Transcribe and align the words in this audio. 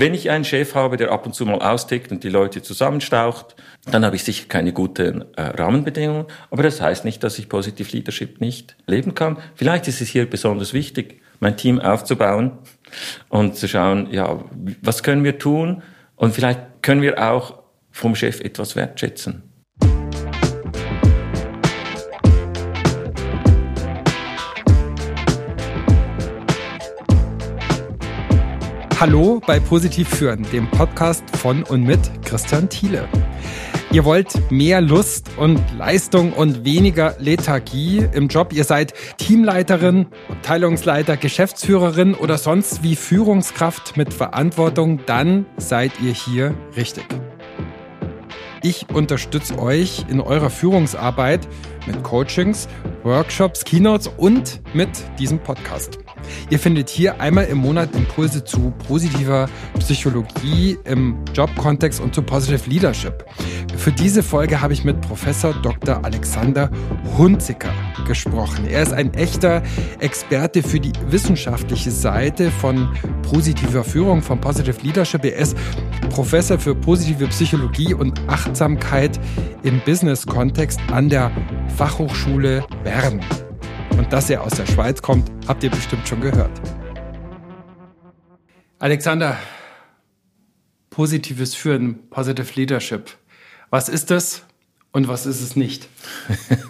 wenn 0.00 0.14
ich 0.14 0.30
einen 0.30 0.44
Chef 0.44 0.74
habe, 0.74 0.96
der 0.96 1.10
ab 1.10 1.26
und 1.26 1.34
zu 1.34 1.46
mal 1.46 1.58
austickt 1.58 2.12
und 2.12 2.22
die 2.22 2.28
Leute 2.28 2.62
zusammenstaucht, 2.62 3.56
dann 3.90 4.04
habe 4.04 4.16
ich 4.16 4.24
sicher 4.24 4.46
keine 4.48 4.72
guten 4.72 5.24
äh, 5.36 5.42
Rahmenbedingungen. 5.42 6.26
Aber 6.50 6.62
das 6.62 6.80
heißt 6.80 7.04
nicht, 7.04 7.22
dass 7.24 7.38
ich 7.38 7.48
Positive 7.48 7.90
Leadership 7.90 8.40
nicht 8.40 8.76
leben 8.86 9.14
kann. 9.14 9.38
Vielleicht 9.54 9.88
ist 9.88 10.00
es 10.00 10.08
hier 10.08 10.28
besonders 10.28 10.72
wichtig, 10.74 11.22
mein 11.40 11.56
Team 11.56 11.80
aufzubauen 11.80 12.52
und 13.28 13.56
zu 13.56 13.68
schauen, 13.68 14.08
ja, 14.10 14.44
was 14.82 15.02
können 15.02 15.24
wir 15.24 15.38
tun? 15.38 15.82
Und 16.16 16.34
vielleicht 16.34 16.60
können 16.82 17.02
wir 17.02 17.30
auch 17.30 17.62
vom 17.90 18.14
Chef 18.14 18.40
etwas 18.40 18.76
wertschätzen. 18.76 19.45
Hallo 28.98 29.42
bei 29.46 29.60
Positiv 29.60 30.08
Führen, 30.08 30.42
dem 30.52 30.70
Podcast 30.70 31.22
von 31.36 31.64
und 31.64 31.82
mit 31.82 32.00
Christian 32.24 32.66
Thiele. 32.70 33.06
Ihr 33.92 34.06
wollt 34.06 34.50
mehr 34.50 34.80
Lust 34.80 35.28
und 35.36 35.60
Leistung 35.76 36.32
und 36.32 36.64
weniger 36.64 37.14
Lethargie 37.18 38.08
im 38.14 38.28
Job. 38.28 38.54
Ihr 38.54 38.64
seid 38.64 38.94
Teamleiterin, 39.18 40.06
Abteilungsleiter, 40.30 41.18
Geschäftsführerin 41.18 42.14
oder 42.14 42.38
sonst 42.38 42.82
wie 42.82 42.96
Führungskraft 42.96 43.98
mit 43.98 44.14
Verantwortung. 44.14 45.00
Dann 45.04 45.44
seid 45.58 45.92
ihr 46.00 46.14
hier 46.14 46.54
richtig. 46.74 47.04
Ich 48.62 48.86
unterstütze 48.94 49.58
euch 49.58 50.06
in 50.08 50.22
eurer 50.22 50.48
Führungsarbeit 50.48 51.46
mit 51.86 52.02
Coachings, 52.02 52.66
Workshops, 53.02 53.62
Keynotes 53.62 54.10
und 54.16 54.62
mit 54.72 54.88
diesem 55.18 55.38
Podcast. 55.38 55.98
Ihr 56.50 56.58
findet 56.58 56.88
hier 56.88 57.20
einmal 57.20 57.46
im 57.46 57.58
Monat 57.58 57.94
Impulse 57.94 58.44
zu 58.44 58.72
positiver 58.86 59.48
Psychologie 59.78 60.78
im 60.84 61.16
Jobkontext 61.34 62.00
und 62.00 62.14
zu 62.14 62.22
Positive 62.22 62.68
Leadership. 62.68 63.24
Für 63.76 63.92
diese 63.92 64.22
Folge 64.22 64.60
habe 64.60 64.72
ich 64.72 64.84
mit 64.84 65.00
Professor 65.00 65.54
Dr. 65.62 66.04
Alexander 66.04 66.70
Hunziker 67.16 67.72
gesprochen. 68.06 68.66
Er 68.66 68.82
ist 68.82 68.92
ein 68.92 69.12
echter 69.14 69.62
Experte 70.00 70.62
für 70.62 70.80
die 70.80 70.92
wissenschaftliche 71.08 71.90
Seite 71.90 72.50
von 72.50 72.88
positiver 73.22 73.84
Führung, 73.84 74.22
von 74.22 74.40
Positive 74.40 74.80
Leadership. 74.82 75.24
Er 75.24 75.36
ist 75.36 75.56
Professor 76.10 76.58
für 76.58 76.74
positive 76.74 77.26
Psychologie 77.28 77.94
und 77.94 78.20
Achtsamkeit 78.28 79.20
im 79.62 79.80
Business-Kontext 79.84 80.80
an 80.90 81.08
der 81.08 81.30
Fachhochschule 81.76 82.64
Bern. 82.84 83.20
Und 83.96 84.12
dass 84.12 84.28
er 84.28 84.42
aus 84.42 84.52
der 84.52 84.66
Schweiz 84.66 85.00
kommt, 85.00 85.30
habt 85.48 85.64
ihr 85.64 85.70
bestimmt 85.70 86.06
schon 86.06 86.20
gehört. 86.20 86.50
Alexander, 88.78 89.38
positives 90.90 91.54
Führen, 91.54 92.08
Positive 92.10 92.48
Leadership. 92.54 93.10
Was 93.70 93.88
ist 93.88 94.10
das 94.10 94.44
und 94.92 95.08
was 95.08 95.24
ist 95.24 95.40
es 95.40 95.56
nicht? 95.56 95.88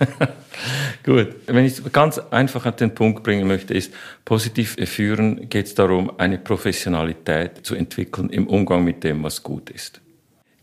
Gut, 1.04 1.34
wenn 1.46 1.64
ich 1.64 1.78
es 1.78 1.92
ganz 1.92 2.18
einfach 2.18 2.64
an 2.64 2.76
den 2.76 2.94
Punkt 2.94 3.22
bringen 3.22 3.46
möchte, 3.46 3.74
ist, 3.74 3.92
positiv 4.24 4.76
führen 4.84 5.48
geht 5.48 5.66
es 5.66 5.74
darum, 5.74 6.18
eine 6.18 6.38
Professionalität 6.38 7.66
zu 7.66 7.74
entwickeln 7.74 8.30
im 8.30 8.46
Umgang 8.46 8.84
mit 8.84 9.04
dem, 9.04 9.22
was 9.22 9.42
gut 9.42 9.70
ist. 9.70 10.00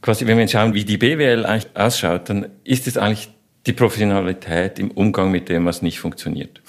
Quasi, 0.02 0.28
wenn 0.28 0.38
wir 0.38 0.48
schauen, 0.48 0.74
wie 0.74 0.84
die 0.84 0.98
BWL 0.98 1.46
eigentlich 1.46 1.76
ausschaut, 1.76 2.30
dann 2.30 2.48
ist 2.64 2.88
es 2.88 2.98
eigentlich 2.98 3.30
die 3.66 3.74
Professionalität 3.74 4.80
im 4.80 4.92
Umgang 4.92 5.32
mit 5.32 5.50
dem, 5.50 5.66
was 5.66 5.82
nicht 5.82 6.00
funktioniert. 6.00 6.62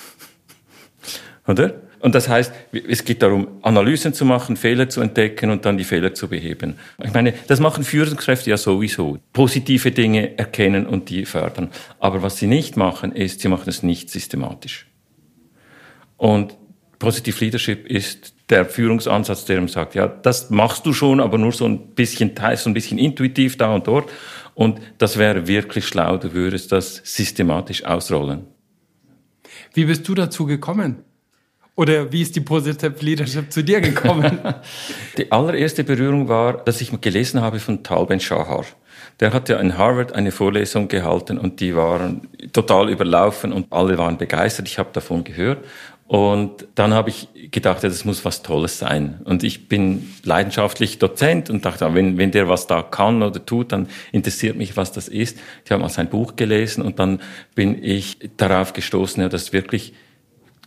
Oder? 1.46 1.74
Und 2.00 2.14
das 2.14 2.28
heißt, 2.28 2.52
es 2.86 3.04
geht 3.04 3.22
darum, 3.22 3.48
Analysen 3.62 4.12
zu 4.12 4.26
machen, 4.26 4.56
Fehler 4.56 4.90
zu 4.90 5.00
entdecken 5.00 5.50
und 5.50 5.64
dann 5.64 5.78
die 5.78 5.84
Fehler 5.84 6.12
zu 6.12 6.28
beheben. 6.28 6.74
Ich 7.02 7.14
meine, 7.14 7.32
das 7.46 7.60
machen 7.60 7.82
Führungskräfte 7.82 8.50
ja 8.50 8.58
sowieso. 8.58 9.18
Positive 9.32 9.90
Dinge 9.90 10.36
erkennen 10.36 10.84
und 10.84 11.08
die 11.08 11.24
fördern. 11.24 11.70
Aber 12.00 12.22
was 12.22 12.36
sie 12.36 12.46
nicht 12.46 12.76
machen, 12.76 13.12
ist, 13.12 13.40
sie 13.40 13.48
machen 13.48 13.70
es 13.70 13.82
nicht 13.82 14.10
systematisch. 14.10 14.86
Und 16.18 16.54
Positive 16.98 17.42
Leadership 17.42 17.86
ist 17.86 18.34
der 18.50 18.66
Führungsansatz, 18.66 19.46
der 19.46 19.58
ihm 19.58 19.68
sagt, 19.68 19.94
ja, 19.94 20.06
das 20.06 20.50
machst 20.50 20.84
du 20.84 20.92
schon, 20.92 21.20
aber 21.20 21.38
nur 21.38 21.52
so 21.52 21.64
ein 21.64 21.94
bisschen 21.94 22.34
teils, 22.34 22.64
so 22.64 22.70
ein 22.70 22.74
bisschen 22.74 22.98
intuitiv 22.98 23.56
da 23.56 23.74
und 23.74 23.86
dort. 23.86 24.10
Und 24.54 24.80
das 24.98 25.18
wäre 25.18 25.46
wirklich 25.46 25.86
schlau, 25.86 26.16
du 26.16 26.32
würdest 26.32 26.70
das 26.72 27.00
systematisch 27.04 27.84
ausrollen. 27.84 28.46
Wie 29.72 29.84
bist 29.84 30.06
du 30.08 30.14
dazu 30.14 30.46
gekommen? 30.46 31.04
Oder 31.76 32.12
wie 32.12 32.22
ist 32.22 32.36
die 32.36 32.40
Positive 32.40 32.94
Leadership 33.00 33.52
zu 33.52 33.64
dir 33.64 33.80
gekommen? 33.80 34.38
die 35.18 35.32
allererste 35.32 35.82
Berührung 35.82 36.28
war, 36.28 36.64
dass 36.64 36.80
ich 36.80 37.00
gelesen 37.00 37.40
habe 37.40 37.58
von 37.58 37.82
Tal 37.82 38.06
Ben-Shahar. 38.06 38.64
Der 39.20 39.32
hat 39.32 39.48
ja 39.48 39.58
in 39.58 39.76
Harvard 39.76 40.14
eine 40.14 40.30
Vorlesung 40.30 40.86
gehalten 40.88 41.38
und 41.38 41.60
die 41.60 41.74
waren 41.74 42.28
total 42.52 42.90
überlaufen 42.90 43.52
und 43.52 43.72
alle 43.72 43.98
waren 43.98 44.18
begeistert. 44.18 44.68
Ich 44.68 44.78
habe 44.78 44.90
davon 44.92 45.24
gehört 45.24 45.64
und 46.14 46.68
dann 46.76 46.94
habe 46.94 47.10
ich 47.10 47.26
gedacht, 47.50 47.82
ja, 47.82 47.88
das 47.88 48.04
muss 48.04 48.24
was 48.24 48.42
Tolles 48.42 48.78
sein. 48.78 49.20
Und 49.24 49.42
ich 49.42 49.66
bin 49.66 50.12
leidenschaftlich 50.22 51.00
Dozent 51.00 51.50
und 51.50 51.64
dachte, 51.64 51.92
wenn, 51.92 52.18
wenn 52.18 52.30
der 52.30 52.48
was 52.48 52.68
da 52.68 52.82
kann 52.82 53.20
oder 53.20 53.44
tut, 53.44 53.72
dann 53.72 53.88
interessiert 54.12 54.56
mich, 54.56 54.76
was 54.76 54.92
das 54.92 55.08
ist. 55.08 55.36
Ich 55.64 55.72
habe 55.72 55.82
mal 55.82 55.88
sein 55.88 56.08
Buch 56.08 56.36
gelesen 56.36 56.84
und 56.84 57.00
dann 57.00 57.20
bin 57.56 57.82
ich 57.82 58.16
darauf 58.36 58.74
gestoßen, 58.74 59.24
ja, 59.24 59.28
dass 59.28 59.52
wirklich 59.52 59.92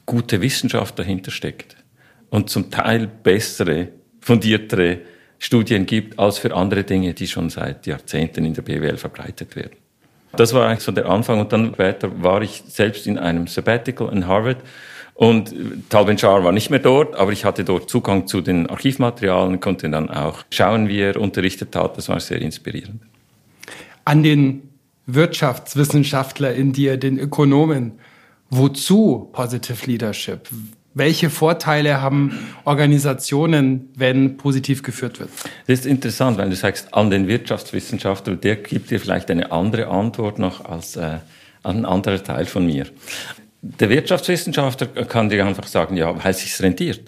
gute 0.05 0.41
Wissenschaft 0.41 0.99
dahinter 0.99 1.31
steckt. 1.31 1.77
Und 2.29 2.49
zum 2.49 2.69
Teil 2.69 3.07
bessere, 3.07 3.87
fundiertere 4.19 4.97
Studien 5.39 5.85
gibt 5.85 6.19
als 6.19 6.39
für 6.39 6.53
andere 6.53 6.83
Dinge, 6.83 7.13
die 7.13 7.27
schon 7.27 7.49
seit 7.49 7.87
Jahrzehnten 7.87 8.43
in 8.43 8.53
der 8.53 8.63
BWL 8.63 8.97
verbreitet 8.97 9.55
werden. 9.55 9.77
Das 10.33 10.53
war 10.53 10.67
eigentlich 10.67 10.83
so 10.83 10.91
der 10.91 11.05
Anfang. 11.05 11.39
Und 11.39 11.53
dann 11.53 11.73
später 11.73 12.21
war 12.21 12.41
ich 12.41 12.63
selbst 12.67 13.07
in 13.07 13.17
einem 13.17 13.47
Sabbatical 13.47 14.11
in 14.11 14.27
Harvard 14.27 14.57
und 15.17 15.51
Tal 15.89 16.05
Ben-Shahar 16.05 16.43
war 16.43 16.51
nicht 16.51 16.69
mehr 16.69 16.77
dort, 16.77 17.15
aber 17.15 17.31
ich 17.31 17.43
hatte 17.43 17.63
dort 17.63 17.89
Zugang 17.89 18.27
zu 18.27 18.39
den 18.39 18.69
Archivmaterialien, 18.69 19.59
konnte 19.59 19.89
dann 19.89 20.11
auch 20.11 20.43
schauen, 20.51 20.89
wie 20.89 20.99
er 20.99 21.19
unterrichtet 21.19 21.75
hat. 21.75 21.97
Das 21.97 22.07
war 22.07 22.19
sehr 22.19 22.39
inspirierend. 22.39 23.01
An 24.05 24.21
den 24.21 24.69
Wirtschaftswissenschaftler 25.07 26.53
in 26.53 26.71
dir, 26.71 26.97
den 26.97 27.17
Ökonomen, 27.17 27.93
wozu 28.51 29.27
Positive 29.31 29.87
Leadership? 29.87 30.49
Welche 30.93 31.31
Vorteile 31.31 31.99
haben 31.99 32.37
Organisationen, 32.63 33.89
wenn 33.95 34.37
positiv 34.37 34.83
geführt 34.83 35.19
wird? 35.19 35.31
Das 35.65 35.79
ist 35.79 35.87
interessant, 35.87 36.37
weil 36.37 36.51
du 36.51 36.55
sagst, 36.55 36.93
an 36.93 37.09
den 37.09 37.27
Wirtschaftswissenschaftler, 37.27 38.35
der 38.35 38.57
gibt 38.57 38.91
dir 38.91 38.99
vielleicht 38.99 39.31
eine 39.31 39.51
andere 39.51 39.87
Antwort 39.87 40.37
noch 40.37 40.63
als 40.63 40.95
äh, 40.95 41.17
ein 41.63 41.85
anderer 41.85 42.23
Teil 42.23 42.45
von 42.45 42.67
mir. 42.67 42.85
Der 43.61 43.89
Wirtschaftswissenschaftler 43.89 44.87
kann 45.05 45.29
dir 45.29 45.45
einfach 45.45 45.67
sagen, 45.67 45.97
ja, 45.97 46.23
weil 46.23 46.31
es 46.31 46.39
sich 46.39 46.61
rentiert. 46.61 47.01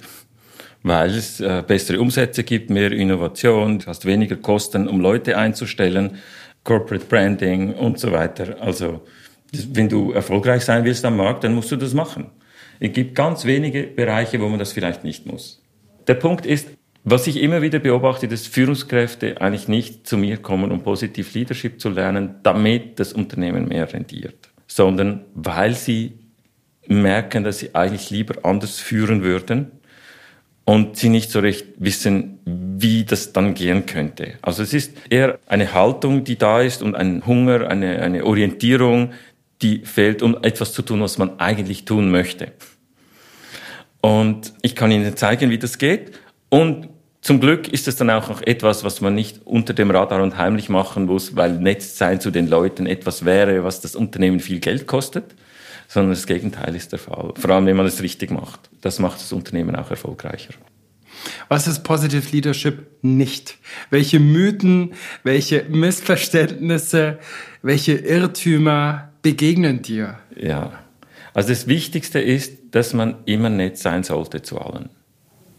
Weil 0.81 1.11
es 1.11 1.39
äh, 1.39 1.63
bessere 1.65 1.99
Umsätze 1.99 2.43
gibt, 2.43 2.69
mehr 2.69 2.91
Innovation, 2.91 3.79
du 3.79 3.85
hast 3.87 4.05
weniger 4.05 4.37
Kosten, 4.37 4.87
um 4.87 5.01
Leute 5.01 5.37
einzustellen, 5.37 6.17
Corporate 6.63 7.05
Branding 7.05 7.73
und 7.73 7.99
so 7.99 8.11
weiter. 8.11 8.57
Also, 8.61 9.01
wenn 9.51 9.89
du 9.89 10.11
erfolgreich 10.11 10.63
sein 10.63 10.85
willst 10.85 11.03
am 11.05 11.17
Markt, 11.17 11.43
dann 11.43 11.53
musst 11.53 11.71
du 11.71 11.75
das 11.75 11.93
machen. 11.93 12.27
Es 12.79 12.93
gibt 12.93 13.15
ganz 13.15 13.45
wenige 13.45 13.83
Bereiche, 13.83 14.39
wo 14.39 14.47
man 14.47 14.59
das 14.59 14.71
vielleicht 14.71 15.03
nicht 15.03 15.25
muss. 15.25 15.61
Der 16.07 16.13
Punkt 16.13 16.45
ist, 16.45 16.69
was 17.03 17.27
ich 17.27 17.41
immer 17.41 17.61
wieder 17.61 17.79
beobachte, 17.79 18.27
dass 18.27 18.47
Führungskräfte 18.47 19.41
eigentlich 19.41 19.67
nicht 19.67 20.07
zu 20.07 20.17
mir 20.17 20.37
kommen, 20.37 20.71
um 20.71 20.83
positiv 20.83 21.33
Leadership 21.33 21.79
zu 21.79 21.89
lernen, 21.89 22.35
damit 22.43 22.99
das 22.99 23.13
Unternehmen 23.13 23.67
mehr 23.67 23.91
rentiert, 23.91 24.49
sondern 24.67 25.25
weil 25.33 25.73
sie 25.73 26.18
merken, 26.89 27.43
dass 27.43 27.59
sie 27.59 27.75
eigentlich 27.75 28.09
lieber 28.09 28.43
anders 28.43 28.79
führen 28.79 29.23
würden 29.23 29.71
und 30.65 30.97
sie 30.97 31.09
nicht 31.09 31.31
so 31.31 31.39
recht 31.39 31.65
wissen, 31.77 32.39
wie 32.45 33.05
das 33.05 33.31
dann 33.31 33.53
gehen 33.53 33.85
könnte. 33.85 34.33
Also 34.41 34.63
es 34.63 34.73
ist 34.73 34.93
eher 35.09 35.39
eine 35.47 35.73
Haltung, 35.73 36.23
die 36.23 36.37
da 36.37 36.61
ist 36.61 36.81
und 36.81 36.95
ein 36.95 37.25
Hunger, 37.25 37.67
eine, 37.67 38.01
eine 38.01 38.25
Orientierung, 38.25 39.13
die 39.61 39.79
fehlt, 39.85 40.21
um 40.21 40.37
etwas 40.41 40.73
zu 40.73 40.81
tun, 40.81 41.01
was 41.01 41.17
man 41.17 41.39
eigentlich 41.39 41.85
tun 41.85 42.11
möchte. 42.11 42.51
Und 44.01 44.53
ich 44.61 44.75
kann 44.75 44.91
Ihnen 44.91 45.17
zeigen, 45.17 45.49
wie 45.49 45.57
das 45.57 45.77
geht. 45.77 46.11
Und 46.49 46.87
zum 47.21 47.41
Glück 47.41 47.67
ist 47.67 47.87
es 47.87 47.97
dann 47.97 48.09
auch 48.09 48.29
noch 48.29 48.41
etwas, 48.41 48.83
was 48.83 49.01
man 49.01 49.13
nicht 49.13 49.45
unter 49.45 49.73
dem 49.73 49.91
Radar 49.91 50.23
und 50.23 50.37
heimlich 50.37 50.69
machen 50.69 51.05
muss, 51.05 51.35
weil 51.35 51.59
Netz 51.59 51.97
sein 51.97 52.21
zu 52.21 52.31
den 52.31 52.47
Leuten 52.47 52.85
etwas 52.85 53.25
wäre, 53.25 53.63
was 53.63 53.81
das 53.81 53.95
Unternehmen 53.95 54.39
viel 54.39 54.59
Geld 54.59 54.87
kostet 54.87 55.35
sondern 55.89 56.11
das 56.11 56.27
Gegenteil 56.27 56.75
ist 56.75 56.91
der 56.91 56.99
Fall. 56.99 57.33
Vor 57.35 57.49
allem, 57.49 57.65
wenn 57.65 57.75
man 57.75 57.87
es 57.87 58.01
richtig 58.01 58.29
macht. 58.29 58.69
Das 58.81 58.99
macht 58.99 59.19
das 59.19 59.33
Unternehmen 59.33 59.75
auch 59.75 59.89
erfolgreicher. 59.89 60.53
Was 61.49 61.67
ist 61.67 61.83
Positive 61.83 62.23
Leadership 62.31 62.85
nicht? 63.01 63.57
Welche 63.89 64.19
Mythen, 64.19 64.93
welche 65.23 65.63
Missverständnisse, 65.63 67.17
welche 67.63 67.93
Irrtümer 67.93 69.09
begegnen 69.23 69.81
dir? 69.81 70.19
Ja, 70.37 70.71
also 71.33 71.49
das 71.49 71.67
Wichtigste 71.67 72.19
ist, 72.19 72.53
dass 72.71 72.93
man 72.93 73.15
immer 73.25 73.49
nett 73.49 73.79
sein 73.79 74.03
sollte 74.03 74.43
zu 74.43 74.61
allen. 74.61 74.89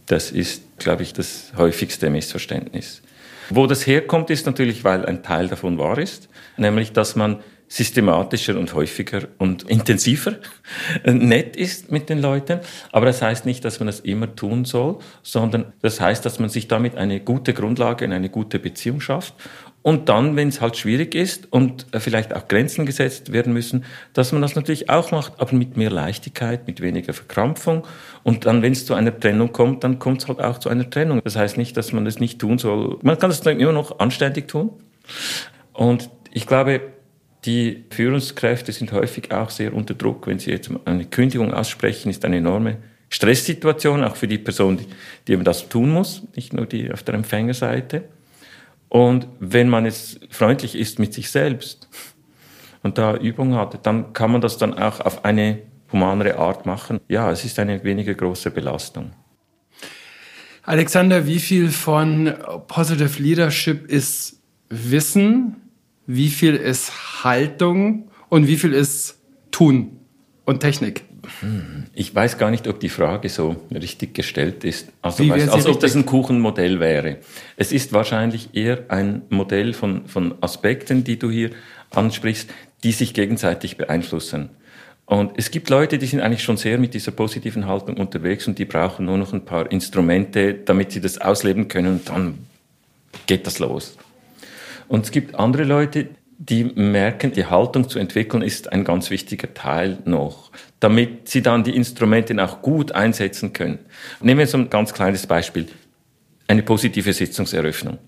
Das 0.06 0.30
ist, 0.30 0.62
glaube 0.78 1.02
ich, 1.02 1.12
das 1.12 1.52
häufigste 1.56 2.08
Missverständnis. 2.08 3.02
Wo 3.50 3.66
das 3.66 3.84
herkommt, 3.84 4.30
ist 4.30 4.46
natürlich, 4.46 4.84
weil 4.84 5.04
ein 5.04 5.24
Teil 5.24 5.48
davon 5.48 5.76
wahr 5.76 5.98
ist, 5.98 6.28
nämlich 6.56 6.92
dass 6.92 7.16
man 7.16 7.40
systematischer 7.70 8.58
und 8.58 8.75
häufiger 8.75 9.28
und 9.38 9.62
intensiver 9.70 10.34
nett 11.05 11.55
ist 11.55 11.93
mit 11.93 12.08
den 12.08 12.20
Leuten. 12.20 12.58
Aber 12.90 13.06
das 13.06 13.22
heißt 13.22 13.46
nicht, 13.46 13.64
dass 13.64 13.78
man 13.78 13.87
das 13.87 14.00
immer 14.00 14.34
tun 14.34 14.64
soll, 14.64 14.99
sondern 15.22 15.72
das 15.81 16.00
heißt, 16.00 16.26
dass 16.26 16.40
man 16.40 16.49
sich 16.49 16.67
damit 16.67 16.96
eine 16.96 17.20
gute 17.20 17.55
Grundlage 17.55 18.05
in 18.05 18.12
eine 18.12 18.28
gute 18.28 18.58
Beziehung 18.58 19.00
schafft. 19.00 19.34
Und 19.82 20.08
dann, 20.08 20.34
wenn 20.34 20.49
es 20.49 20.61
halt 20.61 20.76
schwierig 20.76 21.14
ist 21.14 21.50
und 21.52 21.87
äh, 21.93 22.00
vielleicht 22.00 22.34
auch 22.34 22.49
Grenzen 22.49 22.87
gesetzt 22.87 23.32
werden 23.32 23.52
müssen, 23.52 23.84
dass 24.14 24.32
man 24.32 24.43
das 24.43 24.56
natürlich 24.56 24.90
auch 24.90 25.12
macht, 25.12 25.40
aber 25.40 25.55
mit 25.55 25.76
mehr 25.76 25.90
Leichtigkeit, 25.90 26.66
mit 26.66 26.81
weniger 26.81 27.12
Verkrampfung. 27.12 27.87
Und 28.25 28.46
dann, 28.46 28.62
wenn 28.62 28.73
es 28.73 28.84
zu 28.84 28.94
einer 28.94 29.19
Trennung 29.19 29.52
kommt, 29.52 29.84
dann 29.84 30.00
kommt 30.00 30.23
es 30.23 30.28
halt 30.28 30.40
auch 30.40 30.58
zu 30.58 30.69
einer 30.69 30.90
Trennung. 30.90 31.20
Das 31.23 31.37
heißt 31.37 31.56
nicht, 31.56 31.76
dass 31.76 31.93
man 31.93 32.05
das 32.05 32.19
nicht 32.19 32.40
tun 32.40 32.58
soll. 32.58 32.99
Man 33.02 33.16
kann 33.16 33.31
das 33.31 33.43
dann 33.43 33.61
immer 33.61 33.73
noch 33.73 34.00
anständig 34.00 34.49
tun. 34.49 34.73
Und 35.73 36.11
ich 36.32 36.46
glaube, 36.46 36.82
die 37.44 37.84
Führungskräfte 37.90 38.72
sind 38.72 38.92
häufig 38.92 39.32
auch 39.32 39.50
sehr 39.50 39.72
unter 39.72 39.94
Druck. 39.94 40.26
Wenn 40.26 40.38
sie 40.38 40.50
jetzt 40.50 40.70
eine 40.84 41.06
Kündigung 41.06 41.54
aussprechen, 41.54 42.10
ist 42.10 42.25
eine 42.25 42.37
enorme 42.37 42.78
Stresssituation, 43.08 44.04
auch 44.04 44.16
für 44.16 44.28
die 44.28 44.38
Person, 44.38 44.76
die, 44.76 44.87
die 45.26 45.32
eben 45.32 45.44
das 45.44 45.69
tun 45.69 45.90
muss, 45.90 46.22
nicht 46.37 46.52
nur 46.52 46.66
die 46.66 46.92
auf 46.92 47.02
der 47.02 47.14
Empfängerseite. 47.14 48.04
Und 48.88 49.26
wenn 49.38 49.69
man 49.69 49.84
jetzt 49.84 50.20
freundlich 50.31 50.75
ist 50.75 50.98
mit 50.98 51.14
sich 51.14 51.31
selbst 51.31 51.88
und 52.82 52.98
da 52.98 53.16
Übung 53.16 53.54
hat, 53.54 53.87
dann 53.87 54.12
kann 54.12 54.32
man 54.32 54.40
das 54.40 54.58
dann 54.58 54.75
auch 54.75 55.00
auf 55.00 55.25
eine 55.25 55.60
humanere 55.92 56.38
Art 56.38 56.66
machen. 56.66 57.00
Ja, 57.08 57.31
es 57.31 57.44
ist 57.44 57.58
eine 57.58 57.82
weniger 57.82 58.14
große 58.14 58.50
Belastung. 58.50 59.12
Alexander, 60.62 61.26
wie 61.26 61.38
viel 61.38 61.70
von 61.70 62.34
Positive 62.69 63.20
Leadership 63.20 63.90
ist 63.90 64.40
Wissen 64.69 65.56
wie 66.06 66.29
viel 66.29 66.56
ist 66.56 67.25
Haltung 67.25 68.11
und 68.29 68.47
wie 68.47 68.56
viel 68.56 68.73
ist 68.73 69.19
Tun 69.50 69.99
und 70.44 70.61
Technik? 70.61 71.05
Ich 71.94 72.14
weiß 72.14 72.38
gar 72.38 72.50
nicht, 72.50 72.67
ob 72.67 72.81
die 72.81 72.88
Frage 72.88 73.29
so 73.29 73.56
richtig 73.73 74.14
gestellt 74.14 74.64
ist. 74.64 74.88
Also, 75.02 75.29
weißt, 75.29 75.50
als 75.50 75.67
ob 75.67 75.79
das 75.81 75.94
ein 75.94 76.06
Kuchenmodell 76.06 76.81
wäre. 76.81 77.19
Es 77.56 77.73
ist 77.73 77.93
wahrscheinlich 77.93 78.55
eher 78.55 78.85
ein 78.88 79.23
Modell 79.29 79.75
von, 79.75 80.06
von 80.06 80.35
Aspekten, 80.41 81.05
die 81.05 81.19
du 81.19 81.31
hier 81.31 81.50
ansprichst, 81.91 82.50
die 82.82 82.93
sich 82.93 83.14
gegenseitig 83.14 83.76
beeinflussen. 83.76 84.50
Und 85.06 85.32
es 85.37 85.50
gibt 85.50 85.70
Leute, 85.70 85.99
die 85.99 86.06
sind 86.06 86.20
eigentlich 86.20 86.43
schon 86.43 86.56
sehr 86.56 86.79
mit 86.79 86.94
dieser 86.94 87.11
positiven 87.11 87.67
Haltung 87.67 87.97
unterwegs 87.97 88.47
und 88.47 88.58
die 88.58 88.64
brauchen 88.64 89.06
nur 89.06 89.19
noch 89.19 89.32
ein 89.32 89.44
paar 89.44 89.70
Instrumente, 89.70 90.55
damit 90.55 90.93
sie 90.93 91.00
das 91.00 91.19
ausleben 91.19 91.69
können 91.69 91.94
und 91.94 92.08
dann 92.08 92.38
geht 93.26 93.47
das 93.47 93.58
los. 93.58 93.97
Und 94.90 95.04
es 95.04 95.12
gibt 95.12 95.37
andere 95.37 95.62
Leute, 95.62 96.08
die 96.37 96.64
merken, 96.64 97.31
die 97.31 97.46
Haltung 97.46 97.88
zu 97.88 98.00
entwickeln 98.00 98.42
ist 98.42 98.72
ein 98.72 98.82
ganz 98.82 99.08
wichtiger 99.10 99.54
Teil 99.54 99.98
noch, 100.04 100.50
damit 100.81 101.28
sie 101.28 101.42
dann 101.42 101.62
die 101.62 101.76
Instrumente 101.76 102.34
auch 102.42 102.60
gut 102.60 102.90
einsetzen 102.90 103.52
können. 103.52 103.78
Nehmen 104.20 104.40
wir 104.40 104.48
so 104.48 104.58
ein 104.58 104.69
ganz 104.69 104.92
kleines 104.92 105.28
Beispiel. 105.28 105.66
Eine 106.48 106.64
positive 106.64 107.12
Sitzungseröffnung 107.12 107.98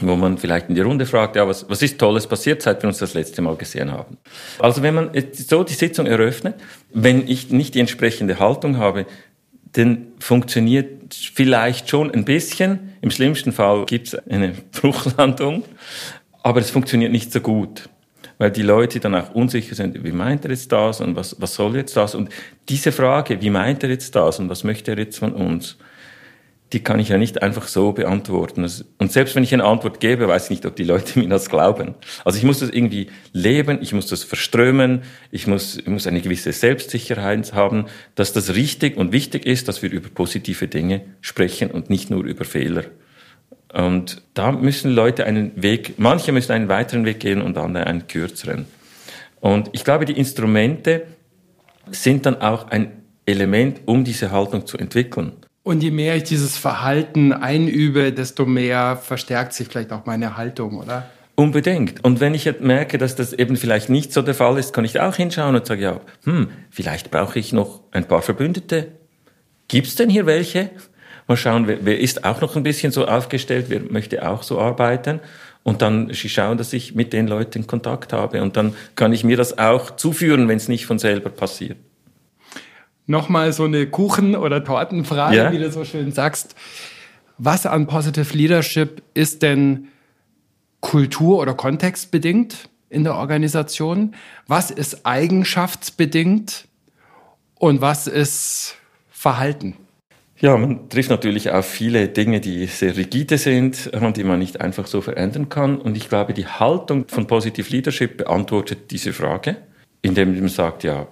wo 0.00 0.16
man 0.16 0.38
vielleicht 0.38 0.68
in 0.68 0.74
die 0.74 0.80
Runde 0.80 1.06
fragt, 1.06 1.36
ja, 1.36 1.46
was, 1.46 1.70
was 1.70 1.80
ist 1.80 1.98
Tolles 1.98 2.26
passiert, 2.26 2.62
seit 2.62 2.82
wir 2.82 2.88
uns 2.88 2.98
das 2.98 3.14
letzte 3.14 3.42
Mal 3.42 3.54
gesehen 3.54 3.92
haben. 3.92 4.18
Also 4.58 4.82
wenn 4.82 4.92
man 4.92 5.10
so 5.32 5.62
die 5.62 5.74
Sitzung 5.74 6.06
eröffnet, 6.06 6.56
wenn 6.92 7.28
ich 7.28 7.50
nicht 7.50 7.76
die 7.76 7.80
entsprechende 7.80 8.40
Haltung 8.40 8.78
habe, 8.78 9.06
dann 9.74 10.12
funktioniert 10.20 11.14
vielleicht 11.34 11.90
schon 11.90 12.10
ein 12.10 12.24
bisschen. 12.24 12.94
Im 13.00 13.10
schlimmsten 13.10 13.52
Fall 13.52 13.84
gibt 13.86 14.08
es 14.08 14.14
eine 14.14 14.52
Bruchlandung, 14.72 15.64
aber 16.42 16.60
es 16.60 16.70
funktioniert 16.70 17.12
nicht 17.12 17.32
so 17.32 17.40
gut, 17.40 17.88
weil 18.38 18.50
die 18.50 18.62
Leute 18.62 19.00
dann 19.00 19.14
auch 19.14 19.34
unsicher 19.34 19.74
sind, 19.74 20.02
wie 20.02 20.12
meint 20.12 20.44
er 20.44 20.52
jetzt 20.52 20.70
das 20.72 21.00
und 21.00 21.16
was, 21.16 21.40
was 21.40 21.54
soll 21.54 21.76
jetzt 21.76 21.96
das? 21.96 22.14
Und 22.14 22.30
diese 22.68 22.92
Frage, 22.92 23.40
wie 23.42 23.50
meint 23.50 23.82
er 23.82 23.90
jetzt 23.90 24.14
das 24.14 24.38
und 24.38 24.48
was 24.48 24.64
möchte 24.64 24.92
er 24.92 24.98
jetzt 24.98 25.18
von 25.18 25.32
uns, 25.32 25.76
die 26.72 26.82
kann 26.82 26.98
ich 26.98 27.10
ja 27.10 27.18
nicht 27.18 27.42
einfach 27.42 27.68
so 27.68 27.92
beantworten. 27.92 28.66
Und 28.98 29.12
selbst 29.12 29.36
wenn 29.36 29.44
ich 29.44 29.54
eine 29.54 29.64
Antwort 29.64 30.00
gebe, 30.00 30.26
weiß 30.26 30.44
ich 30.44 30.50
nicht, 30.50 30.66
ob 30.66 30.74
die 30.74 30.84
Leute 30.84 31.18
mir 31.18 31.28
das 31.28 31.48
glauben. 31.48 31.94
Also 32.24 32.38
ich 32.38 32.44
muss 32.44 32.60
das 32.60 32.70
irgendwie 32.70 33.08
leben, 33.32 33.78
ich 33.80 33.92
muss 33.92 34.06
das 34.06 34.24
verströmen, 34.24 35.02
ich 35.30 35.46
muss, 35.46 35.76
ich 35.76 35.86
muss 35.86 36.06
eine 36.06 36.20
gewisse 36.20 36.52
Selbstsicherheit 36.52 37.52
haben, 37.52 37.86
dass 38.14 38.32
das 38.32 38.54
richtig 38.54 38.96
und 38.96 39.12
wichtig 39.12 39.46
ist, 39.46 39.68
dass 39.68 39.82
wir 39.82 39.90
über 39.92 40.08
positive 40.08 40.66
Dinge 40.66 41.02
sprechen 41.20 41.70
und 41.70 41.90
nicht 41.90 42.10
nur 42.10 42.24
über 42.24 42.44
Fehler. 42.44 42.84
Und 43.72 44.22
da 44.34 44.52
müssen 44.52 44.92
Leute 44.92 45.26
einen 45.26 45.50
Weg, 45.60 45.94
manche 45.98 46.32
müssen 46.32 46.52
einen 46.52 46.68
weiteren 46.68 47.04
Weg 47.04 47.20
gehen 47.20 47.42
und 47.42 47.58
andere 47.58 47.86
einen 47.86 48.06
kürzeren. 48.06 48.66
Und 49.40 49.68
ich 49.72 49.84
glaube, 49.84 50.04
die 50.06 50.16
Instrumente 50.16 51.02
sind 51.90 52.24
dann 52.24 52.40
auch 52.40 52.68
ein 52.68 53.02
Element, 53.26 53.82
um 53.86 54.04
diese 54.04 54.30
Haltung 54.30 54.66
zu 54.66 54.78
entwickeln. 54.78 55.32
Und 55.64 55.82
je 55.82 55.90
mehr 55.90 56.14
ich 56.14 56.24
dieses 56.24 56.58
Verhalten 56.58 57.32
einübe, 57.32 58.12
desto 58.12 58.44
mehr 58.44 58.96
verstärkt 58.96 59.54
sich 59.54 59.66
vielleicht 59.66 59.92
auch 59.92 60.04
meine 60.04 60.36
Haltung, 60.36 60.76
oder? 60.78 61.10
Unbedingt. 61.36 62.04
Und 62.04 62.20
wenn 62.20 62.34
ich 62.34 62.44
jetzt 62.44 62.60
merke, 62.60 62.98
dass 62.98 63.16
das 63.16 63.32
eben 63.32 63.56
vielleicht 63.56 63.88
nicht 63.88 64.12
so 64.12 64.20
der 64.20 64.34
Fall 64.34 64.58
ist, 64.58 64.74
kann 64.74 64.84
ich 64.84 65.00
auch 65.00 65.16
hinschauen 65.16 65.56
und 65.56 65.64
sagen, 65.66 65.80
ja, 65.80 66.00
hm, 66.24 66.50
vielleicht 66.70 67.10
brauche 67.10 67.38
ich 67.38 67.54
noch 67.54 67.80
ein 67.92 68.04
paar 68.04 68.20
Verbündete. 68.20 68.88
Gibt's 69.66 69.94
denn 69.94 70.10
hier 70.10 70.26
welche? 70.26 70.68
Mal 71.26 71.38
schauen, 71.38 71.66
wer, 71.66 71.78
wer 71.80 71.98
ist 71.98 72.24
auch 72.24 72.42
noch 72.42 72.56
ein 72.56 72.62
bisschen 72.62 72.92
so 72.92 73.06
aufgestellt, 73.06 73.66
wer 73.70 73.80
möchte 73.80 74.28
auch 74.28 74.42
so 74.42 74.60
arbeiten. 74.60 75.20
Und 75.62 75.80
dann 75.80 76.12
schauen, 76.12 76.58
dass 76.58 76.74
ich 76.74 76.94
mit 76.94 77.14
den 77.14 77.26
Leuten 77.26 77.66
Kontakt 77.66 78.12
habe. 78.12 78.42
Und 78.42 78.58
dann 78.58 78.74
kann 78.96 79.14
ich 79.14 79.24
mir 79.24 79.38
das 79.38 79.56
auch 79.56 79.96
zuführen, 79.96 80.46
wenn 80.46 80.58
es 80.58 80.68
nicht 80.68 80.84
von 80.84 80.98
selber 80.98 81.30
passiert 81.30 81.78
nochmal 83.06 83.52
so 83.52 83.64
eine 83.64 83.86
Kuchen- 83.86 84.36
oder 84.36 84.64
Tortenfrage, 84.64 85.36
ja. 85.36 85.52
wie 85.52 85.58
du 85.58 85.70
so 85.70 85.84
schön 85.84 86.12
sagst. 86.12 86.54
Was 87.38 87.66
an 87.66 87.86
Positive 87.86 88.36
Leadership 88.36 89.02
ist 89.14 89.42
denn 89.42 89.88
kultur- 90.80 91.38
oder 91.38 91.54
kontextbedingt 91.54 92.68
in 92.88 93.04
der 93.04 93.16
Organisation? 93.16 94.14
Was 94.46 94.70
ist 94.70 95.04
eigenschaftsbedingt? 95.04 96.68
Und 97.56 97.80
was 97.80 98.06
ist 98.06 98.76
Verhalten? 99.10 99.76
Ja, 100.38 100.56
man 100.56 100.88
trifft 100.90 101.10
natürlich 101.10 101.50
auf 101.50 101.64
viele 101.64 102.08
Dinge, 102.08 102.40
die 102.40 102.66
sehr 102.66 102.96
rigide 102.96 103.38
sind 103.38 103.86
und 103.86 104.16
die 104.16 104.24
man 104.24 104.38
nicht 104.38 104.60
einfach 104.60 104.86
so 104.86 105.00
verändern 105.00 105.48
kann. 105.48 105.78
Und 105.78 105.96
ich 105.96 106.08
glaube, 106.08 106.34
die 106.34 106.46
Haltung 106.46 107.06
von 107.08 107.26
Positive 107.26 107.70
Leadership 107.70 108.18
beantwortet 108.18 108.90
diese 108.90 109.12
Frage, 109.12 109.56
indem 110.02 110.38
man 110.38 110.48
sagt, 110.48 110.84
ja, 110.84 111.06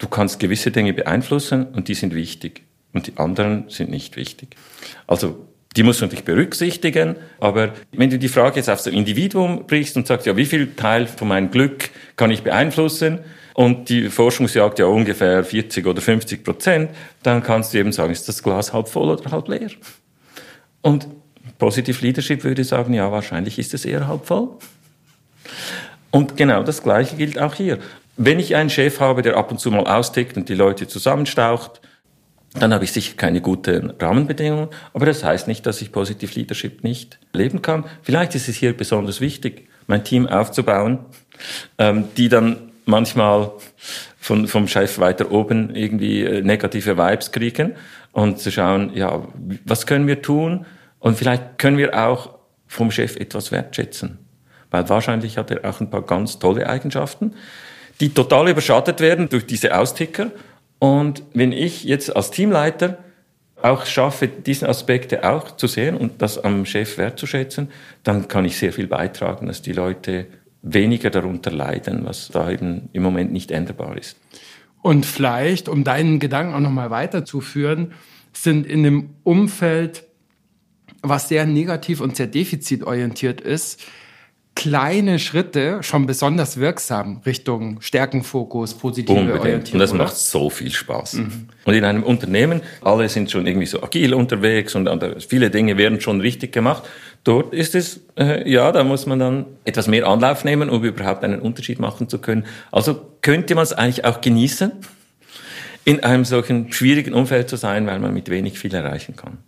Du 0.00 0.08
kannst 0.08 0.40
gewisse 0.40 0.72
Dinge 0.72 0.92
beeinflussen 0.92 1.66
und 1.66 1.86
die 1.86 1.94
sind 1.94 2.14
wichtig 2.14 2.62
und 2.92 3.06
die 3.06 3.16
anderen 3.16 3.66
sind 3.68 3.90
nicht 3.90 4.16
wichtig. 4.16 4.56
Also 5.06 5.46
die 5.76 5.84
musst 5.84 6.00
du 6.00 6.06
natürlich 6.06 6.24
berücksichtigen, 6.24 7.14
aber 7.38 7.74
wenn 7.92 8.10
du 8.10 8.18
die 8.18 8.28
Frage 8.28 8.56
jetzt 8.56 8.68
aufs 8.68 8.86
Individuum 8.86 9.66
brichst 9.66 9.96
und 9.96 10.06
sagst, 10.06 10.26
ja, 10.26 10.36
wie 10.36 10.46
viel 10.46 10.74
Teil 10.74 11.06
von 11.06 11.28
meinem 11.28 11.50
Glück 11.52 11.90
kann 12.16 12.32
ich 12.32 12.42
beeinflussen? 12.42 13.20
Und 13.54 13.88
die 13.88 14.08
Forschung 14.08 14.48
sagt 14.48 14.78
ja 14.78 14.86
ungefähr 14.86 15.44
40 15.44 15.86
oder 15.86 16.00
50 16.00 16.42
Prozent, 16.42 16.90
dann 17.22 17.42
kannst 17.42 17.72
du 17.72 17.78
eben 17.78 17.92
sagen, 17.92 18.10
ist 18.10 18.28
das 18.28 18.42
Glas 18.42 18.72
halb 18.72 18.88
voll 18.88 19.10
oder 19.10 19.30
halb 19.30 19.48
leer? 19.48 19.70
Und 20.82 21.06
Positive 21.58 22.04
Leadership 22.04 22.42
würde 22.42 22.64
sagen, 22.64 22.94
ja, 22.94 23.12
wahrscheinlich 23.12 23.58
ist 23.58 23.74
es 23.74 23.84
eher 23.84 24.08
halb 24.08 24.26
voll. 24.26 24.48
Und 26.10 26.36
genau 26.36 26.62
das 26.62 26.82
Gleiche 26.82 27.16
gilt 27.16 27.38
auch 27.38 27.54
hier. 27.54 27.78
Wenn 28.22 28.38
ich 28.38 28.54
einen 28.54 28.68
Chef 28.68 29.00
habe, 29.00 29.22
der 29.22 29.38
ab 29.38 29.50
und 29.50 29.60
zu 29.60 29.70
mal 29.70 29.86
austickt 29.86 30.36
und 30.36 30.50
die 30.50 30.54
Leute 30.54 30.86
zusammenstaucht, 30.86 31.80
dann 32.52 32.74
habe 32.74 32.84
ich 32.84 32.92
sicher 32.92 33.14
keine 33.16 33.40
guten 33.40 33.94
Rahmenbedingungen. 33.98 34.68
Aber 34.92 35.06
das 35.06 35.24
heißt 35.24 35.48
nicht, 35.48 35.64
dass 35.64 35.80
ich 35.80 35.90
Positive 35.90 36.34
Leadership 36.34 36.84
nicht 36.84 37.18
leben 37.32 37.62
kann. 37.62 37.86
Vielleicht 38.02 38.34
ist 38.34 38.46
es 38.50 38.56
hier 38.56 38.76
besonders 38.76 39.22
wichtig, 39.22 39.70
mein 39.86 40.04
Team 40.04 40.26
aufzubauen, 40.26 40.98
ähm, 41.78 42.08
die 42.18 42.28
dann 42.28 42.72
manchmal 42.84 43.52
von, 44.18 44.46
vom 44.48 44.68
Chef 44.68 44.98
weiter 44.98 45.32
oben 45.32 45.74
irgendwie 45.74 46.22
äh, 46.22 46.42
negative 46.42 46.98
Vibes 46.98 47.32
kriegen 47.32 47.72
und 48.12 48.38
zu 48.38 48.52
schauen, 48.52 48.92
ja, 48.94 49.26
was 49.64 49.86
können 49.86 50.06
wir 50.06 50.20
tun? 50.20 50.66
Und 50.98 51.16
vielleicht 51.16 51.56
können 51.56 51.78
wir 51.78 51.98
auch 51.98 52.34
vom 52.66 52.90
Chef 52.90 53.16
etwas 53.16 53.50
wertschätzen. 53.50 54.18
Weil 54.70 54.86
wahrscheinlich 54.90 55.38
hat 55.38 55.50
er 55.50 55.64
auch 55.64 55.80
ein 55.80 55.88
paar 55.88 56.02
ganz 56.02 56.38
tolle 56.38 56.68
Eigenschaften 56.68 57.32
die 58.00 58.14
total 58.14 58.48
überschattet 58.48 59.00
werden 59.00 59.28
durch 59.28 59.46
diese 59.46 59.76
Austicker. 59.78 60.30
Und 60.78 61.22
wenn 61.34 61.52
ich 61.52 61.84
jetzt 61.84 62.14
als 62.16 62.30
Teamleiter 62.30 62.98
auch 63.62 63.84
schaffe, 63.84 64.26
diese 64.26 64.68
Aspekte 64.68 65.28
auch 65.28 65.56
zu 65.56 65.66
sehen 65.66 65.96
und 65.96 66.22
das 66.22 66.42
am 66.42 66.64
Chef 66.64 66.96
wertzuschätzen, 66.96 67.68
dann 68.02 68.26
kann 68.28 68.46
ich 68.46 68.58
sehr 68.58 68.72
viel 68.72 68.86
beitragen, 68.86 69.46
dass 69.46 69.60
die 69.60 69.72
Leute 69.72 70.26
weniger 70.62 71.10
darunter 71.10 71.50
leiden, 71.50 72.04
was 72.04 72.28
da 72.28 72.50
eben 72.50 72.88
im 72.92 73.02
Moment 73.02 73.32
nicht 73.32 73.50
änderbar 73.50 73.96
ist. 73.96 74.16
Und 74.82 75.04
vielleicht, 75.04 75.68
um 75.68 75.84
deinen 75.84 76.20
Gedanken 76.20 76.54
auch 76.54 76.60
nochmal 76.60 76.90
weiterzuführen, 76.90 77.92
sind 78.32 78.66
in 78.66 78.82
dem 78.82 79.10
Umfeld, 79.24 80.04
was 81.02 81.28
sehr 81.28 81.44
negativ 81.44 82.00
und 82.00 82.16
sehr 82.16 82.26
defizitorientiert 82.26 83.40
ist, 83.40 83.82
kleine 84.60 85.18
Schritte 85.18 85.82
schon 85.82 86.04
besonders 86.04 86.58
wirksam 86.60 87.22
Richtung 87.24 87.80
Stärkenfokus, 87.80 88.74
positive 88.74 89.18
Unbedingt. 89.18 89.40
Orientierung. 89.40 89.72
Und 89.72 89.78
das 89.80 89.94
macht 89.94 90.14
so 90.14 90.50
viel 90.50 90.70
Spaß. 90.70 91.14
Mhm. 91.14 91.48
Und 91.64 91.72
in 91.72 91.82
einem 91.82 92.02
Unternehmen, 92.02 92.60
alle 92.82 93.08
sind 93.08 93.30
schon 93.30 93.46
irgendwie 93.46 93.64
so 93.64 93.82
agil 93.82 94.12
unterwegs 94.12 94.74
und 94.74 94.86
viele 95.26 95.48
Dinge 95.48 95.78
werden 95.78 96.02
schon 96.02 96.20
richtig 96.20 96.52
gemacht. 96.52 96.82
Dort 97.24 97.54
ist 97.54 97.74
es, 97.74 98.00
äh, 98.18 98.46
ja, 98.50 98.70
da 98.70 98.84
muss 98.84 99.06
man 99.06 99.18
dann 99.18 99.46
etwas 99.64 99.88
mehr 99.88 100.06
Anlauf 100.06 100.44
nehmen, 100.44 100.68
um 100.68 100.84
überhaupt 100.84 101.24
einen 101.24 101.40
Unterschied 101.40 101.78
machen 101.78 102.10
zu 102.10 102.18
können. 102.18 102.44
Also 102.70 103.00
könnte 103.22 103.54
man 103.54 103.64
es 103.64 103.72
eigentlich 103.72 104.04
auch 104.04 104.20
genießen, 104.20 104.72
in 105.86 106.04
einem 106.04 106.26
solchen 106.26 106.70
schwierigen 106.70 107.14
Umfeld 107.14 107.48
zu 107.48 107.56
sein, 107.56 107.86
weil 107.86 107.98
man 107.98 108.12
mit 108.12 108.28
wenig 108.28 108.58
viel 108.58 108.74
erreichen 108.74 109.16
kann. 109.16 109.38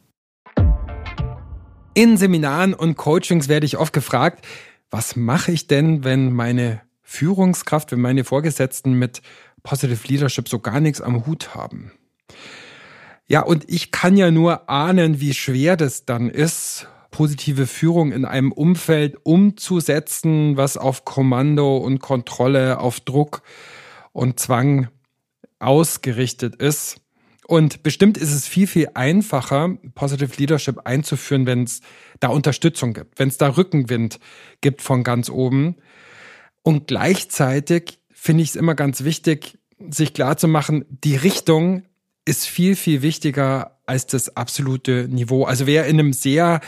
In 1.93 2.17
Seminaren 2.17 2.73
und 2.73 2.97
Coachings 2.97 3.49
werde 3.49 3.67
ich 3.67 3.77
oft 3.77 3.93
gefragt, 3.93 4.47
was 4.93 5.17
mache 5.17 5.51
ich 5.51 5.67
denn, 5.67 6.05
wenn 6.05 6.33
meine 6.33 6.83
Führungskraft, 7.01 7.91
wenn 7.91 8.01
meine 8.01 8.25
Vorgesetzten 8.25 8.93
mit 8.93 9.23
Positive 9.63 10.07
Leadership 10.07 10.49
so 10.49 10.61
gar 10.61 10.81
nichts 10.81 11.01
am 11.01 11.27
Hut 11.27 11.55
haben? 11.55 11.93
Ja, 13.27 13.41
und 13.41 13.69
ich 13.69 13.91
kann 13.91 14.17
ja 14.17 14.31
nur 14.31 14.69
ahnen, 14.69 15.19
wie 15.19 15.33
schwer 15.33 15.77
das 15.77 16.05
dann 16.05 16.29
ist, 16.29 16.89
positive 17.11 17.67
Führung 17.67 18.13
in 18.13 18.25
einem 18.25 18.53
Umfeld 18.53 19.17
umzusetzen, 19.25 20.57
was 20.59 20.77
auf 20.77 21.05
Kommando 21.05 21.79
und 21.79 22.01
Kontrolle, 22.01 22.79
auf 22.79 23.01
Druck 23.01 23.43
und 24.13 24.39
Zwang 24.39 24.89
ausgerichtet 25.59 26.57
ist. 26.57 27.02
Und 27.47 27.83
bestimmt 27.83 28.19
ist 28.19 28.33
es 28.33 28.47
viel, 28.47 28.67
viel 28.67 28.89
einfacher, 28.95 29.77
Positive 29.95 30.31
Leadership 30.37 30.81
einzuführen, 30.85 31.47
wenn 31.47 31.65
es 31.65 31.81
da 32.21 32.29
Unterstützung 32.29 32.95
gibt, 32.95 33.19
wenn 33.19 33.29
es 33.29 33.39
da 33.39 33.49
Rückenwind 33.49 34.21
gibt 34.61 34.81
von 34.81 35.03
ganz 35.03 35.29
oben. 35.29 35.77
Und 36.63 36.87
gleichzeitig 36.87 37.99
finde 38.13 38.45
ich 38.45 38.51
es 38.51 38.57
immer 38.57 38.75
ganz 38.75 39.03
wichtig, 39.03 39.59
sich 39.91 40.15
klar 40.15 40.37
zu 40.37 40.47
machen, 40.47 40.85
die 40.89 41.17
Richtung 41.17 41.83
ist 42.25 42.47
viel, 42.47 42.77
viel 42.77 43.03
wichtiger 43.03 43.81
als 43.85 44.07
das 44.07 44.37
absolute 44.37 45.09
Niveau. 45.11 45.45
Also 45.45 45.67
wer 45.67 45.87
in 45.87 45.99
einem 45.99 46.13
sehr 46.13 46.61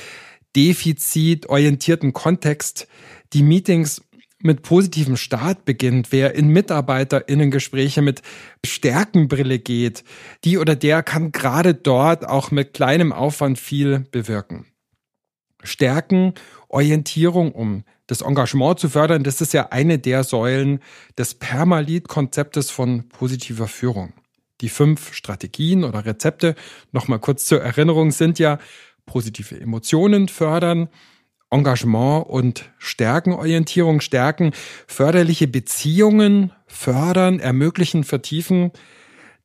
defizitorientierten 0.57 2.13
Kontext 2.13 2.89
die 3.33 3.43
Meetings 3.43 4.03
mit 4.45 4.63
positivem 4.63 5.17
Start 5.17 5.65
beginnt, 5.65 6.13
wer 6.13 6.35
in 6.35 6.49
MitarbeiterInnen-Gespräche 6.49 8.03
mit 8.03 8.23
Stärkenbrille 8.65 9.59
geht, 9.59 10.05
die 10.45 10.59
oder 10.59 10.77
der 10.77 11.03
kann 11.03 11.33
gerade 11.33 11.75
dort 11.75 12.29
auch 12.29 12.51
mit 12.51 12.75
kleinem 12.75 13.13
Aufwand 13.13 13.59
viel 13.59 14.01
bewirken. 14.11 14.67
Stärken, 15.63 16.35
Orientierung, 16.69 17.53
um 17.53 17.85
das 18.07 18.21
Engagement 18.21 18.79
zu 18.79 18.91
fördern, 18.91 19.25
das 19.25 19.41
ist 19.41 19.55
ja 19.55 19.69
eine 19.71 19.99
der 19.99 20.25
Säulen 20.25 20.81
des 21.17 21.35
Permalit-Konzeptes 21.35 22.71
von 22.71 23.09
positiver 23.09 23.67
Führung. 23.67 24.13
Die 24.61 24.69
fünf 24.69 25.15
Strategien 25.15 25.85
oder 25.85 26.05
Rezepte, 26.05 26.55
nochmal 26.93 27.19
kurz 27.19 27.47
zur 27.47 27.63
Erinnerung, 27.63 28.11
sind 28.11 28.39
ja 28.39 28.59
positive 29.07 29.59
Emotionen 29.59 30.29
fördern, 30.29 30.89
Engagement 31.55 32.27
und 32.29 32.71
Stärkenorientierung 32.79 34.01
stärken, 34.01 34.53
förderliche 34.87 35.47
Beziehungen 35.47 36.53
fördern, 36.67 37.39
ermöglichen, 37.39 38.03
vertiefen, 38.03 38.73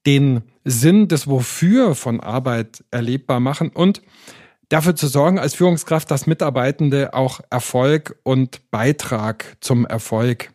den 0.05 0.41
Sinn 0.63 1.07
des 1.07 1.27
Wofür 1.27 1.93
von 1.93 2.19
Arbeit 2.19 2.83
erlebbar 2.89 3.39
machen 3.39 3.69
und 3.69 4.01
dafür 4.69 4.95
zu 4.95 5.07
sorgen 5.07 5.37
als 5.37 5.53
Führungskraft, 5.53 6.09
dass 6.09 6.27
Mitarbeitende 6.27 7.13
auch 7.13 7.41
Erfolg 7.49 8.19
und 8.23 8.71
Beitrag 8.71 9.57
zum 9.61 9.85
Erfolg 9.85 10.51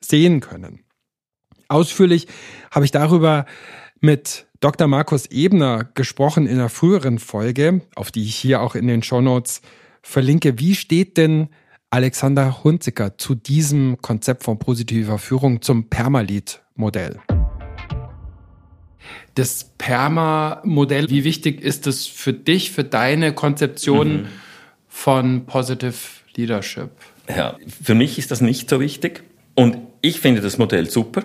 sehen 0.00 0.40
können. 0.40 0.84
Ausführlich 1.68 2.26
habe 2.70 2.84
ich 2.84 2.90
darüber 2.90 3.46
mit 4.00 4.46
Dr. 4.60 4.88
Markus 4.88 5.26
Ebner 5.26 5.84
gesprochen 5.94 6.46
in 6.46 6.58
einer 6.58 6.68
früheren 6.68 7.18
Folge, 7.18 7.82
auf 7.94 8.10
die 8.10 8.24
ich 8.24 8.36
hier 8.36 8.60
auch 8.62 8.74
in 8.74 8.88
den 8.88 9.02
Shownotes 9.02 9.60
verlinke. 10.02 10.58
Wie 10.58 10.74
steht 10.74 11.16
denn 11.16 11.48
Alexander 11.90 12.62
Hunziker 12.64 13.16
zu 13.18 13.34
diesem 13.34 13.98
Konzept 14.02 14.44
von 14.44 14.58
positiver 14.58 15.18
Führung 15.18 15.62
zum 15.62 15.88
Permalit-Modell? 15.88 17.20
das 19.38 19.70
Perma-Modell, 19.78 21.10
wie 21.10 21.22
wichtig 21.22 21.62
ist 21.62 21.86
es 21.86 22.06
für 22.06 22.32
dich, 22.32 22.72
für 22.72 22.82
deine 22.82 23.32
Konzeption 23.32 24.22
mhm. 24.22 24.26
von 24.88 25.46
Positive 25.46 25.94
Leadership? 26.34 26.90
Ja, 27.28 27.56
für 27.82 27.94
mich 27.94 28.18
ist 28.18 28.30
das 28.32 28.40
nicht 28.40 28.68
so 28.68 28.80
wichtig 28.80 29.22
und 29.54 29.78
ich 30.00 30.20
finde 30.20 30.40
das 30.40 30.58
Modell 30.58 30.90
super. 30.90 31.24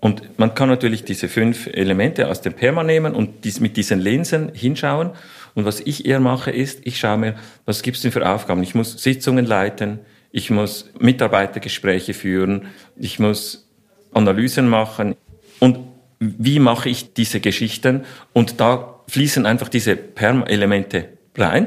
Und 0.00 0.38
man 0.38 0.54
kann 0.54 0.70
natürlich 0.70 1.04
diese 1.04 1.28
fünf 1.28 1.66
Elemente 1.66 2.28
aus 2.28 2.40
dem 2.40 2.54
Perma 2.54 2.82
nehmen 2.82 3.14
und 3.14 3.44
dies 3.44 3.60
mit 3.60 3.76
diesen 3.76 4.00
Linsen 4.00 4.50
hinschauen. 4.54 5.10
Und 5.54 5.64
was 5.64 5.80
ich 5.80 6.06
eher 6.06 6.20
mache, 6.20 6.50
ist, 6.50 6.80
ich 6.84 6.98
schaue 6.98 7.18
mir, 7.18 7.34
was 7.64 7.82
gibt 7.82 7.96
es 7.96 8.02
denn 8.02 8.12
für 8.12 8.28
Aufgaben? 8.28 8.62
Ich 8.62 8.74
muss 8.74 9.02
Sitzungen 9.02 9.46
leiten, 9.46 10.00
ich 10.32 10.50
muss 10.50 10.90
Mitarbeitergespräche 10.98 12.14
führen, 12.14 12.66
ich 12.96 13.18
muss 13.18 13.68
Analysen 14.12 14.68
machen. 14.68 15.16
Und 15.58 15.78
wie 16.20 16.58
mache 16.58 16.88
ich 16.88 17.14
diese 17.14 17.40
Geschichten? 17.40 18.04
Und 18.32 18.60
da 18.60 19.00
fließen 19.08 19.46
einfach 19.46 19.68
diese 19.68 19.96
Perm-Elemente 19.96 21.08
rein. 21.36 21.66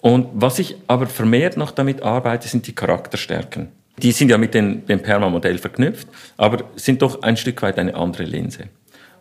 Und 0.00 0.28
was 0.32 0.58
ich 0.58 0.76
aber 0.86 1.06
vermehrt 1.06 1.56
noch 1.56 1.72
damit 1.72 2.02
arbeite, 2.02 2.48
sind 2.48 2.66
die 2.66 2.74
Charakterstärken. 2.74 3.68
Die 4.00 4.12
sind 4.12 4.30
ja 4.30 4.38
mit 4.38 4.54
dem, 4.54 4.86
dem 4.86 5.02
Perma-Modell 5.02 5.58
verknüpft, 5.58 6.06
aber 6.36 6.64
sind 6.76 7.02
doch 7.02 7.22
ein 7.22 7.36
Stück 7.36 7.62
weit 7.62 7.78
eine 7.78 7.96
andere 7.96 8.22
Linse. 8.22 8.68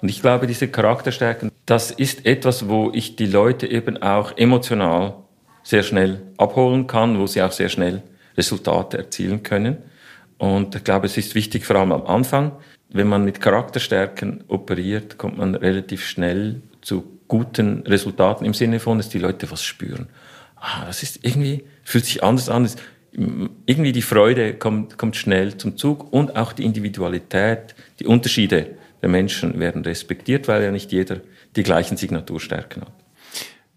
Und 0.02 0.10
ich 0.10 0.22
glaube, 0.22 0.48
diese 0.48 0.68
Charakterstärken, 0.68 1.52
das 1.66 1.92
ist 1.92 2.26
etwas, 2.26 2.70
wo 2.70 2.92
ich 2.94 3.16
die 3.16 3.26
Leute 3.26 3.68
eben 3.68 4.02
auch 4.02 4.38
emotional 4.38 5.16
sehr 5.64 5.84
schnell 5.84 6.22
abholen 6.38 6.88
kann, 6.88 7.20
wo 7.20 7.28
sie 7.28 7.42
auch 7.42 7.52
sehr 7.52 7.70
schnell 7.70 8.04
Resultate 8.38 8.98
erzielen 8.98 9.44
können. 9.44 9.78
Und 10.38 10.76
ich 10.76 10.84
glaube, 10.84 11.08
es 11.08 11.18
ist 11.18 11.36
wichtig, 11.36 11.66
vor 11.66 11.78
allem 11.78 11.92
am 11.92 12.06
Anfang, 12.06 12.52
wenn 12.90 13.08
man 13.08 13.26
mit 13.26 13.42
Charakterstärken 13.42 14.44
operiert, 14.48 15.18
kommt 15.18 15.38
man 15.38 15.56
relativ 15.56 16.06
schnell 16.06 16.62
zu 16.82 17.04
guten 17.28 17.84
Resultaten 17.86 18.46
im 18.46 18.54
Sinne 18.54 18.80
von, 18.80 18.98
dass 18.98 19.10
die 19.10 19.20
Leute 19.20 19.52
was 19.52 19.64
spüren. 19.64 20.08
Ah, 20.56 20.86
das 20.86 21.04
ist 21.04 21.20
irgendwie, 21.24 21.64
fühlt 21.84 22.06
sich 22.06 22.24
anders 22.24 22.50
an. 22.50 22.70
Irgendwie 23.66 23.92
die 23.92 24.02
Freude 24.02 24.54
kommt, 24.54 24.98
kommt 24.98 25.16
schnell 25.16 25.58
zum 25.58 25.76
Zug 25.76 26.14
und 26.14 26.36
auch 26.36 26.54
die 26.54 26.64
Individualität, 26.64 27.76
die 28.00 28.06
Unterschiede 28.06 28.78
der 29.02 29.10
Menschen 29.10 29.60
werden 29.60 29.84
respektiert, 29.84 30.48
weil 30.48 30.64
ja 30.64 30.72
nicht 30.72 30.92
jeder 30.92 31.22
die 31.56 31.64
gleichen 31.64 31.98
Signaturstärken 31.98 32.84
hat. 32.84 32.94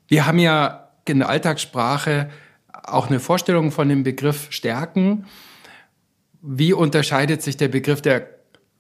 Wir 0.09 0.27
haben 0.27 0.39
ja 0.39 0.91
in 1.07 1.21
der 1.21 1.29
Alltagssprache 1.29 2.31
auch 2.73 3.09
eine 3.09 3.21
Vorstellung 3.21 3.71
von 3.73 3.89
dem 3.89 4.03
Begriff 4.03 4.49
Stärken. 4.51 5.27
Wie 6.43 6.73
unterscheidet 6.73 7.43
sich 7.43 7.57
der 7.57 7.69
Begriff 7.69 8.01
der 8.01 8.27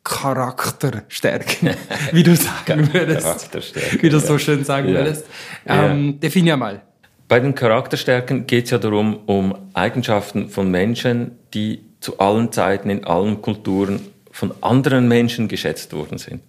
Charakterstärken, 0.03 1.71
wie 2.13 2.23
du 2.23 2.35
sagen 2.35 2.93
würdest. 2.93 4.03
Wie 4.03 4.09
du 4.09 4.19
so 4.19 4.39
schön 4.39 4.65
sagen 4.65 4.89
ja. 4.89 4.95
würdest. 4.95 5.27
Ähm, 5.67 6.07
ja. 6.07 6.13
Definier 6.13 6.57
mal. 6.57 6.83
Bei 7.29 7.39
den 7.39 7.55
Charakterstärken 7.55 8.47
geht 8.47 8.65
es 8.65 8.71
ja 8.71 8.79
darum, 8.79 9.21
um 9.27 9.55
Eigenschaften 9.75 10.49
von 10.49 10.71
Menschen, 10.71 11.39
die 11.55 11.85
zu 12.01 12.19
allen 12.19 12.51
Zeiten 12.51 12.91
in 12.91 13.05
allen 13.05 13.43
Kulturen 13.43 14.01
von 14.31 14.53
anderen 14.61 15.09
Menschen 15.09 15.49
geschätzt 15.49 15.93
worden 15.93 16.19
sind. 16.19 16.43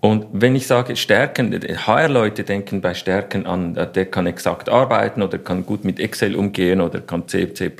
Und 0.00 0.26
wenn 0.32 0.54
ich 0.54 0.66
sage 0.66 0.94
Stärken, 0.94 1.52
HR-Leute 1.52 2.44
denken 2.44 2.80
bei 2.80 2.94
Stärken 2.94 3.46
an, 3.46 3.74
der 3.74 4.06
kann 4.06 4.26
exakt 4.26 4.68
arbeiten 4.68 5.22
oder 5.22 5.38
kann 5.38 5.66
gut 5.66 5.84
mit 5.84 5.98
Excel 5.98 6.36
umgehen 6.36 6.80
oder 6.80 7.00
kann 7.00 7.26
C, 7.28 7.52
C++ 7.54 7.70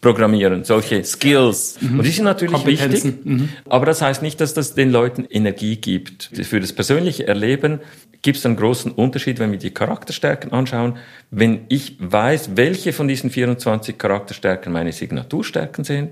Programmieren, 0.00 0.64
solche 0.64 1.04
Skills. 1.04 1.78
Mhm. 1.80 1.98
Und 2.00 2.04
die 2.04 2.10
sind 2.10 2.24
natürlich 2.24 2.66
wichtig. 2.66 3.24
Mhm. 3.24 3.50
Aber 3.68 3.86
das 3.86 4.02
heißt 4.02 4.20
nicht, 4.20 4.40
dass 4.40 4.52
das 4.52 4.74
den 4.74 4.90
Leuten 4.90 5.24
Energie 5.30 5.76
gibt. 5.76 6.30
Für 6.42 6.58
das 6.58 6.72
persönliche 6.72 7.28
Erleben 7.28 7.78
gibt 8.20 8.38
es 8.38 8.44
einen 8.44 8.56
großen 8.56 8.90
Unterschied, 8.90 9.38
wenn 9.38 9.52
wir 9.52 9.60
die 9.60 9.70
Charakterstärken 9.70 10.50
anschauen. 10.50 10.96
Wenn 11.30 11.66
ich 11.68 11.98
weiß, 12.00 12.56
welche 12.56 12.92
von 12.92 13.06
diesen 13.06 13.30
24 13.30 13.96
Charakterstärken 13.96 14.72
meine 14.72 14.90
Signaturstärken 14.90 15.84
sind, 15.84 16.10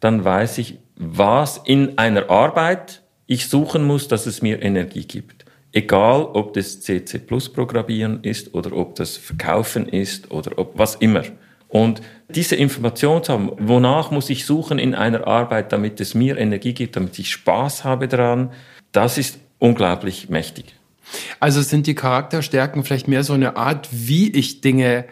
dann 0.00 0.24
weiß 0.24 0.58
ich, 0.58 0.78
was 0.96 1.60
in 1.64 1.98
einer 1.98 2.30
Arbeit 2.30 3.02
ich 3.26 3.48
suchen 3.48 3.84
muss, 3.84 4.08
dass 4.08 4.26
es 4.26 4.42
mir 4.42 4.62
Energie 4.62 5.04
gibt. 5.04 5.44
Egal, 5.72 6.22
ob 6.22 6.54
das 6.54 6.80
CC 6.80 7.18
Plus 7.18 7.52
Programmieren 7.52 8.24
ist 8.24 8.54
oder 8.54 8.72
ob 8.72 8.94
das 8.94 9.16
Verkaufen 9.16 9.88
ist 9.88 10.30
oder 10.30 10.58
ob 10.58 10.78
was 10.78 10.94
immer. 10.96 11.22
Und 11.68 12.00
diese 12.30 12.56
Information 12.56 13.22
zu 13.22 13.32
haben, 13.32 13.52
wonach 13.58 14.10
muss 14.10 14.30
ich 14.30 14.46
suchen 14.46 14.78
in 14.78 14.94
einer 14.94 15.26
Arbeit, 15.26 15.72
damit 15.72 16.00
es 16.00 16.14
mir 16.14 16.38
Energie 16.38 16.72
gibt, 16.72 16.96
damit 16.96 17.18
ich 17.18 17.30
Spaß 17.30 17.84
habe 17.84 18.08
daran, 18.08 18.52
das 18.92 19.18
ist 19.18 19.38
unglaublich 19.58 20.30
mächtig. 20.30 20.74
Also 21.40 21.60
sind 21.60 21.86
die 21.86 21.94
Charakterstärken 21.94 22.84
vielleicht 22.84 23.08
mehr 23.08 23.24
so 23.24 23.34
eine 23.34 23.56
Art, 23.56 23.88
wie 23.92 24.30
ich 24.30 24.62
Dinge 24.62 25.04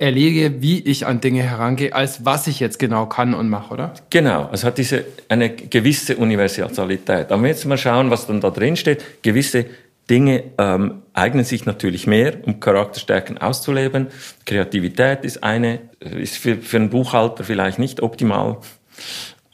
erlege, 0.00 0.62
wie 0.62 0.80
ich 0.80 1.06
an 1.06 1.20
Dinge 1.20 1.42
herangehe, 1.42 1.94
als 1.94 2.24
was 2.24 2.46
ich 2.46 2.58
jetzt 2.58 2.78
genau 2.78 3.06
kann 3.06 3.34
und 3.34 3.48
mache, 3.48 3.74
oder? 3.74 3.94
Genau, 4.08 4.48
es 4.52 4.64
hat 4.64 4.78
diese 4.78 5.04
eine 5.28 5.50
gewisse 5.50 6.16
Universalität. 6.16 7.30
Aber 7.30 7.46
jetzt 7.46 7.66
mal 7.66 7.76
schauen, 7.76 8.10
was 8.10 8.26
dann 8.26 8.40
da 8.40 8.50
drin 8.50 8.76
steht, 8.76 9.22
gewisse 9.22 9.66
Dinge 10.08 10.44
ähm, 10.58 11.02
eignen 11.12 11.44
sich 11.44 11.66
natürlich 11.66 12.06
mehr, 12.06 12.34
um 12.44 12.58
Charakterstärken 12.58 13.38
auszuleben. 13.38 14.08
Kreativität 14.44 15.24
ist 15.24 15.44
eine, 15.44 15.80
ist 16.00 16.38
für, 16.38 16.56
für 16.56 16.78
einen 16.78 16.90
Buchhalter 16.90 17.44
vielleicht 17.44 17.78
nicht 17.78 18.02
optimal. 18.02 18.58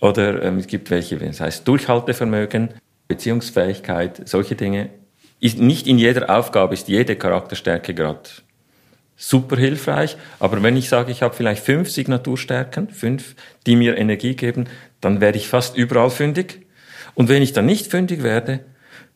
Oder 0.01 0.43
ähm, 0.43 0.59
es 0.59 0.67
gibt 0.67 0.91
welche, 0.91 1.17
das 1.17 1.41
heißt 1.41 1.67
Durchhaltevermögen, 1.67 2.71
Beziehungsfähigkeit, 3.09 4.29
solche 4.29 4.55
Dinge. 4.55 4.91
Ist, 5.41 5.59
nicht 5.59 5.87
in 5.87 5.99
jeder 5.99 6.35
Aufgabe 6.35 6.73
ist 6.73 6.89
jede 6.89 7.17
Charakterstärke 7.17 7.93
gerade 7.93 8.31
super 9.17 9.57
hilfreich. 9.57 10.17
Aber 10.39 10.63
wenn 10.63 10.77
ich 10.77 10.89
sage, 10.89 11.11
ich 11.11 11.23
habe 11.23 11.35
vielleicht 11.35 11.65
fünf 11.65 11.91
Signaturstärken, 11.91 12.91
fünf, 12.91 13.35
die 13.67 13.77
mir 13.77 13.97
Energie 13.97 14.37
geben, 14.37 14.67
dann 15.01 15.21
werde 15.21 15.39
ich 15.39 15.49
fast 15.49 15.77
überall 15.77 16.11
fündig. 16.11 16.67
Und 17.15 17.29
wenn 17.29 17.43
ich 17.43 17.53
dann 17.53 17.67
nicht 17.67 17.91
fündig 17.91 18.23
werde, 18.23 18.61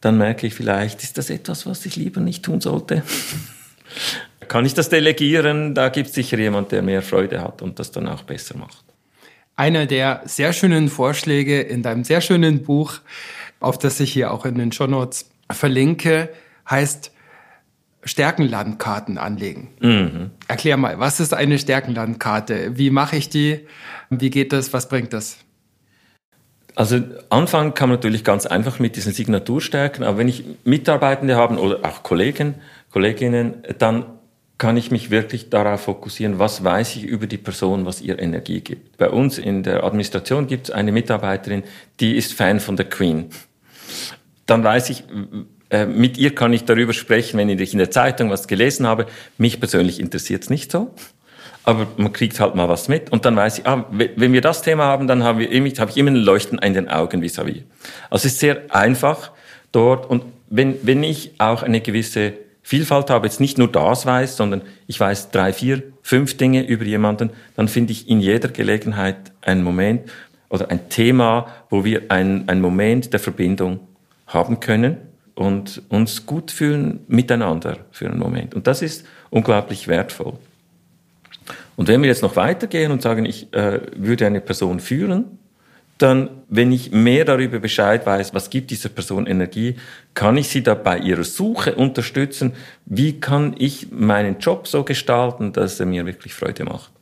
dann 0.00 0.16
merke 0.16 0.46
ich 0.46 0.54
vielleicht, 0.54 1.02
ist 1.02 1.18
das 1.18 1.28
etwas, 1.28 1.66
was 1.66 1.84
ich 1.84 1.96
lieber 1.96 2.20
nicht 2.20 2.42
tun 2.42 2.60
sollte? 2.60 3.02
Kann 4.48 4.64
ich 4.64 4.74
das 4.74 4.88
delegieren? 4.88 5.74
Da 5.74 5.90
gibt 5.90 6.08
es 6.08 6.14
sicher 6.14 6.38
jemand, 6.38 6.72
der 6.72 6.82
mehr 6.82 7.02
Freude 7.02 7.42
hat 7.42 7.62
und 7.62 7.78
das 7.78 7.92
dann 7.92 8.08
auch 8.08 8.22
besser 8.22 8.56
macht. 8.56 8.84
Einer 9.54 9.86
der 9.86 10.22
sehr 10.24 10.52
schönen 10.52 10.88
Vorschläge 10.88 11.60
in 11.60 11.82
deinem 11.82 12.02
sehr 12.02 12.22
schönen 12.22 12.62
Buch, 12.62 12.94
auf 13.60 13.78
das 13.78 14.00
ich 14.00 14.12
hier 14.12 14.32
auch 14.32 14.46
in 14.46 14.56
den 14.56 14.72
Shownotes 14.72 15.30
verlinke, 15.52 16.30
heißt 16.68 17.12
Stärkenlandkarten 18.02 19.18
anlegen. 19.18 19.68
Mhm. 19.80 20.30
Erklär 20.48 20.76
mal, 20.76 20.98
was 20.98 21.20
ist 21.20 21.34
eine 21.34 21.58
Stärkenlandkarte? 21.58 22.76
Wie 22.78 22.90
mache 22.90 23.16
ich 23.16 23.28
die? 23.28 23.66
Wie 24.08 24.30
geht 24.30 24.52
das? 24.52 24.72
Was 24.72 24.88
bringt 24.88 25.12
das? 25.12 25.38
Also 26.76 27.00
anfangen 27.28 27.74
kann 27.74 27.88
man 27.88 27.98
natürlich 27.98 28.24
ganz 28.24 28.46
einfach 28.46 28.78
mit 28.78 28.96
diesen 28.96 29.12
Signaturstärken, 29.12 30.04
aber 30.04 30.18
wenn 30.18 30.28
ich 30.28 30.44
Mitarbeitende 30.64 31.36
habe 31.36 31.58
oder 31.58 31.80
auch 31.84 32.02
Kollegen, 32.02 32.54
Kolleginnen, 32.90 33.62
dann 33.78 34.06
kann 34.56 34.76
ich 34.76 34.90
mich 34.90 35.10
wirklich 35.10 35.50
darauf 35.50 35.82
fokussieren, 35.82 36.38
was 36.38 36.62
weiß 36.62 36.96
ich 36.96 37.04
über 37.04 37.26
die 37.26 37.38
Person, 37.38 37.86
was 37.86 38.02
ihr 38.02 38.18
Energie 38.18 38.60
gibt. 38.60 38.98
Bei 38.98 39.08
uns 39.08 39.38
in 39.38 39.62
der 39.62 39.84
Administration 39.84 40.46
gibt 40.46 40.68
es 40.68 40.74
eine 40.74 40.92
Mitarbeiterin, 40.92 41.64
die 41.98 42.16
ist 42.16 42.34
Fan 42.34 42.60
von 42.60 42.76
der 42.76 42.88
Queen. 42.88 43.30
Dann 44.46 44.62
weiß 44.62 44.90
ich, 44.90 45.04
äh, 45.70 45.86
mit 45.86 46.18
ihr 46.18 46.34
kann 46.34 46.52
ich 46.52 46.64
darüber 46.64 46.92
sprechen, 46.92 47.38
wenn 47.38 47.48
ich 47.48 47.72
in 47.72 47.78
der 47.78 47.90
Zeitung 47.90 48.30
was 48.30 48.48
gelesen 48.48 48.86
habe. 48.86 49.06
Mich 49.38 49.60
persönlich 49.60 50.00
interessiert 50.00 50.42
es 50.42 50.50
nicht 50.50 50.70
so 50.70 50.94
aber 51.64 51.86
man 51.96 52.12
kriegt 52.12 52.40
halt 52.40 52.54
mal 52.54 52.68
was 52.68 52.88
mit 52.88 53.12
und 53.12 53.24
dann 53.24 53.36
weiß 53.36 53.58
ich, 53.58 53.66
ah, 53.66 53.86
wenn 53.90 54.32
wir 54.32 54.40
das 54.40 54.62
Thema 54.62 54.84
haben, 54.84 55.06
dann 55.06 55.22
haben 55.22 55.38
wir 55.38 55.50
immer, 55.50 55.68
habe 55.68 55.90
ich 55.90 55.96
immer 55.96 56.10
ein 56.10 56.16
Leuchten 56.16 56.58
in 56.58 56.74
den 56.74 56.88
Augen 56.88 57.22
vis-à-vis. 57.22 57.58
-vis. 57.58 57.62
Also 58.08 58.26
es 58.26 58.32
ist 58.32 58.40
sehr 58.40 58.62
einfach 58.74 59.32
dort 59.72 60.08
und 60.08 60.24
wenn, 60.48 60.76
wenn 60.82 61.02
ich 61.02 61.32
auch 61.38 61.62
eine 61.62 61.80
gewisse 61.80 62.32
Vielfalt 62.62 63.10
habe, 63.10 63.26
jetzt 63.26 63.40
nicht 63.40 63.58
nur 63.58 63.68
das 63.68 64.06
weiß, 64.06 64.36
sondern 64.36 64.62
ich 64.86 64.98
weiß 64.98 65.30
drei, 65.30 65.52
vier, 65.52 65.82
fünf 66.02 66.36
Dinge 66.36 66.66
über 66.66 66.84
jemanden, 66.84 67.30
dann 67.56 67.68
finde 67.68 67.92
ich 67.92 68.08
in 68.08 68.20
jeder 68.20 68.48
Gelegenheit 68.48 69.16
einen 69.42 69.62
Moment 69.62 70.10
oder 70.48 70.70
ein 70.70 70.88
Thema, 70.88 71.46
wo 71.68 71.84
wir 71.84 72.10
einen, 72.10 72.48
einen 72.48 72.60
Moment 72.60 73.12
der 73.12 73.20
Verbindung 73.20 73.80
haben 74.26 74.60
können 74.60 74.96
und 75.40 75.80
uns 75.88 76.26
gut 76.26 76.50
fühlen 76.50 77.00
miteinander 77.08 77.78
für 77.92 78.04
einen 78.04 78.18
Moment. 78.18 78.54
Und 78.54 78.66
das 78.66 78.82
ist 78.82 79.06
unglaublich 79.30 79.88
wertvoll. 79.88 80.34
Und 81.76 81.88
wenn 81.88 82.02
wir 82.02 82.10
jetzt 82.10 82.20
noch 82.20 82.36
weitergehen 82.36 82.92
und 82.92 83.00
sagen, 83.00 83.24
ich 83.24 83.50
äh, 83.54 83.80
würde 83.96 84.26
eine 84.26 84.42
Person 84.42 84.80
führen, 84.80 85.38
dann, 85.96 86.28
wenn 86.50 86.70
ich 86.72 86.92
mehr 86.92 87.24
darüber 87.24 87.58
Bescheid 87.58 88.04
weiß, 88.04 88.34
was 88.34 88.50
gibt 88.50 88.70
dieser 88.70 88.90
Person 88.90 89.26
Energie, 89.26 89.76
kann 90.12 90.36
ich 90.36 90.50
sie 90.50 90.62
da 90.62 90.74
bei 90.74 90.98
ihrer 90.98 91.24
Suche 91.24 91.74
unterstützen. 91.74 92.52
Wie 92.84 93.18
kann 93.18 93.54
ich 93.56 93.90
meinen 93.90 94.40
Job 94.40 94.68
so 94.68 94.84
gestalten, 94.84 95.54
dass 95.54 95.80
er 95.80 95.86
mir 95.86 96.04
wirklich 96.04 96.34
Freude 96.34 96.64
macht? 96.64 96.92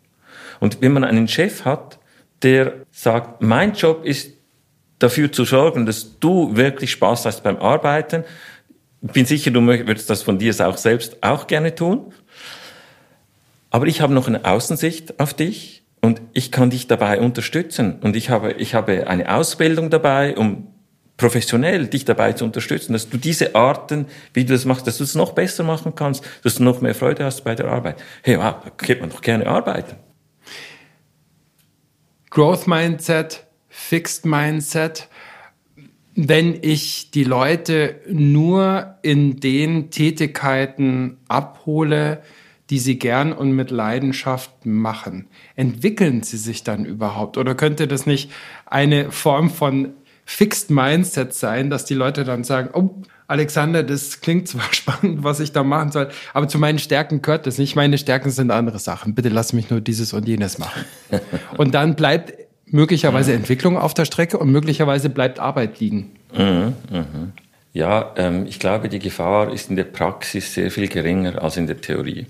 Und 0.60 0.80
wenn 0.80 0.92
man 0.92 1.02
einen 1.02 1.26
Chef 1.26 1.64
hat, 1.64 1.98
der 2.42 2.74
sagt, 2.92 3.42
mein 3.42 3.72
Job 3.72 4.04
ist 4.04 4.37
dafür 4.98 5.30
zu 5.32 5.44
sorgen, 5.44 5.86
dass 5.86 6.18
du 6.18 6.56
wirklich 6.56 6.90
Spaß 6.92 7.26
hast 7.26 7.42
beim 7.42 7.56
Arbeiten. 7.56 8.24
Ich 9.02 9.12
bin 9.12 9.26
sicher, 9.26 9.50
du 9.50 9.64
würdest 9.64 10.10
das 10.10 10.22
von 10.22 10.38
dir 10.38 10.54
auch 10.66 10.76
selbst 10.76 11.22
auch 11.22 11.46
gerne 11.46 11.74
tun. 11.74 12.12
Aber 13.70 13.86
ich 13.86 14.00
habe 14.00 14.14
noch 14.14 14.26
eine 14.26 14.44
Außensicht 14.44 15.20
auf 15.20 15.34
dich 15.34 15.84
und 16.00 16.20
ich 16.32 16.50
kann 16.50 16.70
dich 16.70 16.86
dabei 16.86 17.20
unterstützen. 17.20 17.98
Und 18.00 18.16
ich 18.16 18.30
habe, 18.30 18.52
ich 18.52 18.74
habe 18.74 19.06
eine 19.06 19.34
Ausbildung 19.34 19.90
dabei, 19.90 20.36
um 20.36 20.68
professionell 21.16 21.88
dich 21.88 22.04
dabei 22.04 22.32
zu 22.32 22.44
unterstützen, 22.44 22.92
dass 22.92 23.10
du 23.10 23.18
diese 23.18 23.54
Arten, 23.54 24.06
wie 24.32 24.44
du 24.44 24.52
das 24.52 24.64
machst, 24.64 24.86
dass 24.86 24.98
du 24.98 25.04
es 25.04 25.14
noch 25.14 25.32
besser 25.32 25.64
machen 25.64 25.94
kannst, 25.94 26.24
dass 26.44 26.54
du 26.54 26.62
noch 26.62 26.80
mehr 26.80 26.94
Freude 26.94 27.24
hast 27.24 27.42
bei 27.42 27.54
der 27.54 27.66
Arbeit. 27.66 28.00
Hey, 28.22 28.38
wow, 28.38 28.54
da 28.64 28.70
geht 28.84 29.00
man 29.00 29.10
doch 29.10 29.20
gerne 29.20 29.46
arbeiten. 29.46 29.96
Growth 32.30 32.66
Mindset, 32.66 33.47
Fixed 33.80 34.26
Mindset. 34.26 35.08
Wenn 36.16 36.58
ich 36.60 37.12
die 37.12 37.22
Leute 37.22 38.00
nur 38.10 38.96
in 39.02 39.38
den 39.38 39.90
Tätigkeiten 39.90 41.16
abhole, 41.28 42.20
die 42.70 42.80
sie 42.80 42.98
gern 42.98 43.32
und 43.32 43.52
mit 43.52 43.70
Leidenschaft 43.70 44.66
machen. 44.66 45.28
Entwickeln 45.54 46.22
sie 46.22 46.36
sich 46.38 46.64
dann 46.64 46.84
überhaupt? 46.84 47.38
Oder 47.38 47.54
könnte 47.54 47.86
das 47.86 48.04
nicht 48.04 48.30
eine 48.66 49.12
Form 49.12 49.48
von 49.48 49.94
Fixed 50.26 50.70
Mindset 50.70 51.32
sein, 51.32 51.70
dass 51.70 51.84
die 51.84 51.94
Leute 51.94 52.24
dann 52.24 52.44
sagen, 52.44 52.70
oh, 52.74 52.90
Alexander, 53.28 53.84
das 53.84 54.20
klingt 54.20 54.48
zwar 54.48 54.68
spannend, 54.72 55.22
was 55.22 55.38
ich 55.38 55.52
da 55.52 55.62
machen 55.62 55.92
soll, 55.92 56.10
aber 56.34 56.48
zu 56.48 56.58
meinen 56.58 56.80
Stärken 56.80 57.22
gehört 57.22 57.46
das 57.46 57.58
nicht. 57.58 57.76
Meine 57.76 57.96
Stärken 57.96 58.30
sind 58.30 58.50
andere 58.50 58.80
Sachen. 58.80 59.14
Bitte 59.14 59.28
lass 59.28 59.52
mich 59.52 59.70
nur 59.70 59.80
dieses 59.80 60.12
und 60.12 60.26
jenes 60.26 60.58
machen. 60.58 60.84
und 61.56 61.74
dann 61.74 61.94
bleibt 61.94 62.47
möglicherweise 62.70 63.32
Entwicklung 63.32 63.76
auf 63.76 63.94
der 63.94 64.04
Strecke 64.04 64.38
und 64.38 64.50
möglicherweise 64.50 65.10
bleibt 65.10 65.38
Arbeit 65.38 65.80
liegen. 65.80 66.12
Mhm, 66.36 66.74
mh. 66.90 67.04
Ja, 67.72 68.12
ähm, 68.16 68.46
ich 68.46 68.58
glaube, 68.58 68.88
die 68.88 68.98
Gefahr 68.98 69.52
ist 69.52 69.70
in 69.70 69.76
der 69.76 69.84
Praxis 69.84 70.54
sehr 70.54 70.70
viel 70.70 70.88
geringer 70.88 71.42
als 71.42 71.56
in 71.56 71.66
der 71.66 71.80
Theorie. 71.80 72.26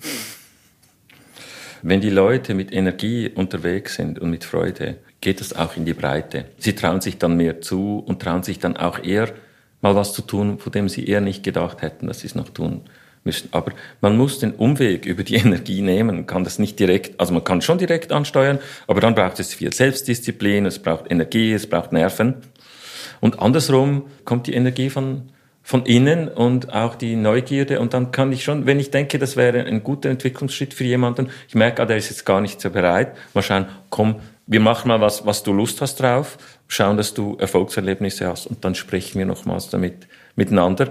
Wenn 1.83 2.01
die 2.01 2.11
Leute 2.11 2.55
mit 2.55 2.73
Energie 2.73 3.31
unterwegs 3.33 3.95
sind 3.95 4.19
und 4.19 4.31
mit 4.31 4.45
Freude, 4.45 4.99
geht 5.21 5.41
das 5.41 5.55
auch 5.55 5.77
in 5.77 5.85
die 5.85 5.95
Breite. 5.95 6.47
Sie 6.59 6.75
trauen 6.75 7.01
sich 7.01 7.19
dann 7.19 7.37
mehr 7.37 7.61
zu 7.61 8.03
und 8.05 8.21
trauen 8.21 8.43
sich 8.43 8.59
dann 8.59 8.77
auch 8.77 9.03
eher 9.03 9.33
mal 9.81 9.95
was 9.95 10.13
zu 10.13 10.23
tun, 10.23 10.59
von 10.59 10.73
dem 10.73 10.89
sie 10.89 11.07
eher 11.07 11.21
nicht 11.21 11.45
gedacht 11.45 11.83
hätten, 11.83 12.09
dass 12.09 12.21
sie 12.21 12.27
es 12.27 12.35
noch 12.35 12.49
tun 12.49 12.83
müssen. 13.29 13.49
Aber 13.53 13.73
man 14.01 14.17
muss 14.17 14.39
den 14.39 14.53
Umweg 14.53 15.07
über 15.07 15.23
die 15.23 15.35
Energie 15.45 15.83
nehmen, 15.83 16.27
kann 16.27 16.45
das 16.45 16.59
nicht 16.59 16.81
direkt, 16.81 17.21
also 17.21 17.33
man 17.33 17.45
kann 17.45 17.61
schon 17.61 17.79
direkt 17.79 18.11
ansteuern, 18.11 18.59
aber 18.87 19.01
dann 19.01 19.15
braucht 19.15 19.39
es 19.39 19.55
viel 19.55 19.73
Selbstdisziplin, 19.73 20.67
es 20.67 20.79
braucht 20.79 21.11
Energie, 21.11 21.53
es 21.53 21.69
braucht 21.69 21.93
Nerven. 21.93 22.35
Und 23.21 23.41
andersrum 23.41 24.05
kommt 24.25 24.47
die 24.47 24.55
Energie 24.55 24.91
von, 24.91 25.31
von 25.63 25.85
innen 25.85 26.29
und 26.29 26.73
auch 26.73 26.95
die 26.95 27.17
Neugierde. 27.17 27.81
Und 27.81 27.93
dann 27.93 28.11
kann 28.13 28.33
ich 28.33 28.45
schon, 28.45 28.67
wenn 28.67 28.81
ich 28.81 28.91
denke, 28.91 29.19
das 29.19 29.37
wäre 29.37 29.65
ein 29.65 29.83
guter 29.83 30.09
Entwicklungsschritt 30.09 30.73
für 30.73 30.85
jemanden, 30.85 31.29
ich 31.49 31.55
merke, 31.55 31.83
ah, 31.83 31.87
der 31.87 31.97
ist 31.97 32.11
jetzt 32.11 32.25
gar 32.25 32.41
nicht 32.41 32.61
so 32.61 32.71
bereit, 32.71 33.17
mal 33.35 33.43
schauen, 33.43 33.67
komm, 33.91 34.17
wir 34.47 34.61
machen 34.61 34.89
mal 34.89 35.01
was, 35.01 35.27
was 35.27 35.43
du 35.43 35.53
Lust 35.53 35.83
hast 35.83 35.97
drauf, 36.01 36.39
schauen, 36.69 36.97
dass 36.97 37.13
du 37.13 37.37
Erfolgserlebnisse 37.39 38.27
hast 38.27 38.47
und 38.47 38.65
dann 38.65 38.75
sprechen 38.75 39.19
wir 39.19 39.27
nochmals 39.27 39.69
damit 39.69 40.07
miteinander. 40.37 40.89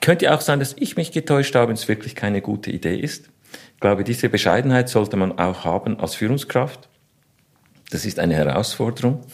Könnte 0.00 0.32
auch 0.32 0.40
sein, 0.40 0.60
dass 0.60 0.74
ich 0.78 0.96
mich 0.96 1.12
getäuscht 1.12 1.54
habe 1.54 1.68
und 1.68 1.78
es 1.78 1.88
wirklich 1.88 2.14
keine 2.14 2.40
gute 2.40 2.70
Idee 2.70 2.98
ist. 2.98 3.30
Ich 3.74 3.80
glaube, 3.80 4.04
diese 4.04 4.28
Bescheidenheit 4.28 4.88
sollte 4.88 5.16
man 5.16 5.38
auch 5.38 5.64
haben 5.64 6.00
als 6.00 6.14
Führungskraft. 6.14 6.88
Das 7.90 8.04
ist 8.04 8.18
eine 8.18 8.34
Herausforderung. 8.34 9.24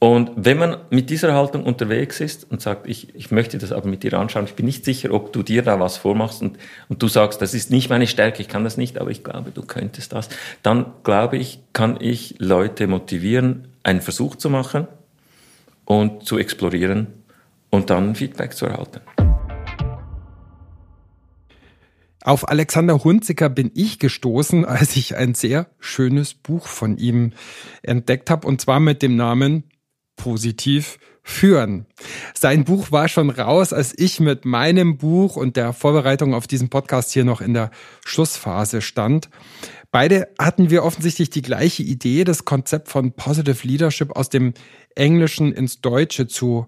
Und 0.00 0.30
wenn 0.36 0.58
man 0.58 0.76
mit 0.90 1.10
dieser 1.10 1.34
Haltung 1.34 1.64
unterwegs 1.64 2.20
ist 2.20 2.48
und 2.50 2.62
sagt, 2.62 2.86
ich, 2.86 3.14
ich 3.16 3.32
möchte 3.32 3.58
das 3.58 3.72
aber 3.72 3.88
mit 3.88 4.04
dir 4.04 4.14
anschauen, 4.14 4.44
ich 4.44 4.54
bin 4.54 4.66
nicht 4.66 4.84
sicher, 4.84 5.12
ob 5.12 5.32
du 5.32 5.42
dir 5.42 5.62
da 5.62 5.80
was 5.80 5.96
vormachst 5.96 6.40
und, 6.40 6.56
und 6.88 7.02
du 7.02 7.08
sagst, 7.08 7.42
das 7.42 7.52
ist 7.52 7.72
nicht 7.72 7.90
meine 7.90 8.06
Stärke, 8.06 8.40
ich 8.40 8.48
kann 8.48 8.62
das 8.62 8.76
nicht, 8.76 8.96
aber 8.98 9.10
ich 9.10 9.24
glaube, 9.24 9.50
du 9.50 9.62
könntest 9.62 10.12
das, 10.12 10.28
dann 10.62 10.86
glaube 11.02 11.36
ich, 11.36 11.60
kann 11.72 11.98
ich 12.00 12.36
Leute 12.38 12.86
motivieren, 12.86 13.68
einen 13.82 14.00
Versuch 14.00 14.36
zu 14.36 14.50
machen 14.50 14.86
und 15.84 16.24
zu 16.24 16.38
explorieren 16.38 17.08
und 17.70 17.90
dann 17.90 18.14
Feedback 18.14 18.54
zu 18.54 18.66
erhalten. 18.66 19.00
Auf 22.28 22.46
Alexander 22.46 23.04
Hunziker 23.04 23.48
bin 23.48 23.70
ich 23.74 23.98
gestoßen, 23.98 24.66
als 24.66 24.96
ich 24.96 25.16
ein 25.16 25.32
sehr 25.32 25.70
schönes 25.78 26.34
Buch 26.34 26.66
von 26.66 26.98
ihm 26.98 27.32
entdeckt 27.80 28.28
habe, 28.28 28.46
und 28.46 28.60
zwar 28.60 28.80
mit 28.80 29.00
dem 29.00 29.16
Namen 29.16 29.64
positiv 30.14 30.98
führen. 31.22 31.86
Sein 32.34 32.64
Buch 32.64 32.92
war 32.92 33.08
schon 33.08 33.30
raus, 33.30 33.72
als 33.72 33.98
ich 33.98 34.20
mit 34.20 34.44
meinem 34.44 34.98
Buch 34.98 35.36
und 35.36 35.56
der 35.56 35.72
Vorbereitung 35.72 36.34
auf 36.34 36.46
diesen 36.46 36.68
Podcast 36.68 37.14
hier 37.14 37.24
noch 37.24 37.40
in 37.40 37.54
der 37.54 37.70
Schlussphase 38.04 38.82
stand. 38.82 39.30
Beide 39.90 40.28
hatten 40.38 40.68
wir 40.68 40.84
offensichtlich 40.84 41.30
die 41.30 41.40
gleiche 41.40 41.82
Idee, 41.82 42.24
das 42.24 42.44
Konzept 42.44 42.90
von 42.90 43.12
Positive 43.12 43.66
Leadership 43.66 44.14
aus 44.14 44.28
dem 44.28 44.52
Englischen 44.94 45.50
ins 45.54 45.80
Deutsche 45.80 46.26
zu 46.26 46.66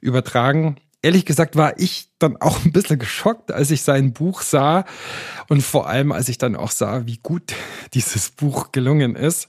übertragen. 0.00 0.76
Ehrlich 1.02 1.24
gesagt 1.24 1.56
war 1.56 1.78
ich 1.78 2.10
dann 2.18 2.36
auch 2.36 2.64
ein 2.64 2.72
bisschen 2.72 2.98
geschockt, 2.98 3.52
als 3.52 3.70
ich 3.70 3.82
sein 3.82 4.12
Buch 4.12 4.42
sah 4.42 4.84
und 5.48 5.62
vor 5.62 5.88
allem, 5.88 6.12
als 6.12 6.28
ich 6.28 6.36
dann 6.36 6.56
auch 6.56 6.70
sah, 6.70 7.06
wie 7.06 7.18
gut 7.22 7.54
dieses 7.94 8.30
Buch 8.30 8.72
gelungen 8.72 9.16
ist. 9.16 9.48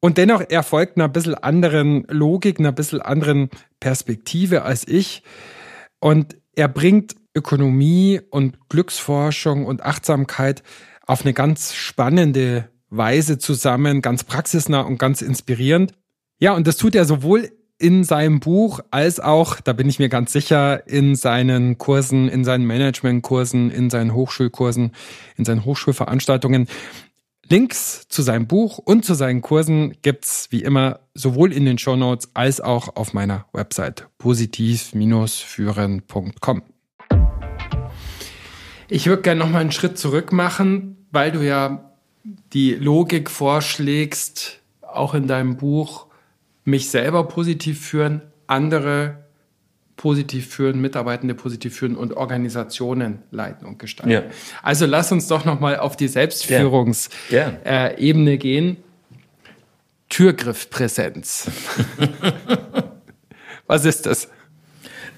Und 0.00 0.18
dennoch, 0.18 0.42
er 0.48 0.62
folgt 0.62 0.96
einer 0.96 1.08
bisschen 1.08 1.36
anderen 1.36 2.04
Logik, 2.08 2.58
einer 2.58 2.72
bisschen 2.72 3.00
anderen 3.00 3.50
Perspektive 3.78 4.62
als 4.62 4.86
ich. 4.86 5.22
Und 6.00 6.36
er 6.56 6.68
bringt 6.68 7.14
Ökonomie 7.34 8.20
und 8.30 8.68
Glücksforschung 8.68 9.64
und 9.64 9.82
Achtsamkeit 9.82 10.62
auf 11.06 11.22
eine 11.22 11.32
ganz 11.32 11.72
spannende 11.72 12.68
Weise 12.90 13.38
zusammen, 13.38 14.02
ganz 14.02 14.24
praxisnah 14.24 14.82
und 14.82 14.98
ganz 14.98 15.22
inspirierend. 15.22 15.92
Ja, 16.38 16.52
und 16.52 16.66
das 16.66 16.76
tut 16.76 16.94
er 16.94 17.04
sowohl 17.04 17.50
in 17.82 18.04
seinem 18.04 18.38
Buch 18.38 18.78
als 18.92 19.18
auch, 19.18 19.60
da 19.60 19.72
bin 19.72 19.88
ich 19.88 19.98
mir 19.98 20.08
ganz 20.08 20.32
sicher, 20.32 20.86
in 20.86 21.16
seinen 21.16 21.78
Kursen, 21.78 22.28
in 22.28 22.44
seinen 22.44 22.64
Managementkursen, 22.64 23.72
in 23.72 23.90
seinen 23.90 24.14
Hochschulkursen, 24.14 24.92
in 25.36 25.44
seinen 25.44 25.64
Hochschulveranstaltungen. 25.64 26.68
Links 27.48 28.06
zu 28.08 28.22
seinem 28.22 28.46
Buch 28.46 28.78
und 28.78 29.04
zu 29.04 29.14
seinen 29.14 29.42
Kursen 29.42 29.96
gibt's 30.00 30.46
wie 30.50 30.62
immer 30.62 31.00
sowohl 31.14 31.52
in 31.52 31.64
den 31.64 31.76
Show 31.76 31.96
Notes 31.96 32.30
als 32.34 32.60
auch 32.60 32.94
auf 32.94 33.14
meiner 33.14 33.46
Website 33.52 34.06
positiv-führen.com. 34.18 36.62
Ich 38.88 39.06
würde 39.06 39.22
gerne 39.22 39.40
noch 39.40 39.50
mal 39.50 39.58
einen 39.58 39.72
Schritt 39.72 39.98
zurück 39.98 40.30
machen, 40.30 41.08
weil 41.10 41.32
du 41.32 41.44
ja 41.44 41.90
die 42.52 42.74
Logik 42.74 43.28
vorschlägst, 43.28 44.60
auch 44.82 45.14
in 45.14 45.26
deinem 45.26 45.56
Buch, 45.56 46.06
mich 46.64 46.90
selber 46.90 47.24
positiv 47.28 47.80
führen, 47.80 48.22
andere 48.46 49.22
positiv 49.96 50.48
führen, 50.48 50.80
Mitarbeitende 50.80 51.34
positiv 51.34 51.76
führen 51.76 51.96
und 51.96 52.14
Organisationen 52.14 53.20
leiten 53.30 53.66
und 53.66 53.78
gestalten. 53.78 54.10
Ja. 54.10 54.22
Also 54.62 54.86
lass 54.86 55.12
uns 55.12 55.28
doch 55.28 55.44
noch 55.44 55.60
mal 55.60 55.78
auf 55.78 55.96
die 55.96 56.08
Selbstführungsebene 56.08 57.60
ja. 57.64 57.92
äh, 57.94 58.36
gehen. 58.36 58.78
Türgriffpräsenz. 60.08 61.50
Was 63.66 63.84
ist 63.84 64.06
das? 64.06 64.28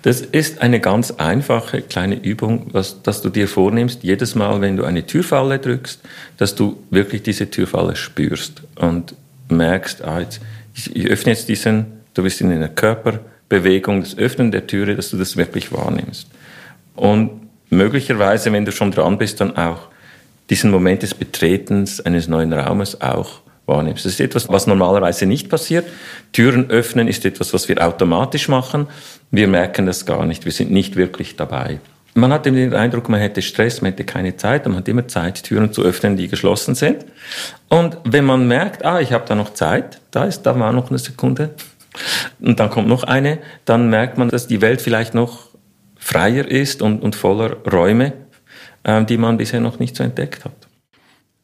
Das 0.03 0.21
ist 0.21 0.61
eine 0.61 0.81
ganz 0.81 1.13
einfache 1.13 1.81
kleine 1.81 2.15
Übung, 2.23 2.67
was, 2.73 3.03
dass 3.03 3.23
du 3.23 3.31
dir 3.31 3.49
vornimmst, 3.49 4.05
jedes 4.05 4.35
Mal, 4.35 4.61
wenn 4.61 4.77
du 4.77 4.85
eine 4.85 5.07
Türfalle 5.07 5.59
drückst, 5.59 6.03
dass 6.37 6.55
du 6.55 6.77
wirklich 6.91 7.23
diese 7.23 7.49
Türfalle 7.49 7.97
spürst 7.97 8.65
und 8.77 9.15
merkst, 9.49 10.03
ah, 10.03 10.21
jetzt, 10.21 10.43
ich, 10.75 11.07
öffne 11.09 11.33
jetzt 11.33 11.49
diesen, 11.49 11.87
du 12.15 12.23
bist 12.23 12.41
in 12.41 12.51
einer 12.51 12.69
Körper, 12.69 13.21
Bewegung, 13.49 14.01
das 14.01 14.17
Öffnen 14.19 14.51
der 14.51 14.67
Türe, 14.67 14.97
dass 14.97 15.11
du 15.11 15.17
das 15.17 15.37
wirklich 15.37 15.73
wahrnimmst. 15.73 16.29
Und 16.97 17.49
möglicherweise, 17.71 18.53
wenn 18.53 18.65
du 18.65 18.73
schon 18.73 18.91
dran 18.91 19.19
bist, 19.19 19.41
dann 19.41 19.57
auch 19.57 19.89
diesen 20.51 20.71
Moment 20.71 21.03
des 21.03 21.15
Betretens 21.15 22.01
eines 22.01 22.29
neuen 22.29 22.53
Raumes 22.53 23.01
auch 23.01 23.41
wahrnimmst. 23.67 24.05
Das 24.05 24.13
ist 24.13 24.21
etwas, 24.21 24.49
was 24.49 24.67
normalerweise 24.67 25.27
nicht 25.27 25.49
passiert. 25.49 25.87
Türen 26.33 26.71
öffnen 26.71 27.09
ist 27.09 27.25
etwas, 27.25 27.55
was 27.55 27.69
wir 27.69 27.85
automatisch 27.87 28.49
machen. 28.49 28.89
Wir 29.31 29.49
merken 29.49 29.87
das 29.87 30.05
gar 30.05 30.27
nicht. 30.27 30.45
Wir 30.45 30.53
sind 30.53 30.71
nicht 30.71 30.97
wirklich 30.97 31.37
dabei. 31.37 31.81
Man 32.15 32.33
hat 32.33 32.47
den 32.47 32.73
Eindruck, 32.75 33.09
man 33.09 33.21
hätte 33.21 33.43
Stress, 33.43 33.83
man 33.83 33.91
hätte 33.91 34.05
keine 34.05 34.37
Zeit, 34.37 34.67
man 34.67 34.77
hat 34.77 34.89
immer 34.89 35.09
Zeit, 35.09 35.43
Türen 35.43 35.73
zu 35.73 35.83
öffnen, 35.83 36.17
die 36.17 36.29
geschlossen 36.29 36.75
sind. 36.77 37.05
Und 37.69 37.99
wenn 38.05 38.25
man 38.25 38.47
merkt, 38.47 38.85
ah, 38.85 39.01
ich 39.01 39.13
habe 39.13 39.25
da 39.27 39.35
noch 39.35 39.53
Zeit, 39.55 40.01
da 40.13 40.25
ist, 40.25 40.43
da 40.43 40.59
war 40.59 40.73
noch 40.73 40.91
eine 40.91 40.99
Sekunde, 40.99 41.55
und 42.41 42.61
dann 42.61 42.71
kommt 42.71 42.89
noch 42.89 43.05
eine, 43.05 43.39
dann 43.65 43.89
merkt 43.89 44.19
man, 44.19 44.29
dass 44.29 44.47
die 44.47 44.61
Welt 44.61 44.81
vielleicht 44.81 45.15
noch 45.15 45.51
freier 45.97 46.47
ist 46.47 46.83
und, 46.83 47.03
und 47.03 47.15
voller 47.15 47.57
Räume, 47.65 48.13
äh, 48.83 49.05
die 49.05 49.17
man 49.17 49.37
bisher 49.37 49.61
noch 49.61 49.79
nicht 49.79 49.97
so 49.97 50.03
entdeckt 50.03 50.45
hat. 50.45 50.69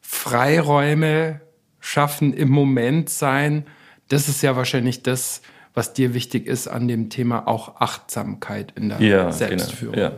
Freiräume 0.01 1.41
schaffen 1.79 2.33
im 2.33 2.49
Moment 2.49 3.09
sein, 3.09 3.65
das 4.09 4.27
ist 4.27 4.41
ja 4.43 4.55
wahrscheinlich 4.55 5.03
das, 5.03 5.41
was 5.73 5.93
dir 5.93 6.13
wichtig 6.13 6.47
ist 6.47 6.67
an 6.67 6.87
dem 6.87 7.09
Thema 7.09 7.47
auch 7.47 7.79
Achtsamkeit 7.79 8.73
in 8.75 8.89
der 8.89 9.01
ja, 9.01 9.19
genau. 9.19 9.31
Selbstführung. 9.31 9.95
Genau, 9.95 10.07
ja. 10.07 10.15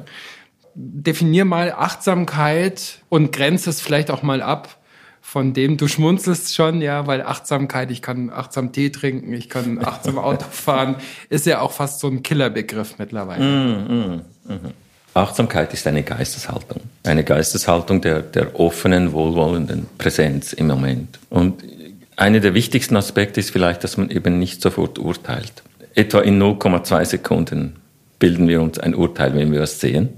Definier 0.75 1.45
mal 1.45 1.71
Achtsamkeit 1.71 2.99
und 3.09 3.31
grenze 3.31 3.69
es 3.69 3.81
vielleicht 3.81 4.11
auch 4.11 4.23
mal 4.23 4.41
ab 4.41 4.79
von 5.25 5.53
dem 5.53 5.77
du 5.77 5.87
schmunzelst 5.87 6.53
schon, 6.53 6.81
ja, 6.81 7.07
weil 7.07 7.21
Achtsamkeit, 7.23 7.89
ich 7.89 8.01
kann 8.01 8.29
achtsam 8.29 8.73
Tee 8.73 8.91
trinken, 8.91 9.33
ich 9.33 9.49
kann 9.49 9.79
achtsam 9.83 10.19
Auto 10.19 10.45
fahren, 10.51 10.97
ist 11.29 11.47
ja 11.47 11.61
auch 11.61 11.71
fast 11.71 12.01
so 12.01 12.07
ein 12.07 12.21
Killerbegriff 12.21 12.99
mittlerweile. 12.99 13.43
Mm, 13.43 14.21
mm, 14.47 14.53
mm. 14.53 14.73
Achtsamkeit 15.13 15.73
ist 15.73 15.87
eine 15.87 16.03
Geisteshaltung. 16.03 16.81
Eine 17.03 17.23
Geisteshaltung 17.23 18.01
der, 18.01 18.21
der 18.21 18.59
offenen, 18.59 19.13
wohlwollenden 19.13 19.87
Präsenz 19.97 20.53
im 20.53 20.67
Moment. 20.67 21.17
Und 21.29 21.63
einer 22.15 22.41
der 22.41 22.53
wichtigsten 22.53 22.97
Aspekte 22.97 23.39
ist 23.39 23.49
vielleicht, 23.49 23.83
dass 23.83 23.97
man 23.97 24.11
eben 24.11 24.37
nicht 24.37 24.61
sofort 24.61 24.99
urteilt. 24.99 25.63
Etwa 25.95 26.19
in 26.19 26.39
0,2 26.39 27.05
Sekunden 27.05 27.77
bilden 28.19 28.47
wir 28.47 28.61
uns 28.61 28.77
ein 28.77 28.93
Urteil, 28.93 29.33
wenn 29.35 29.51
wir 29.51 29.61
was 29.61 29.79
sehen. 29.79 30.09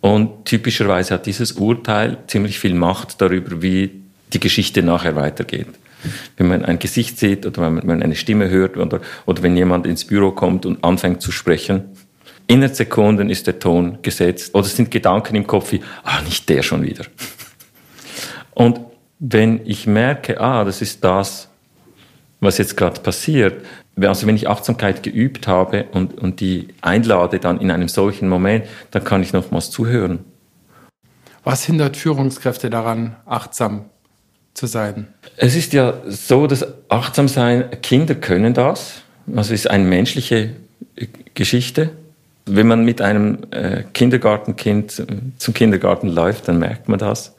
Und 0.00 0.44
typischerweise 0.44 1.14
hat 1.14 1.26
dieses 1.26 1.52
Urteil 1.52 2.18
ziemlich 2.26 2.58
viel 2.58 2.74
Macht 2.74 3.20
darüber, 3.20 3.62
wie 3.62 4.02
die 4.32 4.40
Geschichte 4.40 4.82
nachher 4.82 5.16
weitergeht. 5.16 5.68
Wenn 6.36 6.48
man 6.48 6.64
ein 6.64 6.78
Gesicht 6.78 7.18
sieht 7.18 7.46
oder 7.46 7.62
wenn 7.62 7.86
man 7.86 8.02
eine 8.02 8.14
Stimme 8.14 8.48
hört 8.48 8.76
oder, 8.76 9.00
oder 9.24 9.42
wenn 9.42 9.56
jemand 9.56 9.86
ins 9.86 10.04
Büro 10.04 10.30
kommt 10.30 10.66
und 10.66 10.84
anfängt 10.84 11.22
zu 11.22 11.32
sprechen, 11.32 11.84
innerhalb 12.46 12.76
Sekunden 12.76 13.30
ist 13.30 13.46
der 13.46 13.58
Ton 13.58 13.98
gesetzt 14.02 14.54
oder 14.54 14.66
es 14.66 14.76
sind 14.76 14.90
Gedanken 14.90 15.34
im 15.34 15.46
Kopf 15.46 15.72
wie, 15.72 15.80
ah, 16.04 16.22
nicht 16.22 16.48
der 16.48 16.62
schon 16.62 16.82
wieder. 16.82 17.04
Und 18.54 18.80
wenn 19.18 19.60
ich 19.64 19.86
merke, 19.86 20.40
ah, 20.40 20.64
das 20.64 20.82
ist 20.82 21.02
das, 21.02 21.48
was 22.40 22.58
jetzt 22.58 22.76
gerade 22.76 23.00
passiert, 23.00 23.64
also 24.00 24.26
wenn 24.26 24.36
ich 24.36 24.48
Achtsamkeit 24.48 25.02
geübt 25.02 25.48
habe 25.48 25.84
und, 25.92 26.18
und 26.18 26.40
die 26.40 26.68
einlade 26.82 27.38
dann 27.38 27.60
in 27.60 27.70
einem 27.70 27.88
solchen 27.88 28.28
Moment, 28.28 28.66
dann 28.90 29.04
kann 29.04 29.22
ich 29.22 29.32
nochmals 29.32 29.70
zuhören. 29.70 30.20
Was 31.44 31.64
hindert 31.64 31.96
Führungskräfte 31.96 32.70
daran, 32.70 33.16
achtsam 33.24 33.84
zu 34.52 34.66
sein? 34.66 35.06
Es 35.36 35.54
ist 35.54 35.72
ja 35.72 35.94
so, 36.06 36.46
dass 36.46 36.66
achtsam 36.88 37.28
sein, 37.28 37.70
Kinder 37.82 38.16
können 38.16 38.52
das. 38.52 39.02
Also 39.28 39.54
es 39.54 39.60
ist 39.60 39.70
eine 39.70 39.84
menschliche 39.84 40.56
Geschichte. 41.34 41.90
Wenn 42.46 42.66
man 42.66 42.84
mit 42.84 43.00
einem 43.00 43.38
äh, 43.50 43.84
Kindergartenkind 43.92 45.04
zum 45.38 45.54
Kindergarten 45.54 46.08
läuft, 46.08 46.48
dann 46.48 46.58
merkt 46.58 46.88
man 46.88 46.98
das. 46.98 47.35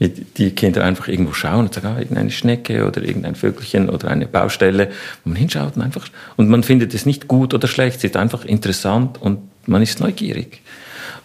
Die 0.00 0.50
Kinder 0.52 0.84
einfach 0.84 1.08
irgendwo 1.08 1.32
schauen 1.32 1.66
und 1.66 1.74
sagen, 1.74 1.88
ah, 1.88 1.98
irgendeine 1.98 2.30
Schnecke 2.30 2.86
oder 2.86 3.02
irgendein 3.02 3.34
Vögelchen 3.34 3.90
oder 3.90 4.08
eine 4.08 4.26
Baustelle, 4.26 4.90
wo 5.24 5.30
man 5.30 5.36
hinschaut 5.36 5.76
und 5.76 5.82
einfach, 5.82 6.08
und 6.36 6.48
man 6.48 6.62
findet 6.62 6.94
es 6.94 7.04
nicht 7.04 7.26
gut 7.26 7.52
oder 7.52 7.66
schlecht, 7.66 7.98
es 7.98 8.04
ist 8.04 8.16
einfach 8.16 8.44
interessant 8.44 9.20
und 9.20 9.40
man 9.66 9.82
ist 9.82 10.00
neugierig. 10.00 10.62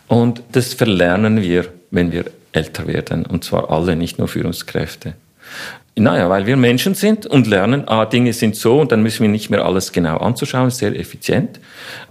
Und 0.08 0.42
das 0.52 0.74
verlernen 0.74 1.42
wir, 1.42 1.68
wenn 1.92 2.12
wir 2.12 2.26
älter 2.52 2.88
werden, 2.88 3.26
und 3.26 3.44
zwar 3.44 3.72
alle, 3.72 3.96
nicht 3.96 4.18
nur 4.20 4.28
Führungskräfte. 4.28 5.14
Naja, 5.96 6.28
weil 6.30 6.48
wir 6.48 6.58
Menschen 6.58 6.96
sind 6.96 7.28
und 7.28 7.46
lernen, 7.46 7.88
ah, 7.88 8.06
Dinge 8.06 8.34
sind 8.34 8.56
so 8.56 8.80
und 8.80 8.92
dann 8.92 9.04
müssen 9.04 9.22
wir 9.22 9.30
nicht 9.30 9.52
mehr 9.52 9.64
alles 9.64 9.92
genau 9.92 10.18
anzuschauen, 10.18 10.72
sehr 10.72 11.00
effizient. 11.00 11.60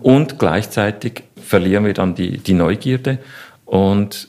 Und 0.00 0.38
gleichzeitig 0.38 1.24
verlieren 1.42 1.84
wir 1.84 1.92
dann 1.92 2.14
die, 2.14 2.38
die 2.38 2.54
Neugierde. 2.54 3.18
Und 3.64 4.28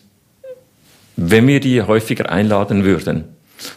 wenn 1.15 1.47
wir 1.47 1.59
die 1.59 1.81
häufiger 1.81 2.31
einladen 2.31 2.83
würden, 2.83 3.25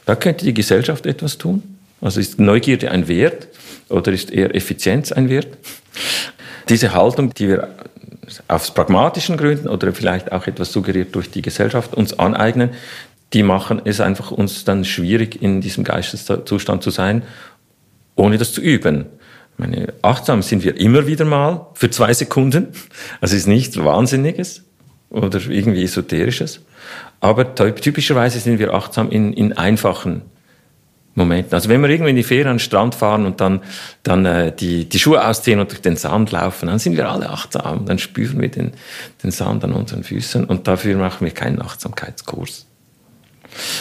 da 0.04 0.16
könnte 0.16 0.44
die 0.44 0.54
Gesellschaft 0.54 1.06
etwas 1.06 1.38
tun. 1.38 1.62
Also 2.00 2.20
ist 2.20 2.38
Neugierde 2.38 2.90
ein 2.90 3.08
Wert 3.08 3.48
oder 3.88 4.12
ist 4.12 4.30
eher 4.30 4.54
Effizienz 4.54 5.12
ein 5.12 5.28
Wert? 5.28 5.48
Diese 6.68 6.92
Haltung, 6.92 7.32
die 7.34 7.48
wir 7.48 7.68
aus 8.48 8.72
pragmatischen 8.72 9.36
Gründen 9.36 9.68
oder 9.68 9.92
vielleicht 9.92 10.32
auch 10.32 10.46
etwas 10.46 10.72
suggeriert 10.72 11.14
durch 11.14 11.30
die 11.30 11.42
Gesellschaft 11.42 11.94
uns 11.94 12.18
aneignen, 12.18 12.70
die 13.32 13.42
machen 13.42 13.80
es 13.84 14.00
einfach 14.00 14.30
uns 14.30 14.64
dann 14.64 14.84
schwierig, 14.84 15.40
in 15.40 15.60
diesem 15.60 15.84
Geisteszustand 15.84 16.82
zu 16.82 16.90
sein, 16.90 17.22
ohne 18.14 18.38
das 18.38 18.52
zu 18.52 18.60
üben. 18.60 19.06
Ich 19.52 19.58
meine, 19.58 19.92
achtsam 20.02 20.42
sind 20.42 20.64
wir 20.64 20.78
immer 20.78 21.06
wieder 21.06 21.24
mal 21.24 21.66
für 21.74 21.90
zwei 21.90 22.12
Sekunden. 22.12 22.68
Also 23.20 23.36
ist 23.36 23.46
nichts 23.46 23.76
Wahnsinniges 23.82 24.62
oder 25.16 25.40
irgendwie 25.48 25.82
Esoterisches. 25.82 26.60
Aber 27.20 27.54
typischerweise 27.54 28.38
sind 28.38 28.58
wir 28.58 28.74
achtsam 28.74 29.10
in, 29.10 29.32
in 29.32 29.54
einfachen 29.54 30.22
Momenten. 31.14 31.54
Also 31.54 31.70
wenn 31.70 31.80
wir 31.80 31.88
irgendwie 31.88 32.10
in 32.10 32.16
die 32.16 32.22
Ferien 32.22 32.48
an 32.48 32.54
den 32.56 32.60
Strand 32.60 32.94
fahren 32.94 33.24
und 33.24 33.40
dann, 33.40 33.62
dann 34.02 34.26
äh, 34.26 34.54
die, 34.54 34.86
die 34.86 34.98
Schuhe 34.98 35.26
ausziehen 35.26 35.58
und 35.58 35.70
durch 35.70 35.80
den 35.80 35.96
Sand 35.96 36.30
laufen, 36.30 36.66
dann 36.66 36.78
sind 36.78 36.96
wir 36.96 37.08
alle 37.08 37.30
achtsam. 37.30 37.86
Dann 37.86 37.98
spüren 37.98 38.40
wir 38.40 38.50
den, 38.50 38.72
den 39.22 39.30
Sand 39.30 39.64
an 39.64 39.72
unseren 39.72 40.04
Füßen 40.04 40.44
und 40.44 40.68
dafür 40.68 40.96
machen 40.98 41.24
wir 41.24 41.32
keinen 41.32 41.62
Achtsamkeitskurs. 41.62 42.66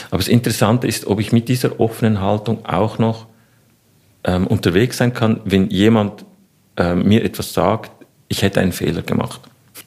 Aber 0.09 0.19
das 0.19 0.29
Interessante 0.29 0.87
ist, 0.87 1.05
ob 1.07 1.19
ich 1.19 1.33
mit 1.33 1.49
dieser 1.49 1.81
offenen 1.81 2.21
Haltung 2.21 2.65
auch 2.65 2.97
noch 2.97 3.27
ähm, 4.23 4.47
unterwegs 4.47 4.97
sein 4.97 5.13
kann, 5.13 5.41
wenn 5.43 5.69
jemand 5.69 6.25
äh, 6.77 6.95
mir 6.95 7.25
etwas 7.25 7.53
sagt, 7.53 7.91
ich 8.29 8.41
hätte 8.41 8.61
einen 8.61 8.71
Fehler 8.71 9.01
gemacht. 9.01 9.41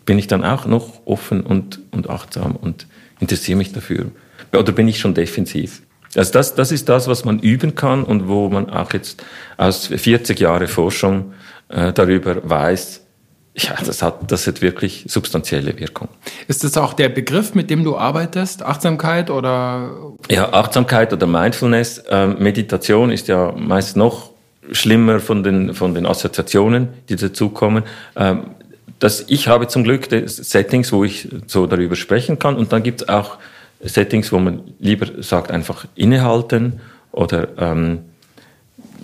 Bin 0.08 0.18
ich 0.18 0.26
dann 0.26 0.42
auch 0.42 0.64
noch 0.64 1.02
offen 1.04 1.42
und, 1.42 1.80
und 1.90 2.08
achtsam 2.08 2.56
und 2.56 2.86
interessiere 3.20 3.58
mich 3.58 3.74
dafür? 3.74 4.06
Oder 4.54 4.72
bin 4.72 4.88
ich 4.88 4.98
schon 5.00 5.12
defensiv? 5.12 5.82
Also 6.14 6.32
das, 6.32 6.54
das 6.54 6.72
ist 6.72 6.88
das, 6.88 7.08
was 7.08 7.26
man 7.26 7.40
üben 7.40 7.74
kann 7.74 8.04
und 8.04 8.26
wo 8.26 8.48
man 8.48 8.70
auch 8.70 8.94
jetzt 8.94 9.22
aus 9.58 9.88
40 9.88 10.40
Jahren 10.40 10.66
Forschung 10.66 11.34
äh, 11.68 11.92
darüber 11.92 12.48
weiß, 12.48 13.02
ja, 13.54 13.74
das 13.84 14.00
hat, 14.00 14.32
das 14.32 14.46
hat 14.46 14.62
wirklich 14.62 15.04
substanzielle 15.08 15.78
Wirkung. 15.78 16.08
Ist 16.46 16.64
das 16.64 16.78
auch 16.78 16.94
der 16.94 17.10
Begriff, 17.10 17.54
mit 17.54 17.68
dem 17.68 17.84
du 17.84 17.98
arbeitest? 17.98 18.62
Achtsamkeit 18.62 19.28
oder? 19.28 19.90
Ja, 20.30 20.54
Achtsamkeit 20.54 21.12
oder 21.12 21.26
Mindfulness. 21.26 22.02
Ähm, 22.08 22.36
Meditation 22.38 23.10
ist 23.10 23.28
ja 23.28 23.52
meist 23.54 23.94
noch 23.94 24.30
schlimmer 24.72 25.20
von 25.20 25.42
den, 25.42 25.74
von 25.74 25.92
den 25.92 26.06
Assoziationen, 26.06 26.88
die 27.10 27.16
dazukommen. 27.16 27.84
Ähm, 28.16 28.44
das, 28.98 29.24
ich 29.28 29.48
habe 29.48 29.68
zum 29.68 29.84
Glück 29.84 30.08
Settings, 30.26 30.92
wo 30.92 31.04
ich 31.04 31.28
so 31.46 31.66
darüber 31.66 31.96
sprechen 31.96 32.38
kann 32.38 32.56
und 32.56 32.72
dann 32.72 32.82
gibt 32.82 33.02
es 33.02 33.08
auch 33.08 33.38
Settings, 33.80 34.32
wo 34.32 34.38
man 34.38 34.62
lieber 34.80 35.22
sagt, 35.22 35.50
einfach 35.50 35.86
innehalten 35.94 36.80
oder 37.12 37.48
ähm, 37.58 38.00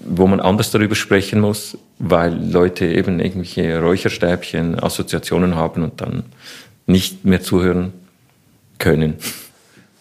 wo 0.05 0.27
man 0.27 0.41
anders 0.41 0.71
darüber 0.71 0.95
sprechen 0.95 1.41
muss, 1.41 1.79
weil 1.99 2.35
Leute 2.51 2.87
eben 2.87 3.21
irgendwelche 3.21 3.81
Räucherstäbchen, 3.81 4.79
Assoziationen 4.83 5.55
haben 5.55 5.83
und 5.83 6.01
dann 6.01 6.25
nicht 6.87 7.25
mehr 7.25 7.41
zuhören 7.41 7.93
können. 8.79 9.15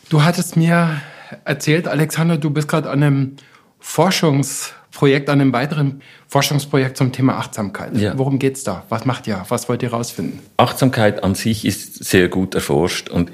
Du 0.10 0.24
hattest 0.24 0.58
mir 0.58 1.02
erzählt, 1.46 1.88
Alexander, 1.88 2.38
du 2.38 2.50
bist 2.50 2.68
gerade 2.68 2.90
an 2.90 3.04
einem 3.04 3.36
Forschungsprojekt, 4.94 5.30
an 5.30 5.42
einem 5.42 5.54
weiteren 5.54 6.02
Forschungsprojekt 6.28 6.98
zum 6.98 7.12
Thema 7.12 7.38
Achtsamkeit. 7.38 7.98
Ja. 7.98 8.16
Worum 8.16 8.38
geht's 8.38 8.64
da? 8.64 8.84
Was 8.90 9.06
macht 9.06 9.26
ihr? 9.26 9.44
Was 9.50 9.68
wollt 9.68 9.82
ihr 9.82 9.90
herausfinden? 9.90 10.40
Achtsamkeit 10.58 11.24
an 11.24 11.34
sich 11.34 11.66
ist 11.66 12.04
sehr 12.04 12.30
gut 12.30 12.54
erforscht 12.54 13.10
und 13.10 13.32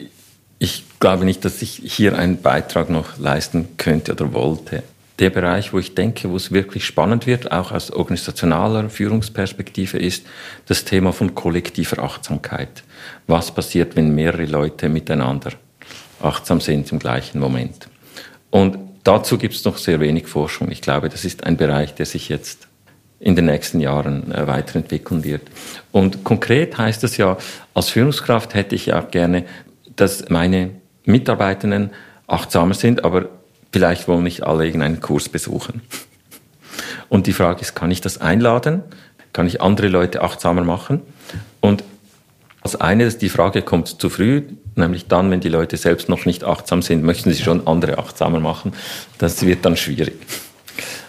ich 0.58 0.86
glaube 1.00 1.26
nicht, 1.26 1.44
dass 1.44 1.62
ich 1.62 1.82
hier 1.84 2.18
einen 2.18 2.42
Beitrag 2.42 2.90
noch 2.90 3.18
leisten 3.18 3.68
könnte 3.76 4.14
oder 4.14 4.34
wollte. 4.34 4.84
Der 5.20 5.30
Bereich, 5.32 5.74
wo 5.74 5.80
ich 5.80 5.96
denke, 5.96 6.30
wo 6.30 6.38
es 6.38 6.54
wirklich 6.54 6.86
spannend 6.86 7.28
wird, 7.28 7.52
auch 7.52 7.74
aus 7.74 7.92
organisationaler 7.92 8.90
Führungsperspektive, 8.90 9.98
ist 9.98 10.26
das 10.68 10.86
Thema 10.86 11.12
von 11.12 11.36
kollektiver 11.36 12.02
Achtsamkeit. 12.02 12.84
Was 13.28 13.52
passiert, 13.54 13.98
wenn 13.98 14.16
mehrere 14.16 14.46
Leute 14.46 14.88
miteinander 14.88 15.52
achtsam 16.22 16.62
sind 16.62 16.90
im 16.94 17.00
gleichen 17.00 17.40
Moment? 17.40 17.90
Und 18.50 18.89
dazu 19.04 19.38
gibt 19.38 19.56
es 19.56 19.66
noch 19.66 19.78
sehr 19.78 20.00
wenig 20.00 20.28
Forschung. 20.28 20.72
Ich 20.72 20.82
glaube, 20.82 21.10
das 21.10 21.26
ist 21.26 21.44
ein 21.44 21.58
Bereich, 21.58 21.94
der 21.96 22.06
sich 22.06 22.30
jetzt 22.30 22.68
in 23.20 23.36
den 23.36 23.46
nächsten 23.46 23.82
Jahren 23.82 24.32
äh, 24.32 24.48
weiterentwickeln 24.48 25.24
wird. 25.24 25.42
Und 25.92 26.24
konkret 26.24 26.78
heißt 26.78 27.04
es 27.04 27.18
ja, 27.18 27.38
als 27.74 27.90
Führungskraft 27.90 28.54
hätte 28.54 28.76
ich 28.76 28.88
ja 28.88 29.02
gerne 29.02 29.46
dass 30.00 30.30
meine 30.30 30.72
Mitarbeitenden 31.06 31.92
achtsamer 32.28 32.74
sind, 32.74 33.04
aber 33.04 33.30
vielleicht 33.72 34.08
wollen 34.08 34.24
nicht 34.24 34.44
alle 34.44 34.66
irgendeinen 34.66 35.02
Kurs 35.02 35.30
besuchen. 35.30 35.82
Und 37.10 37.28
die 37.28 37.34
Frage 37.34 37.62
ist, 37.62 37.76
kann 37.76 37.92
ich 37.92 38.02
das 38.02 38.20
einladen? 38.20 38.84
Kann 39.34 39.48
ich 39.48 39.62
andere 39.62 39.88
Leute 39.88 40.22
achtsamer 40.22 40.64
machen? 40.64 41.02
Und 41.60 41.84
als 42.62 42.76
eine, 42.80 43.10
die 43.10 43.30
Frage 43.30 43.62
kommt 43.62 43.88
zu 43.88 44.10
früh, 44.10 44.44
nämlich 44.80 45.08
dann, 45.08 45.30
wenn 45.32 45.40
die 45.40 45.50
Leute 45.50 45.78
selbst 45.78 46.10
noch 46.10 46.26
nicht 46.26 46.44
achtsam 46.44 46.82
sind, 46.82 47.04
möchten 47.04 47.32
sie 47.32 47.44
schon 47.44 47.68
andere 47.68 47.98
achtsamer 47.98 48.40
machen. 48.40 48.74
Das 49.18 49.46
wird 49.46 49.66
dann 49.66 49.78
schwierig. 49.78 50.16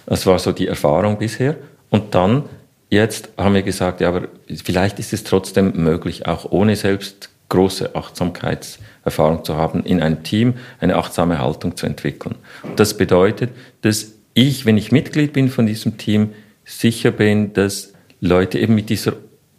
Das 0.06 0.26
war 0.26 0.38
so 0.38 0.52
die 0.52 0.66
Erfahrung 0.66 1.18
bisher. 1.18 1.56
Und 1.88 2.14
dann, 2.14 2.44
jetzt 2.90 3.30
haben 3.37 3.54
wir 3.54 3.62
gesagt, 3.62 4.00
ja, 4.00 4.09
aber 4.09 4.28
vielleicht 4.64 4.98
ist 4.98 5.12
es 5.12 5.24
trotzdem 5.24 5.72
möglich, 5.76 6.26
auch 6.26 6.50
ohne 6.50 6.76
selbst 6.76 7.30
große 7.48 7.94
Achtsamkeitserfahrung 7.94 9.44
zu 9.44 9.56
haben, 9.56 9.85
in 9.85 10.00
einem 10.00 10.22
Team 10.22 10.54
eine 10.80 10.96
achtsame 10.96 11.38
Haltung 11.38 11.76
zu 11.76 11.87
entwickeln. 11.87 12.37
Das 12.76 12.96
bedeutet, 12.96 13.50
dass 13.83 14.12
ich, 14.35 14.66
wenn 14.66 14.78
ich 14.78 14.92
Mitglied 14.92 15.33
bin 15.33 15.48
von 15.48 15.66
diesem 15.66 15.98
Team, 15.98 16.30
sicher 16.64 17.11
bin, 17.11 17.52
dass 17.52 17.92
Leute 18.20 18.59
eben 18.59 18.74
mit 18.74 18.90
dieser 18.90 19.14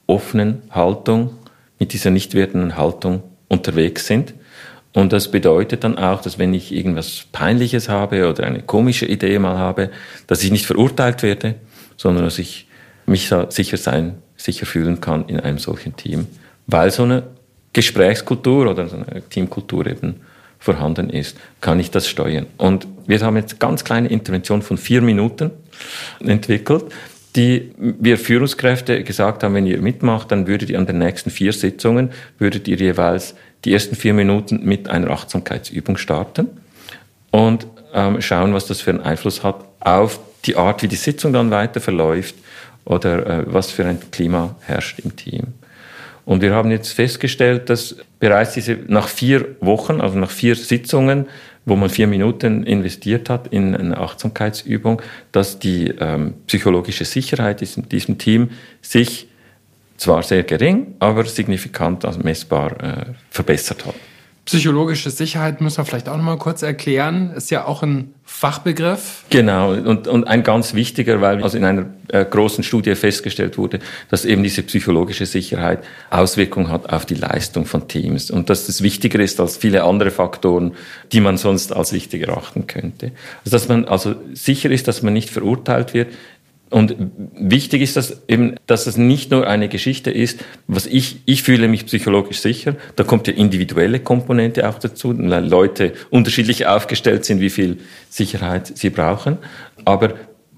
offenen 0.07 0.61
Haltung, 0.71 1.31
mit 1.79 1.93
dieser 1.93 2.09
nicht 2.09 2.33
werdenden 2.33 2.77
Haltung 2.77 3.23
unterwegs 3.51 4.07
sind. 4.07 4.33
Und 4.93 5.13
das 5.13 5.29
bedeutet 5.29 5.83
dann 5.83 5.97
auch, 5.97 6.21
dass 6.21 6.39
wenn 6.39 6.53
ich 6.53 6.71
irgendwas 6.71 7.25
Peinliches 7.31 7.89
habe 7.89 8.29
oder 8.29 8.45
eine 8.45 8.61
komische 8.61 9.05
Idee 9.05 9.39
mal 9.39 9.57
habe, 9.57 9.89
dass 10.27 10.43
ich 10.43 10.51
nicht 10.51 10.65
verurteilt 10.65 11.21
werde, 11.23 11.55
sondern 11.97 12.23
dass 12.23 12.39
ich 12.39 12.67
mich 13.05 13.31
sicher 13.49 13.77
sein, 13.77 14.17
sicher 14.35 14.65
fühlen 14.65 14.99
kann 14.99 15.25
in 15.27 15.39
einem 15.39 15.59
solchen 15.59 15.95
Team, 15.95 16.27
weil 16.67 16.91
so 16.91 17.03
eine 17.03 17.23
Gesprächskultur 17.73 18.69
oder 18.69 18.87
so 18.87 18.97
eine 18.97 19.21
Teamkultur 19.29 19.87
eben 19.87 20.21
vorhanden 20.59 21.09
ist, 21.09 21.37
kann 21.61 21.79
ich 21.79 21.89
das 21.89 22.07
steuern. 22.07 22.45
Und 22.57 22.87
wir 23.07 23.19
haben 23.21 23.37
jetzt 23.37 23.59
ganz 23.59 23.83
kleine 23.83 24.09
Intervention 24.09 24.61
von 24.61 24.77
vier 24.77 25.01
Minuten 25.01 25.51
entwickelt, 26.19 26.85
die 27.35 27.71
wir 27.77 28.17
Führungskräfte 28.17 29.03
gesagt 29.03 29.43
haben, 29.43 29.53
wenn 29.53 29.65
ihr 29.65 29.81
mitmacht, 29.81 30.31
dann 30.31 30.47
würdet 30.47 30.69
ihr 30.69 30.77
an 30.77 30.85
den 30.85 30.97
nächsten 30.97 31.29
vier 31.29 31.53
Sitzungen, 31.53 32.11
würdet 32.37 32.67
ihr 32.67 32.77
jeweils 32.77 33.35
die 33.63 33.73
ersten 33.73 33.95
vier 33.95 34.13
Minuten 34.13 34.63
mit 34.63 34.89
einer 34.89 35.11
Achtsamkeitsübung 35.11 35.97
starten 35.97 36.47
und 37.31 37.67
ähm, 37.93 38.21
schauen, 38.21 38.53
was 38.53 38.67
das 38.67 38.81
für 38.81 38.91
einen 38.91 39.01
Einfluss 39.01 39.43
hat 39.43 39.63
auf 39.79 40.19
die 40.45 40.55
Art, 40.55 40.81
wie 40.83 40.87
die 40.87 40.95
Sitzung 40.95 41.33
dann 41.33 41.51
weiter 41.51 41.79
verläuft 41.79 42.35
oder 42.85 43.25
äh, 43.25 43.43
was 43.45 43.71
für 43.71 43.85
ein 43.85 43.99
Klima 44.11 44.55
herrscht 44.61 44.99
im 44.99 45.15
Team. 45.15 45.53
Und 46.25 46.41
wir 46.41 46.53
haben 46.53 46.71
jetzt 46.71 46.93
festgestellt, 46.93 47.69
dass 47.69 47.97
bereits 48.19 48.53
diese 48.53 48.77
nach 48.87 49.07
vier 49.07 49.55
Wochen, 49.59 50.01
also 50.01 50.17
nach 50.17 50.29
vier 50.29 50.55
Sitzungen, 50.55 51.27
wo 51.65 51.75
man 51.75 51.89
vier 51.89 52.07
Minuten 52.07 52.63
investiert 52.63 53.29
hat 53.29 53.47
in 53.47 53.75
eine 53.75 53.97
Achtsamkeitsübung, 53.97 55.01
dass 55.31 55.59
die 55.59 55.93
ähm, 55.99 56.33
psychologische 56.47 57.05
Sicherheit 57.05 57.61
in 57.61 57.87
diesem 57.89 58.17
Team 58.17 58.49
sich 58.81 59.27
zwar 59.97 60.23
sehr 60.23 60.43
gering, 60.43 60.95
aber 60.99 61.25
signifikant 61.25 62.05
also 62.05 62.19
messbar 62.21 62.71
äh, 62.83 63.05
verbessert 63.29 63.85
hat. 63.85 63.95
Psychologische 64.51 65.11
Sicherheit 65.11 65.61
müssen 65.61 65.77
wir 65.77 65.85
vielleicht 65.85 66.09
auch 66.09 66.17
noch 66.17 66.23
mal 66.23 66.37
kurz 66.37 66.61
erklären. 66.61 67.31
Ist 67.31 67.51
ja 67.51 67.65
auch 67.65 67.83
ein 67.83 68.13
Fachbegriff. 68.25 69.23
Genau, 69.29 69.71
und, 69.71 70.09
und 70.09 70.27
ein 70.27 70.43
ganz 70.43 70.73
wichtiger, 70.73 71.21
weil 71.21 71.41
also 71.41 71.57
in 71.57 71.63
einer 71.63 71.85
äh, 72.09 72.25
großen 72.25 72.63
Studie 72.63 72.95
festgestellt 72.95 73.57
wurde, 73.57 73.79
dass 74.09 74.25
eben 74.25 74.43
diese 74.43 74.63
psychologische 74.63 75.25
Sicherheit 75.25 75.83
Auswirkungen 76.09 76.69
hat 76.69 76.91
auf 76.91 77.05
die 77.05 77.15
Leistung 77.15 77.65
von 77.65 77.87
Teams 77.87 78.29
und 78.29 78.49
dass 78.49 78.67
das 78.67 78.81
wichtiger 78.81 79.19
ist 79.19 79.39
als 79.39 79.55
viele 79.55 79.83
andere 79.83 80.11
Faktoren, 80.11 80.73
die 81.11 81.21
man 81.21 81.37
sonst 81.37 81.73
als 81.73 81.93
wichtig 81.93 82.27
erachten 82.27 82.67
könnte. 82.67 83.11
Also 83.45 83.55
dass 83.55 83.69
man 83.69 83.85
also 83.85 84.15
sicher 84.33 84.69
ist, 84.69 84.87
dass 84.87 85.01
man 85.01 85.13
nicht 85.13 85.29
verurteilt 85.29 85.93
wird, 85.93 86.07
und 86.71 86.95
wichtig 87.35 87.81
ist 87.81 87.97
das 87.97 88.23
eben, 88.29 88.55
dass 88.65 88.87
es 88.87 88.95
nicht 88.95 89.29
nur 89.29 89.45
eine 89.45 89.67
Geschichte 89.67 90.09
ist, 90.09 90.39
was 90.67 90.85
ich, 90.85 91.17
ich 91.25 91.43
fühle 91.43 91.67
mich 91.67 91.85
psychologisch 91.85 92.39
sicher. 92.39 92.75
Da 92.95 93.03
kommt 93.03 93.27
ja 93.27 93.33
individuelle 93.33 93.99
Komponente 93.99 94.67
auch 94.67 94.79
dazu, 94.79 95.13
weil 95.17 95.45
Leute 95.45 95.91
unterschiedlich 96.09 96.67
aufgestellt 96.67 97.25
sind, 97.25 97.41
wie 97.41 97.49
viel 97.49 97.79
Sicherheit 98.09 98.77
sie 98.77 98.89
brauchen. 98.89 99.37
Aber 99.83 100.13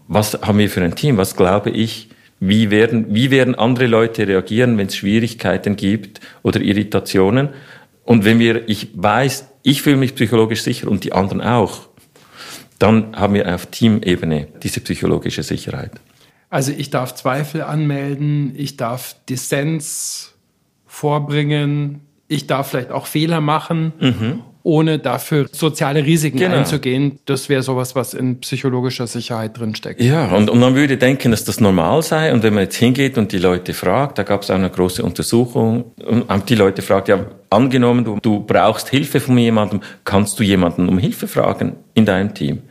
was 0.07 0.39
haben 0.43 0.59
wir 0.59 0.69
für 0.69 0.83
ein 0.83 0.93
Team? 0.93 1.17
Was 1.17 1.35
glaube 1.35 1.71
ich, 1.71 2.09
wie 2.39 2.69
werden, 2.69 3.07
wie 3.09 3.31
werden 3.31 3.55
andere 3.55 3.87
Leute 3.87 4.27
reagieren, 4.27 4.77
wenn 4.77 4.87
es 4.87 4.95
Schwierigkeiten 4.95 5.75
gibt 5.75 6.19
oder 6.43 6.61
Irritationen? 6.61 7.49
Und 8.03 8.23
wenn 8.23 8.37
wir, 8.37 8.69
ich 8.69 8.89
weiß, 8.93 9.47
ich 9.63 9.81
fühle 9.81 9.97
mich 9.97 10.13
psychologisch 10.13 10.61
sicher 10.61 10.91
und 10.91 11.05
die 11.05 11.13
anderen 11.13 11.41
auch, 11.41 11.87
dann 12.83 13.15
haben 13.15 13.33
wir 13.33 13.55
auf 13.55 13.67
Teamebene 13.67 14.47
diese 14.61 14.81
psychologische 14.81 15.41
Sicherheit. 15.41 15.91
Also 16.49 16.73
ich 16.77 16.89
darf 16.89 17.15
Zweifel 17.15 17.61
anmelden, 17.61 18.53
ich 18.57 18.75
darf 18.75 19.15
Dissens 19.29 20.33
vorbringen, 20.85 22.01
ich 22.27 22.45
darf 22.45 22.71
vielleicht 22.71 22.91
auch 22.91 23.05
Fehler 23.07 23.39
machen, 23.39 23.93
mhm. 24.01 24.41
ohne 24.63 24.99
dafür 24.99 25.47
soziale 25.49 26.05
Risiken 26.05 26.39
genau. 26.39 26.57
einzugehen. 26.57 27.19
Das 27.23 27.47
wäre 27.47 27.63
sowas, 27.63 27.95
was 27.95 28.13
in 28.13 28.41
psychologischer 28.41 29.07
Sicherheit 29.07 29.57
drinsteckt. 29.57 30.01
Ja, 30.01 30.25
und, 30.35 30.49
und 30.49 30.59
man 30.59 30.75
würde 30.75 30.97
denken, 30.97 31.31
dass 31.31 31.45
das 31.45 31.61
normal 31.61 32.01
sei. 32.01 32.33
Und 32.33 32.43
wenn 32.43 32.53
man 32.53 32.63
jetzt 32.63 32.75
hingeht 32.75 33.17
und 33.17 33.31
die 33.31 33.39
Leute 33.39 33.73
fragt, 33.73 34.17
da 34.17 34.23
gab 34.23 34.41
es 34.41 34.51
auch 34.51 34.55
eine 34.55 34.69
große 34.69 35.01
Untersuchung, 35.01 35.93
und 36.05 36.49
die 36.49 36.55
Leute 36.55 36.81
fragt, 36.81 37.07
ja, 37.07 37.27
angenommen, 37.49 38.03
du, 38.03 38.19
du 38.21 38.41
brauchst 38.41 38.89
Hilfe 38.89 39.21
von 39.21 39.37
jemandem, 39.37 39.79
kannst 40.03 40.37
du 40.37 40.43
jemanden 40.43 40.89
um 40.89 40.97
Hilfe 40.97 41.29
fragen 41.29 41.77
in 41.93 42.05
deinem 42.05 42.33
Team? 42.33 42.63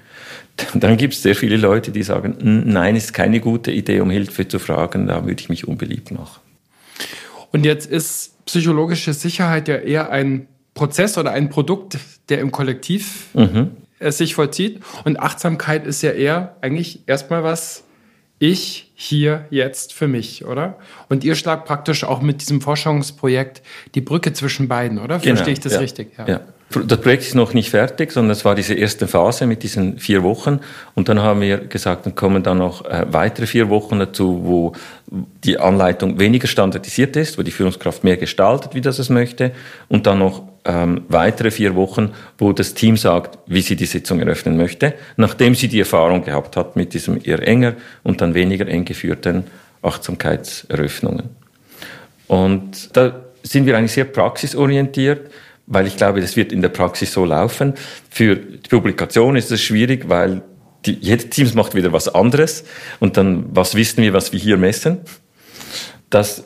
dann 0.74 0.96
gibt 0.96 1.14
es 1.14 1.22
sehr 1.22 1.34
viele 1.34 1.56
Leute, 1.56 1.90
die 1.90 2.02
sagen, 2.02 2.36
nein, 2.40 2.96
ist 2.96 3.12
keine 3.12 3.40
gute 3.40 3.70
Idee, 3.70 4.00
um 4.00 4.10
Hilfe 4.10 4.46
zu 4.46 4.58
fragen, 4.58 5.06
da 5.06 5.24
würde 5.24 5.40
ich 5.40 5.48
mich 5.48 5.68
unbeliebt 5.68 6.10
machen. 6.10 6.40
Und 7.52 7.64
jetzt 7.64 7.90
ist 7.90 8.44
psychologische 8.46 9.12
Sicherheit 9.12 9.68
ja 9.68 9.76
eher 9.76 10.10
ein 10.10 10.48
Prozess 10.74 11.18
oder 11.18 11.32
ein 11.32 11.50
Produkt, 11.50 11.98
der 12.28 12.40
im 12.40 12.50
Kollektiv 12.50 13.26
mhm. 13.34 13.72
sich 14.00 14.34
vollzieht. 14.34 14.80
Und 15.04 15.20
Achtsamkeit 15.20 15.86
ist 15.86 16.02
ja 16.02 16.12
eher 16.12 16.56
eigentlich 16.62 17.00
erstmal 17.06 17.44
was, 17.44 17.84
ich 18.38 18.90
hier 18.94 19.46
jetzt 19.50 19.92
für 19.92 20.08
mich, 20.08 20.44
oder? 20.44 20.78
Und 21.08 21.22
ihr 21.22 21.36
schlagt 21.36 21.64
praktisch 21.64 22.02
auch 22.02 22.22
mit 22.22 22.40
diesem 22.40 22.60
Forschungsprojekt 22.60 23.62
die 23.94 24.00
Brücke 24.00 24.32
zwischen 24.32 24.66
beiden, 24.66 24.98
oder? 24.98 25.20
Genau, 25.20 25.36
Verstehe 25.36 25.52
ich 25.52 25.60
das 25.60 25.74
ja, 25.74 25.78
richtig? 25.78 26.18
Ja. 26.18 26.26
ja. 26.26 26.40
Das 26.86 27.00
Projekt 27.00 27.22
ist 27.22 27.34
noch 27.34 27.54
nicht 27.54 27.70
fertig, 27.70 28.12
sondern 28.12 28.32
es 28.32 28.44
war 28.44 28.54
diese 28.54 28.74
erste 28.74 29.06
Phase 29.06 29.46
mit 29.46 29.62
diesen 29.62 29.98
vier 29.98 30.22
Wochen. 30.22 30.60
Und 30.94 31.08
dann 31.08 31.20
haben 31.20 31.40
wir 31.40 31.58
gesagt, 31.58 32.06
dann 32.06 32.14
kommen 32.14 32.42
dann 32.42 32.58
noch 32.58 32.84
äh, 32.84 33.06
weitere 33.10 33.46
vier 33.46 33.68
Wochen 33.68 33.98
dazu, 33.98 34.40
wo 34.44 34.72
die 35.44 35.58
Anleitung 35.58 36.18
weniger 36.18 36.48
standardisiert 36.48 37.16
ist, 37.16 37.38
wo 37.38 37.42
die 37.42 37.50
Führungskraft 37.50 38.04
mehr 38.04 38.16
gestaltet, 38.16 38.74
wie 38.74 38.80
das 38.80 38.98
es 38.98 39.10
möchte. 39.10 39.52
Und 39.88 40.06
dann 40.06 40.18
noch 40.18 40.42
ähm, 40.64 41.02
weitere 41.08 41.50
vier 41.50 41.74
Wochen, 41.74 42.12
wo 42.38 42.52
das 42.52 42.74
Team 42.74 42.96
sagt, 42.96 43.38
wie 43.46 43.62
sie 43.62 43.76
die 43.76 43.86
Sitzung 43.86 44.20
eröffnen 44.20 44.56
möchte, 44.56 44.94
nachdem 45.16 45.54
sie 45.54 45.68
die 45.68 45.80
Erfahrung 45.80 46.24
gehabt 46.24 46.56
hat 46.56 46.76
mit 46.76 46.94
diesem 46.94 47.20
eher 47.22 47.46
enger 47.46 47.74
und 48.02 48.20
dann 48.20 48.34
weniger 48.34 48.66
eng 48.66 48.84
geführten 48.84 49.44
Achtsamkeitseröffnungen. 49.82 51.30
Und 52.28 52.96
da 52.96 53.14
sind 53.42 53.66
wir 53.66 53.76
eigentlich 53.76 53.92
sehr 53.92 54.04
praxisorientiert, 54.04 55.30
weil 55.72 55.86
ich 55.86 55.96
glaube, 55.96 56.20
das 56.20 56.36
wird 56.36 56.52
in 56.52 56.60
der 56.60 56.68
Praxis 56.68 57.12
so 57.12 57.24
laufen. 57.24 57.74
Für 58.10 58.36
die 58.36 58.68
Publikation 58.68 59.36
ist 59.36 59.50
es 59.50 59.62
schwierig, 59.62 60.08
weil 60.08 60.42
die, 60.84 60.98
jedes 61.00 61.30
Team 61.30 61.50
macht 61.54 61.74
wieder 61.74 61.92
was 61.92 62.14
anderes 62.14 62.64
und 63.00 63.16
dann, 63.16 63.46
was 63.56 63.74
wissen 63.74 64.02
wir, 64.02 64.12
was 64.12 64.32
wir 64.32 64.38
hier 64.38 64.58
messen? 64.58 64.98
Das 66.10 66.44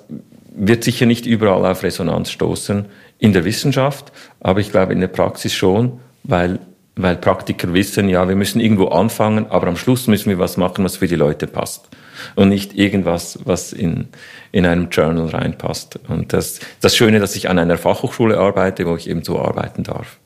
wird 0.54 0.84
sicher 0.84 1.06
nicht 1.06 1.26
überall 1.26 1.66
auf 1.66 1.82
Resonanz 1.82 2.30
stoßen 2.30 2.86
in 3.18 3.32
der 3.32 3.44
Wissenschaft, 3.44 4.12
aber 4.38 4.60
ich 4.60 4.70
glaube 4.70 4.92
in 4.92 5.00
der 5.00 5.08
Praxis 5.08 5.52
schon, 5.54 6.00
weil, 6.22 6.60
weil 6.96 7.16
Praktiker 7.16 7.74
wissen, 7.74 8.09
ja, 8.09 8.26
wir 8.26 8.37
müssen 8.37 8.59
irgendwo 8.59 8.88
anfangen, 8.88 9.50
aber 9.50 9.66
am 9.66 9.76
Schluss 9.76 10.06
müssen 10.06 10.30
wir 10.30 10.38
was 10.38 10.56
machen, 10.56 10.82
was 10.82 10.96
für 10.96 11.06
die 11.06 11.14
Leute 11.14 11.46
passt. 11.46 11.88
Und 12.35 12.48
nicht 12.48 12.74
irgendwas, 12.74 13.38
was 13.44 13.74
in, 13.74 14.09
in 14.50 14.64
einem 14.64 14.88
Journal 14.88 15.28
reinpasst. 15.28 16.00
Und 16.09 16.32
das, 16.32 16.61
das 16.80 16.96
Schöne, 16.96 17.20
dass 17.20 17.37
ich 17.37 17.50
an 17.50 17.59
einer 17.59 17.76
Fachhochschule 17.76 18.38
arbeite, 18.38 18.87
wo 18.87 18.96
ich 18.96 19.11
eben 19.11 19.22
so 19.22 19.38
arbeiten 19.38 19.85
darf. 19.85 20.18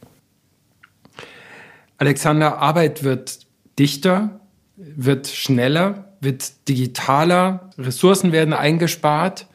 Alexander, 1.99 2.59
Arbeit 2.59 3.03
wird 3.03 3.41
dichter, 3.77 4.41
wird 4.77 5.27
schneller, 5.27 6.15
wird 6.21 6.69
digitaler, 6.69 7.71
Ressourcen 7.79 8.31
werden 8.31 8.55
eingespart. 8.55 9.47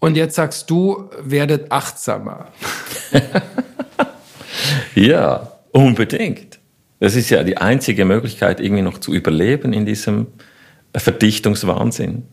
Und 0.00 0.16
jetzt 0.16 0.34
sagst 0.34 0.68
du, 0.70 1.08
werdet 1.20 1.70
achtsamer. 1.70 2.48
ja, 4.96 5.52
unbedingt. 5.72 6.58
Das 7.00 7.14
ist 7.14 7.30
ja 7.30 7.42
die 7.44 7.56
einzige 7.56 8.04
Möglichkeit, 8.04 8.60
irgendwie 8.60 8.82
noch 8.82 8.98
zu 8.98 9.14
überleben 9.14 9.72
in 9.72 9.86
diesem 9.86 10.26
Verdichtungswahnsinn. 10.94 12.24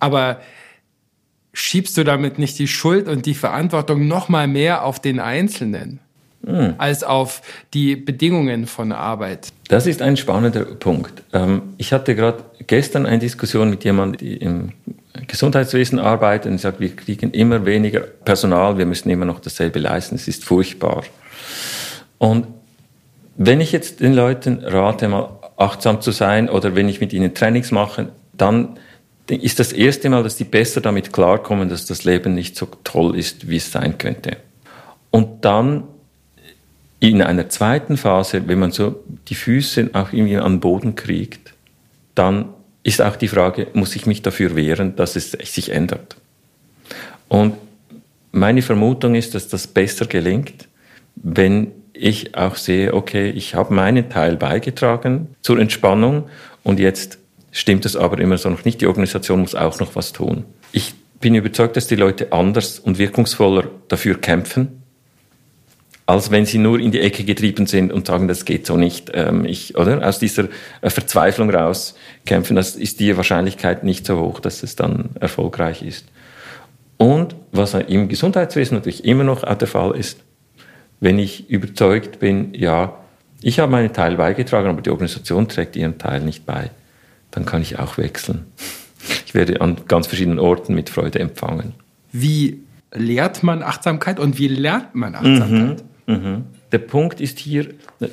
Aber 0.00 0.40
schiebst 1.54 1.96
du 1.96 2.04
damit 2.04 2.38
nicht 2.38 2.58
die 2.58 2.68
Schuld 2.68 3.08
und 3.08 3.26
die 3.26 3.34
Verantwortung 3.34 4.06
noch 4.06 4.28
mal 4.28 4.46
mehr 4.46 4.84
auf 4.84 5.00
den 5.00 5.18
Einzelnen 5.18 6.00
hm. 6.44 6.74
als 6.76 7.04
auf 7.04 7.40
die 7.72 7.96
Bedingungen 7.96 8.66
von 8.66 8.92
Arbeit? 8.92 9.48
Das 9.68 9.86
ist 9.86 10.02
ein 10.02 10.16
spannender 10.16 10.64
Punkt. 10.64 11.22
Ähm, 11.32 11.62
ich 11.78 11.92
hatte 11.92 12.14
gerade 12.14 12.44
gestern 12.66 13.06
eine 13.06 13.20
Diskussion 13.20 13.70
mit 13.70 13.84
jemandem, 13.84 14.18
die 14.18 14.36
im 14.36 14.72
Gesundheitswesen 15.26 15.98
arbeitet 15.98 16.50
und 16.50 16.58
sagt, 16.58 16.80
wir 16.80 16.94
kriegen 16.94 17.30
immer 17.30 17.64
weniger 17.64 18.00
Personal, 18.00 18.76
wir 18.76 18.84
müssen 18.84 19.08
immer 19.08 19.24
noch 19.24 19.40
dasselbe 19.40 19.78
leisten, 19.78 20.16
es 20.16 20.28
ist 20.28 20.44
furchtbar. 20.44 21.04
Und 22.24 22.46
wenn 23.36 23.60
ich 23.60 23.70
jetzt 23.70 24.00
den 24.00 24.14
Leuten 24.14 24.64
rate, 24.64 25.08
mal 25.08 25.28
achtsam 25.58 26.00
zu 26.00 26.10
sein 26.10 26.48
oder 26.48 26.74
wenn 26.74 26.88
ich 26.88 26.98
mit 26.98 27.12
ihnen 27.12 27.34
Trainings 27.34 27.70
mache, 27.70 28.08
dann 28.32 28.78
ist 29.28 29.60
das 29.60 29.74
erste 29.74 30.08
Mal, 30.08 30.22
dass 30.22 30.36
die 30.36 30.44
besser 30.44 30.80
damit 30.80 31.12
klarkommen, 31.12 31.68
dass 31.68 31.84
das 31.84 32.04
Leben 32.04 32.34
nicht 32.34 32.56
so 32.56 32.66
toll 32.82 33.18
ist, 33.18 33.50
wie 33.50 33.58
es 33.58 33.70
sein 33.70 33.98
könnte. 33.98 34.38
Und 35.10 35.44
dann 35.44 35.84
in 36.98 37.20
einer 37.20 37.50
zweiten 37.50 37.98
Phase, 37.98 38.48
wenn 38.48 38.58
man 38.58 38.72
so 38.72 39.04
die 39.28 39.34
Füße 39.34 39.90
auch 39.92 40.14
irgendwie 40.14 40.38
an 40.38 40.54
den 40.54 40.60
Boden 40.60 40.94
kriegt, 40.94 41.52
dann 42.14 42.54
ist 42.84 43.02
auch 43.02 43.16
die 43.16 43.28
Frage, 43.28 43.66
muss 43.74 43.94
ich 43.96 44.06
mich 44.06 44.22
dafür 44.22 44.56
wehren, 44.56 44.96
dass 44.96 45.14
es 45.14 45.32
sich 45.32 45.68
ändert? 45.68 46.16
Und 47.28 47.52
meine 48.32 48.62
Vermutung 48.62 49.14
ist, 49.14 49.34
dass 49.34 49.46
das 49.48 49.66
besser 49.66 50.06
gelingt, 50.06 50.68
wenn 51.16 51.83
ich 51.94 52.36
auch 52.36 52.56
sehe, 52.56 52.92
okay, 52.92 53.30
ich 53.30 53.54
habe 53.54 53.72
meinen 53.72 54.10
Teil 54.10 54.36
beigetragen 54.36 55.28
zur 55.42 55.58
Entspannung 55.58 56.24
und 56.62 56.80
jetzt 56.80 57.18
stimmt 57.52 57.86
es 57.86 57.96
aber 57.96 58.18
immer 58.18 58.36
so 58.36 58.50
noch 58.50 58.64
nicht. 58.64 58.80
Die 58.80 58.86
Organisation 58.86 59.40
muss 59.40 59.54
auch 59.54 59.78
noch 59.78 59.94
was 59.94 60.12
tun. 60.12 60.44
Ich 60.72 60.94
bin 61.20 61.36
überzeugt, 61.36 61.76
dass 61.76 61.86
die 61.86 61.94
Leute 61.94 62.32
anders 62.32 62.78
und 62.80 62.98
wirkungsvoller 62.98 63.70
dafür 63.88 64.20
kämpfen, 64.20 64.82
als 66.06 66.30
wenn 66.30 66.44
sie 66.44 66.58
nur 66.58 66.80
in 66.80 66.90
die 66.90 67.00
Ecke 67.00 67.24
getrieben 67.24 67.66
sind 67.66 67.92
und 67.92 68.08
sagen, 68.08 68.28
das 68.28 68.44
geht 68.44 68.66
so 68.66 68.76
nicht. 68.76 69.10
Ähm, 69.14 69.44
ich, 69.46 69.76
oder? 69.78 70.06
Aus 70.06 70.18
dieser 70.18 70.48
äh, 70.82 70.90
Verzweiflung 70.90 71.48
raus 71.48 71.94
kämpfen, 72.26 72.56
das 72.56 72.76
ist 72.76 73.00
die 73.00 73.16
Wahrscheinlichkeit 73.16 73.84
nicht 73.84 74.04
so 74.04 74.20
hoch, 74.20 74.40
dass 74.40 74.62
es 74.62 74.76
dann 74.76 75.10
erfolgreich 75.18 75.82
ist. 75.82 76.06
Und 76.98 77.36
was 77.52 77.74
im 77.74 78.08
Gesundheitswesen 78.08 78.76
natürlich 78.76 79.04
immer 79.04 79.24
noch 79.24 79.42
der 79.42 79.68
Fall 79.68 79.96
ist, 79.96 80.18
wenn 81.00 81.18
ich 81.18 81.50
überzeugt 81.50 82.18
bin, 82.18 82.54
ja, 82.54 82.94
ich 83.42 83.58
habe 83.58 83.70
meinen 83.70 83.92
Teil 83.92 84.16
beigetragen, 84.16 84.68
aber 84.68 84.80
die 84.80 84.90
Organisation 84.90 85.48
trägt 85.48 85.76
ihren 85.76 85.98
Teil 85.98 86.20
nicht 86.20 86.46
bei, 86.46 86.70
dann 87.30 87.44
kann 87.44 87.62
ich 87.62 87.78
auch 87.78 87.98
wechseln. 87.98 88.46
Ich 89.26 89.34
werde 89.34 89.60
an 89.60 89.76
ganz 89.86 90.06
verschiedenen 90.06 90.38
Orten 90.38 90.74
mit 90.74 90.88
Freude 90.88 91.18
empfangen. 91.18 91.74
Wie 92.12 92.62
lehrt 92.92 93.42
man 93.42 93.62
Achtsamkeit 93.62 94.18
und 94.18 94.38
wie 94.38 94.48
lernt 94.48 94.94
man 94.94 95.14
Achtsamkeit? 95.14 95.84
Mhm, 96.06 96.14
mhm. 96.14 96.44
Der 96.72 96.78
Punkt 96.78 97.20
ist 97.20 97.38
hier, 97.38 97.68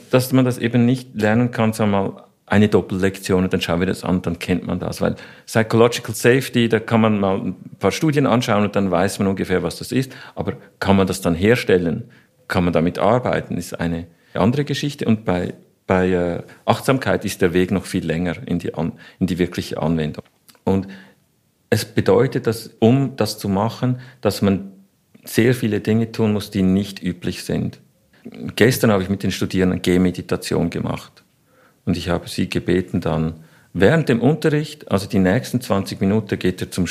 dass 0.09 0.33
man 0.33 0.45
das 0.45 0.57
eben 0.57 0.85
nicht 0.85 1.09
lernen 1.15 1.51
kann, 1.51 1.73
sagen 1.73 1.91
wir 1.91 2.01
mal, 2.01 2.23
eine 2.45 2.67
Doppellektion 2.67 3.45
und 3.45 3.53
dann 3.53 3.61
schauen 3.61 3.79
wir 3.79 3.87
das 3.87 4.03
an, 4.03 4.21
dann 4.21 4.37
kennt 4.37 4.67
man 4.67 4.77
das. 4.77 4.99
Weil 4.99 5.15
Psychological 5.45 6.13
Safety, 6.13 6.67
da 6.67 6.81
kann 6.81 6.99
man 6.99 7.17
mal 7.17 7.37
ein 7.37 7.55
paar 7.79 7.91
Studien 7.91 8.27
anschauen 8.27 8.63
und 8.63 8.75
dann 8.75 8.91
weiß 8.91 9.19
man 9.19 9.29
ungefähr, 9.29 9.63
was 9.63 9.77
das 9.77 9.93
ist. 9.93 10.11
Aber 10.35 10.53
kann 10.79 10.97
man 10.97 11.07
das 11.07 11.21
dann 11.21 11.33
herstellen? 11.33 12.09
Kann 12.51 12.65
man 12.65 12.73
damit 12.73 12.99
arbeiten, 12.99 13.57
ist 13.57 13.79
eine 13.79 14.05
andere 14.35 14.65
Geschichte. 14.65 15.05
Und 15.05 15.25
bei, 15.25 15.55
bei 15.87 16.11
äh, 16.11 16.43
Achtsamkeit 16.65 17.25
ist 17.25 17.41
der 17.41 17.53
Weg 17.53 17.71
noch 17.71 17.85
viel 17.85 18.05
länger 18.05 18.35
in 18.45 18.59
die, 18.59 18.75
An 18.75 18.91
in 19.19 19.25
die 19.25 19.39
wirkliche 19.39 19.81
Anwendung. 19.81 20.25
Und 20.63 20.87
es 21.71 21.85
bedeutet, 21.85 22.45
dass, 22.45 22.69
um 22.79 23.15
das 23.15 23.39
zu 23.39 23.49
machen, 23.49 23.99
dass 24.19 24.41
man 24.41 24.73
sehr 25.23 25.55
viele 25.55 25.79
Dinge 25.79 26.11
tun 26.11 26.33
muss, 26.33 26.51
die 26.51 26.61
nicht 26.61 27.01
üblich 27.01 27.43
sind. 27.43 27.79
Gestern 28.55 28.91
habe 28.91 29.01
ich 29.01 29.09
mit 29.09 29.23
den 29.23 29.31
Studierenden 29.31 29.81
Gehmeditation 29.81 30.69
gemacht. 30.69 31.23
Und 31.85 31.97
ich 31.97 32.09
habe 32.09 32.27
sie 32.27 32.49
gebeten, 32.49 32.99
dann 32.99 33.35
während 33.73 34.09
dem 34.09 34.19
Unterricht, 34.19 34.91
also 34.91 35.07
die 35.07 35.19
nächsten 35.19 35.61
20 35.61 36.01
Minuten, 36.01 36.37
geht 36.37 36.61
er 36.61 36.69
zum, 36.69 36.85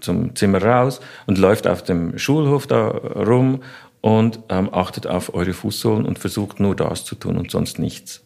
zum 0.00 0.36
Zimmer 0.36 0.62
raus 0.62 1.00
und 1.26 1.38
läuft 1.38 1.66
auf 1.66 1.82
dem 1.82 2.18
Schulhof 2.18 2.66
da 2.66 2.88
rum 2.88 3.62
und 4.00 4.40
ähm, 4.48 4.72
achtet 4.72 5.06
auf 5.06 5.34
eure 5.34 5.52
Fußsohlen 5.52 6.06
und 6.06 6.18
versucht 6.18 6.60
nur 6.60 6.74
das 6.74 7.04
zu 7.04 7.14
tun 7.14 7.36
und 7.36 7.50
sonst 7.50 7.78
nichts. 7.78 8.22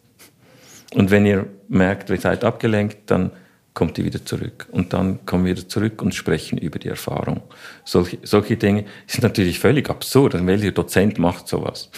Und 0.94 1.10
wenn 1.10 1.26
ihr 1.26 1.46
merkt, 1.68 2.10
ihr 2.10 2.20
seid 2.20 2.44
abgelenkt, 2.44 3.10
dann 3.10 3.32
kommt 3.74 3.98
ihr 3.98 4.04
wieder 4.04 4.24
zurück. 4.24 4.68
Und 4.70 4.92
dann 4.92 5.26
kommen 5.26 5.44
wir 5.44 5.56
wieder 5.56 5.68
zurück 5.68 6.00
und 6.00 6.14
sprechen 6.14 6.58
über 6.58 6.78
die 6.78 6.88
Erfahrung. 6.88 7.42
Solche, 7.85 8.18
solche 8.22 8.56
Dinge 8.56 8.85
sind 9.06 9.25
natürlich 9.25 9.58
völlig 9.58 9.90
absurd. 9.90 10.37
Ein 10.37 10.46
welcher 10.46 10.70
Dozent 10.70 11.18
macht 11.18 11.48
sowas? 11.48 11.90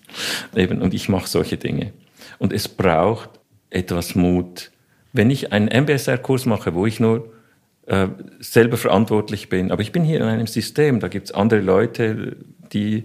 Eben, 0.56 0.82
und 0.82 0.92
ich 0.92 1.08
mache 1.08 1.28
solche 1.28 1.56
Dinge. 1.56 1.92
Und 2.38 2.52
es 2.52 2.66
braucht 2.66 3.30
etwas 3.70 4.16
Mut. 4.16 4.72
Wenn 5.12 5.30
ich 5.30 5.52
einen 5.52 5.68
MBSR-Kurs 5.68 6.46
mache, 6.46 6.74
wo 6.74 6.86
ich 6.86 6.98
nur 6.98 7.32
äh, 7.86 8.08
selber 8.40 8.76
verantwortlich 8.76 9.48
bin, 9.48 9.70
aber 9.70 9.82
ich 9.82 9.92
bin 9.92 10.02
hier 10.02 10.20
in 10.20 10.26
einem 10.26 10.48
System, 10.48 10.98
da 10.98 11.06
gibt 11.06 11.26
es 11.26 11.32
andere 11.32 11.60
Leute, 11.60 12.36
die, 12.72 13.04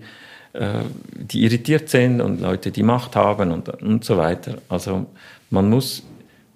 äh, 0.53 0.79
die 1.13 1.43
irritiert 1.43 1.89
sind 1.89 2.21
und 2.21 2.41
Leute, 2.41 2.71
die 2.71 2.83
Macht 2.83 3.15
haben 3.15 3.51
und, 3.51 3.69
und 3.69 4.03
so 4.03 4.17
weiter. 4.17 4.57
Also 4.69 5.07
man 5.49 5.69
muss 5.69 6.03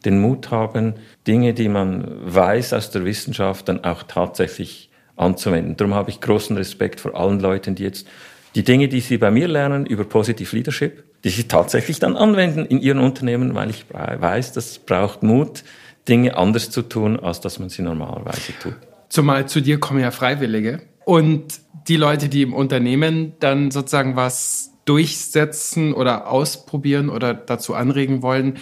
den 0.05 0.21
Mut 0.21 0.51
haben, 0.51 0.93
Dinge, 1.27 1.53
die 1.53 1.69
man 1.69 2.05
weiß 2.33 2.73
aus 2.73 2.91
der 2.91 3.05
Wissenschaft, 3.05 3.67
dann 3.67 3.83
auch 3.83 4.03
tatsächlich 4.03 4.89
anzuwenden. 5.15 5.75
Darum 5.75 5.93
habe 5.93 6.09
ich 6.09 6.21
großen 6.21 6.55
Respekt 6.55 7.01
vor 7.01 7.19
allen 7.19 7.39
Leuten, 7.39 7.75
die 7.75 7.83
jetzt 7.83 8.07
die 8.55 8.63
Dinge, 8.63 8.87
die 8.87 9.01
sie 9.01 9.17
bei 9.17 9.29
mir 9.29 9.47
lernen 9.47 9.85
über 9.85 10.05
Positive 10.05 10.55
Leadership, 10.55 11.03
die 11.23 11.29
sie 11.29 11.47
tatsächlich 11.47 11.99
dann 11.99 12.15
anwenden 12.15 12.65
in 12.65 12.79
ihren 12.79 12.99
Unternehmen, 12.99 13.53
weil 13.53 13.69
ich 13.69 13.85
weiß, 13.91 14.53
das 14.53 14.79
braucht 14.79 15.21
Mut, 15.21 15.63
Dinge 16.07 16.37
anders 16.37 16.71
zu 16.71 16.81
tun, 16.81 17.19
als 17.19 17.41
dass 17.41 17.59
man 17.59 17.69
sie 17.69 17.81
normalerweise 17.81 18.53
tut. 18.61 18.75
Zumal 19.09 19.47
zu 19.47 19.61
dir 19.61 19.79
kommen 19.79 19.99
ja 19.99 20.11
Freiwillige. 20.11 20.81
Und 21.09 21.61
die 21.87 21.95
Leute, 21.95 22.29
die 22.29 22.43
im 22.43 22.53
Unternehmen 22.53 23.33
dann 23.39 23.71
sozusagen 23.71 24.15
was 24.15 24.73
durchsetzen 24.85 25.95
oder 25.95 26.29
ausprobieren 26.29 27.09
oder 27.09 27.33
dazu 27.33 27.73
anregen 27.73 28.21
wollen, 28.21 28.59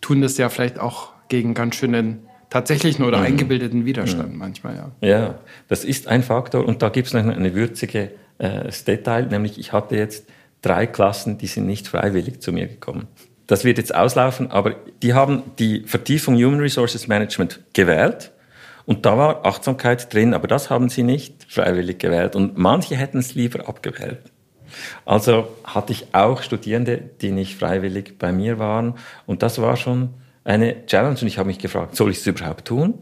tun 0.00 0.22
das 0.22 0.38
ja 0.38 0.48
vielleicht 0.48 0.78
auch 0.78 1.12
gegen 1.28 1.52
ganz 1.52 1.76
schönen 1.76 2.20
tatsächlichen 2.48 3.04
oder 3.04 3.18
mhm. 3.18 3.24
eingebildeten 3.24 3.84
Widerstand 3.84 4.32
mhm. 4.32 4.38
manchmal, 4.38 4.76
ja. 5.02 5.06
Ja, 5.06 5.34
das 5.68 5.84
ist 5.84 6.08
ein 6.08 6.22
Faktor 6.22 6.64
und 6.64 6.80
da 6.80 6.88
gibt 6.88 7.08
es 7.08 7.12
noch 7.12 7.26
eine 7.26 7.54
würzige 7.54 8.12
äh, 8.38 8.70
Detail, 8.86 9.26
nämlich 9.26 9.58
ich 9.58 9.74
hatte 9.74 9.94
jetzt 9.96 10.26
drei 10.62 10.86
Klassen, 10.86 11.36
die 11.36 11.46
sind 11.46 11.66
nicht 11.66 11.88
freiwillig 11.88 12.40
zu 12.40 12.54
mir 12.54 12.68
gekommen. 12.68 13.06
Das 13.46 13.64
wird 13.64 13.76
jetzt 13.76 13.94
auslaufen, 13.94 14.50
aber 14.50 14.76
die 15.02 15.12
haben 15.12 15.42
die 15.58 15.82
Vertiefung 15.84 16.36
Human 16.36 16.60
Resources 16.60 17.06
Management 17.06 17.60
gewählt 17.74 18.32
und 18.84 19.06
da 19.06 19.16
war 19.16 19.46
Achtsamkeit 19.46 20.12
drin, 20.12 20.34
aber 20.34 20.48
das 20.48 20.70
haben 20.70 20.88
sie 20.88 21.02
nicht 21.02 21.46
freiwillig 21.48 21.98
gewählt 21.98 22.36
und 22.36 22.58
manche 22.58 22.96
hätten 22.96 23.18
es 23.18 23.34
lieber 23.34 23.68
abgewählt. 23.68 24.20
Also 25.04 25.48
hatte 25.64 25.92
ich 25.92 26.14
auch 26.14 26.42
Studierende, 26.42 26.98
die 27.20 27.30
nicht 27.30 27.58
freiwillig 27.58 28.18
bei 28.18 28.32
mir 28.32 28.58
waren 28.58 28.94
und 29.26 29.42
das 29.42 29.60
war 29.60 29.76
schon 29.76 30.10
eine 30.44 30.86
Challenge 30.86 31.18
und 31.20 31.26
ich 31.26 31.38
habe 31.38 31.46
mich 31.46 31.58
gefragt, 31.58 31.96
soll 31.96 32.10
ich 32.10 32.18
es 32.18 32.26
überhaupt 32.26 32.66
tun? 32.66 32.94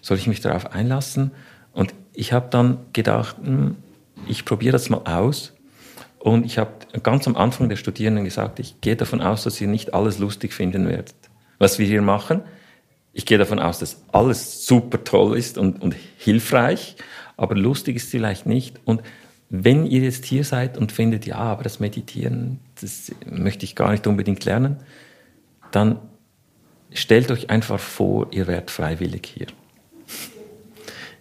Soll 0.00 0.18
ich 0.18 0.26
mich 0.26 0.40
darauf 0.40 0.72
einlassen? 0.72 1.32
Und 1.72 1.94
ich 2.12 2.32
habe 2.32 2.48
dann 2.50 2.78
gedacht, 2.92 3.36
hm, 3.42 3.76
ich 4.28 4.44
probiere 4.44 4.72
das 4.72 4.88
mal 4.88 5.02
aus. 5.04 5.52
Und 6.18 6.44
ich 6.46 6.58
habe 6.58 6.70
ganz 7.02 7.26
am 7.26 7.36
Anfang 7.36 7.68
der 7.68 7.76
Studierenden 7.76 8.24
gesagt, 8.24 8.58
ich 8.58 8.80
gehe 8.80 8.96
davon 8.96 9.20
aus, 9.20 9.44
dass 9.44 9.60
ihr 9.60 9.68
nicht 9.68 9.94
alles 9.94 10.18
lustig 10.18 10.52
finden 10.52 10.88
werdet, 10.88 11.14
was 11.58 11.78
wir 11.78 11.86
hier 11.86 12.02
machen. 12.02 12.42
Ich 13.16 13.24
gehe 13.24 13.38
davon 13.38 13.58
aus, 13.58 13.78
dass 13.78 14.02
alles 14.12 14.66
super 14.66 15.02
toll 15.02 15.38
ist 15.38 15.56
und, 15.56 15.80
und 15.80 15.96
hilfreich, 16.18 16.96
aber 17.38 17.54
lustig 17.54 17.96
ist 17.96 18.10
vielleicht 18.10 18.44
nicht. 18.44 18.78
Und 18.84 19.00
wenn 19.48 19.86
ihr 19.86 20.02
jetzt 20.02 20.26
hier 20.26 20.44
seid 20.44 20.76
und 20.76 20.92
findet, 20.92 21.24
ja, 21.24 21.38
aber 21.38 21.62
das 21.62 21.80
Meditieren, 21.80 22.60
das 22.78 23.10
möchte 23.24 23.64
ich 23.64 23.74
gar 23.74 23.90
nicht 23.90 24.06
unbedingt 24.06 24.44
lernen, 24.44 24.80
dann 25.72 25.98
stellt 26.92 27.30
euch 27.30 27.48
einfach 27.48 27.80
vor, 27.80 28.26
ihr 28.32 28.46
werdet 28.46 28.70
freiwillig 28.70 29.32
hier. 29.34 29.46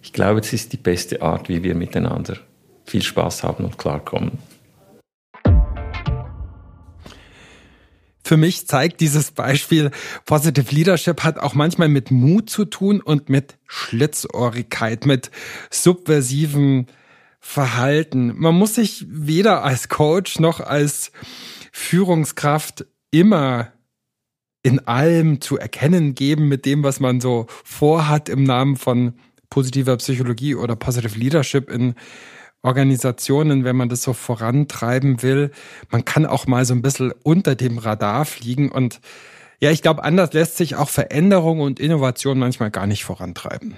Ich 0.04 0.12
glaube, 0.12 0.42
das 0.42 0.52
ist 0.52 0.74
die 0.74 0.78
beste 0.78 1.22
Art, 1.22 1.48
wie 1.48 1.64
wir 1.64 1.76
miteinander 1.76 2.36
viel 2.84 3.04
Spaß 3.04 3.44
haben 3.44 3.64
und 3.64 3.78
klarkommen. 3.78 4.34
Für 8.26 8.38
mich 8.38 8.66
zeigt 8.66 9.02
dieses 9.02 9.30
Beispiel, 9.30 9.92
Positive 10.26 10.74
Leadership 10.74 11.22
hat 11.22 11.38
auch 11.38 11.54
manchmal 11.54 11.90
mit 11.90 12.10
Mut 12.10 12.50
zu 12.50 12.66
tun 12.66 13.00
und 13.00 13.30
mit 13.30 13.60
Schlitzohrigkeit, 13.68 15.06
mit 15.06 15.30
subversivem 15.70 16.88
Verhalten. 17.40 18.34
Man 18.36 18.56
muss 18.56 18.74
sich 18.74 19.06
weder 19.08 19.64
als 19.64 19.90
Coach 19.90 20.40
noch 20.40 20.60
als 20.60 21.12
Führungskraft 21.72 22.88
immer 23.12 23.72
in 24.64 24.80
allem 24.88 25.40
zu 25.40 25.60
erkennen 25.60 26.16
geben 26.16 26.48
mit 26.48 26.66
dem, 26.66 26.84
was 26.84 27.00
man 27.00 27.22
so 27.22 27.46
vorhat 27.64 28.28
im 28.28 28.44
Namen 28.44 28.76
von 28.76 29.14
positiver 29.52 29.98
Psychologie 29.98 30.56
oder 30.56 30.76
Positive 30.76 31.16
Leadership 31.16 31.70
in 31.70 31.94
Organisationen, 32.66 33.64
wenn 33.64 33.76
man 33.76 33.90
das 33.90 34.02
so 34.02 34.14
vorantreiben 34.14 35.22
will. 35.22 35.52
Man 35.92 36.04
kann 36.04 36.26
auch 36.26 36.48
mal 36.48 36.66
so 36.66 36.74
ein 36.74 36.82
bisschen 36.82 37.14
unter 37.24 37.54
dem 37.56 37.78
Radar 37.78 38.26
fliegen 38.26 38.72
und 38.72 39.00
ja, 39.62 39.72
ich 39.72 39.82
glaube, 39.82 40.04
anders 40.04 40.34
lässt 40.34 40.58
sich 40.58 40.76
auch 40.76 40.90
Veränderung 40.90 41.62
und 41.62 41.80
Innovation 41.80 42.38
manchmal 42.38 42.72
gar 42.72 42.88
nicht 42.88 43.06
vorantreiben. 43.06 43.76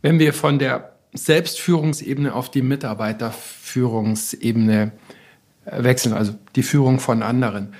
Wenn 0.00 0.18
wir 0.18 0.32
von 0.32 0.58
der 0.58 0.94
Selbstführungsebene 1.12 2.32
auf 2.32 2.50
die 2.50 2.62
Mitarbeiterführungsebene 2.62 4.92
wechseln, 5.64 6.14
also 6.14 6.32
die 6.56 6.62
Führung 6.62 6.98
von 7.00 7.22
anderen. 7.22 7.74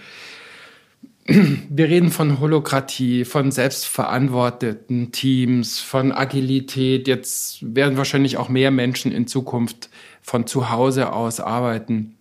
Wir 1.30 1.88
reden 1.88 2.10
von 2.10 2.40
Holokratie, 2.40 3.26
von 3.26 3.52
selbstverantworteten 3.52 5.12
Teams, 5.12 5.78
von 5.78 6.10
Agilität. 6.10 7.06
Jetzt 7.06 7.58
werden 7.74 7.98
wahrscheinlich 7.98 8.38
auch 8.38 8.48
mehr 8.48 8.70
Menschen 8.70 9.12
in 9.12 9.26
Zukunft 9.26 9.90
von 10.22 10.46
zu 10.46 10.70
Hause 10.70 11.12
aus 11.12 11.38
arbeiten. 11.38 12.14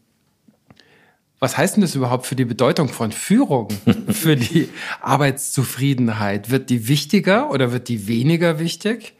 Was 1.40 1.58
heißt 1.58 1.78
denn 1.78 1.82
das 1.82 1.96
überhaupt 1.96 2.26
für 2.26 2.36
die 2.36 2.44
Bedeutung 2.44 2.90
von 2.90 3.14
Führung, 3.14 3.70
für 4.10 4.36
die 4.36 4.68
Arbeitszufriedenheit? 5.00 6.50
Wird 6.50 6.70
die 6.70 6.90
wichtiger 6.90 7.50
oder 7.52 7.72
wird 7.72 7.88
die 7.88 8.10
weniger 8.10 8.60
wichtig 8.60 9.14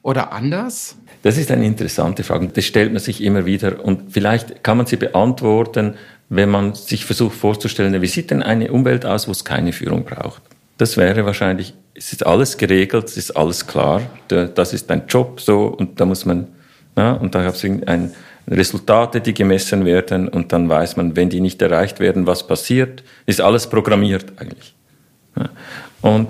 oder 0.00 0.32
anders? 0.32 0.96
Das 1.22 1.36
ist 1.36 1.50
eine 1.50 1.66
interessante 1.66 2.22
Frage. 2.22 2.48
Das 2.48 2.64
stellt 2.64 2.90
man 2.90 3.02
sich 3.02 3.22
immer 3.22 3.44
wieder. 3.44 3.84
Und 3.84 4.12
vielleicht 4.12 4.62
kann 4.64 4.78
man 4.78 4.86
sie 4.86 4.96
beantworten, 4.96 5.96
wenn 6.28 6.50
man 6.50 6.74
sich 6.74 7.04
versucht 7.04 7.36
vorzustellen, 7.36 8.00
wie 8.02 8.06
sieht 8.06 8.30
denn 8.30 8.42
eine 8.42 8.72
Umwelt 8.72 9.06
aus, 9.06 9.28
wo 9.28 9.32
es 9.32 9.44
keine 9.44 9.72
Führung 9.72 10.04
braucht? 10.04 10.42
Das 10.78 10.96
wäre 10.96 11.24
wahrscheinlich, 11.24 11.74
es 11.94 12.12
ist 12.12 12.26
alles 12.26 12.58
geregelt, 12.58 13.06
es 13.06 13.16
ist 13.16 13.30
alles 13.30 13.66
klar, 13.66 14.02
das 14.28 14.72
ist 14.72 14.90
ein 14.90 15.04
Job 15.08 15.40
so 15.40 15.66
und 15.66 16.00
da 16.00 16.04
muss 16.04 16.26
man, 16.26 16.48
ja, 16.96 17.12
und 17.12 17.34
da 17.34 17.44
gibt 17.44 17.56
es 17.56 17.64
ein, 17.64 18.12
Resultate, 18.48 19.20
die 19.20 19.34
gemessen 19.34 19.84
werden 19.84 20.28
und 20.28 20.52
dann 20.52 20.68
weiß 20.68 20.96
man, 20.96 21.16
wenn 21.16 21.28
die 21.28 21.40
nicht 21.40 21.60
erreicht 21.62 21.98
werden, 21.98 22.26
was 22.26 22.46
passiert, 22.46 23.02
ist 23.26 23.40
alles 23.40 23.68
programmiert 23.68 24.26
eigentlich. 24.36 24.74
Ja. 25.36 25.48
Und 26.00 26.28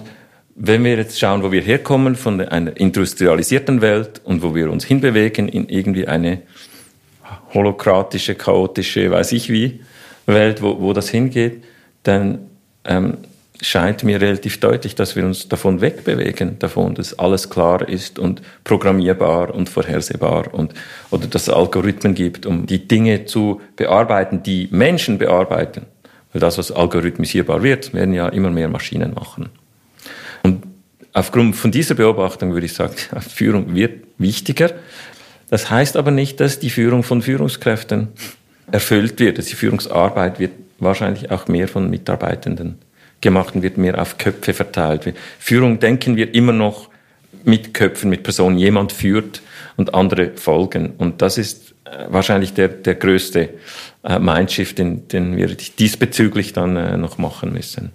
wenn 0.55 0.82
wir 0.84 0.97
jetzt 0.97 1.18
schauen, 1.18 1.42
wo 1.42 1.53
wir 1.53 1.61
herkommen 1.61 2.16
von 2.16 2.40
einer 2.40 2.74
industrialisierten 2.74 3.82
Welt 3.82 4.22
und 4.24 4.42
wo 4.42 4.55
wir 4.55 4.70
uns 4.70 4.84
hinbewegen 4.84 5.49
in 5.49 5.68
irgendwie 5.68 6.09
eine 6.09 6.40
holokratische, 7.55 8.34
chaotische, 8.34 9.11
weiß 9.11 9.32
ich 9.32 9.51
wie, 9.51 9.80
Welt, 10.26 10.62
wo, 10.62 10.80
wo 10.80 10.92
das 10.92 11.09
hingeht, 11.09 11.62
dann 12.03 12.38
ähm, 12.84 13.18
scheint 13.62 14.05
mir 14.05 14.20
relativ 14.20 14.61
deutlich, 14.61 14.94
dass 14.94 15.16
wir 15.16 15.24
uns 15.24 15.49
davon 15.49 15.80
wegbewegen, 15.80 16.59
davon, 16.59 16.94
dass 16.94 17.18
alles 17.18 17.49
klar 17.49 17.88
ist 17.88 18.18
und 18.18 18.42
programmierbar 18.64 19.55
und 19.55 19.68
vorhersehbar 19.68 20.53
und, 20.53 20.74
oder 21.11 21.26
dass 21.26 21.42
es 21.42 21.51
Algorithmen 21.51 22.14
gibt, 22.14 22.47
um 22.47 22.66
die 22.66 22.86
Dinge 22.86 23.24
zu 23.24 23.61
bearbeiten, 23.76 24.42
die 24.42 24.68
Menschen 24.70 25.18
bearbeiten. 25.18 25.86
Weil 26.32 26.40
das, 26.40 26.59
was 26.59 26.70
algorithmisierbar 26.70 27.62
wird, 27.62 27.94
werden 27.94 28.12
ja 28.12 28.28
immer 28.28 28.51
mehr 28.51 28.68
Maschinen 28.68 29.14
machen. 29.14 29.49
Und 30.42 30.64
aufgrund 31.12 31.57
von 31.57 31.70
dieser 31.70 31.94
Beobachtung 31.94 32.53
würde 32.53 32.66
ich 32.66 32.74
sagen, 32.74 32.94
Führung 33.20 33.74
wird 33.74 34.05
wichtiger. 34.18 34.70
Das 35.49 35.70
heißt 35.70 35.97
aber 35.97 36.11
nicht, 36.11 36.40
dass 36.40 36.59
die 36.59 36.70
Führung 36.70 37.03
von 37.03 37.22
Führungskräften 37.22 38.09
erfüllt 38.70 39.20
wird. 39.20 39.38
Die 39.38 39.55
Führungsarbeit 39.55 40.40
wird 40.40 40.53
wahrscheinlich 40.78 41.30
auch 41.30 41.49
mehr 41.49 41.68
von 41.68 41.88
Mitarbeitenden 41.88 42.78
gemacht 43.20 43.55
und 43.55 43.62
wird 43.62 43.78
mehr 43.78 44.01
auf 44.01 44.18
Köpfe 44.18 44.53
verteilt. 44.53 45.14
Führung 45.38 45.78
denken 45.78 46.16
wir 46.16 46.34
immer 46.34 46.53
noch 46.53 46.90
mit 47.44 47.74
Köpfen, 47.74 48.11
mit 48.11 48.22
Personen. 48.22 48.59
Jemand 48.59 48.92
führt 48.92 49.40
und 49.76 49.94
andere 49.94 50.32
folgen. 50.36 50.94
Und 50.99 51.22
das 51.22 51.38
ist 51.38 51.74
äh, 51.84 52.07
wahrscheinlich 52.09 52.55
der, 52.55 52.68
der 52.68 52.97
größte 52.97 53.51
äh, 54.03 54.18
Mindshift, 54.18 54.78
den, 54.78 55.09
den 55.09 55.36
wir 55.36 55.49
diesbezüglich 55.49 56.53
dann 56.53 56.76
äh, 56.76 56.97
noch 56.97 57.18
machen 57.18 57.53
müssen. 57.53 57.92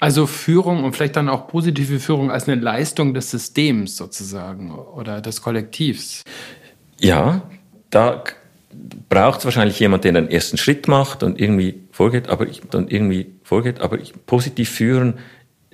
Also 0.00 0.26
Führung 0.26 0.84
und 0.84 0.94
vielleicht 0.94 1.16
dann 1.16 1.30
auch 1.30 1.46
positive 1.46 1.98
Führung 1.98 2.30
als 2.30 2.46
eine 2.46 2.60
Leistung 2.60 3.14
des 3.14 3.30
Systems 3.30 3.96
sozusagen 3.96 4.72
oder 4.72 5.22
des 5.22 5.40
Kollektivs. 5.40 6.24
Ja, 7.04 7.42
da 7.90 8.24
braucht 9.08 9.40
es 9.40 9.44
wahrscheinlich 9.44 9.78
jemand, 9.78 10.04
der 10.04 10.12
den 10.12 10.30
ersten 10.30 10.56
Schritt 10.56 10.88
macht 10.88 11.22
und 11.22 11.40
irgendwie 11.40 11.80
vorgeht, 11.92 12.28
aber 12.28 12.46
ich, 12.46 12.62
dann 12.70 12.88
irgendwie 12.88 13.26
vorgeht, 13.42 13.80
aber 13.80 13.98
ich, 13.98 14.14
positiv 14.26 14.70
führen 14.70 15.14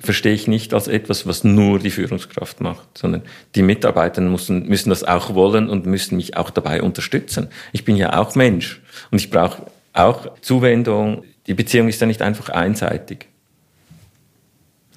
verstehe 0.03 0.33
ich 0.33 0.49
nicht 0.49 0.73
als 0.75 0.89
etwas, 0.89 1.27
was 1.27 1.45
nur 1.45 1.79
die 1.79 1.91
Führungskraft 1.91 2.61
macht, 2.61 2.97
sondern 2.97 3.23
die 3.55 3.63
Mitarbeiter 3.63 4.23
müssen, 4.23 4.67
müssen 4.67 4.91
das 4.91 5.05
auch 5.05 5.35
wollen 5.35 5.69
und 5.69 5.87
müssen 5.87 6.17
mich 6.17 6.37
auch 6.37 6.51
dabei 6.51 6.83
unterstützen. 6.83 7.49
Ich 7.73 7.85
bin 7.85 7.97
ja 7.97 8.19
auch 8.19 8.35
Mensch 8.35 8.81
und 9.11 9.21
ich 9.21 9.31
brauche 9.31 9.67
auch 9.93 10.39
Zuwendung. 10.41 11.25
Die 11.47 11.55
Beziehung 11.55 11.89
ist 11.89 12.01
ja 12.01 12.07
nicht 12.07 12.23
einfach 12.23 12.49
einseitig. 12.49 13.27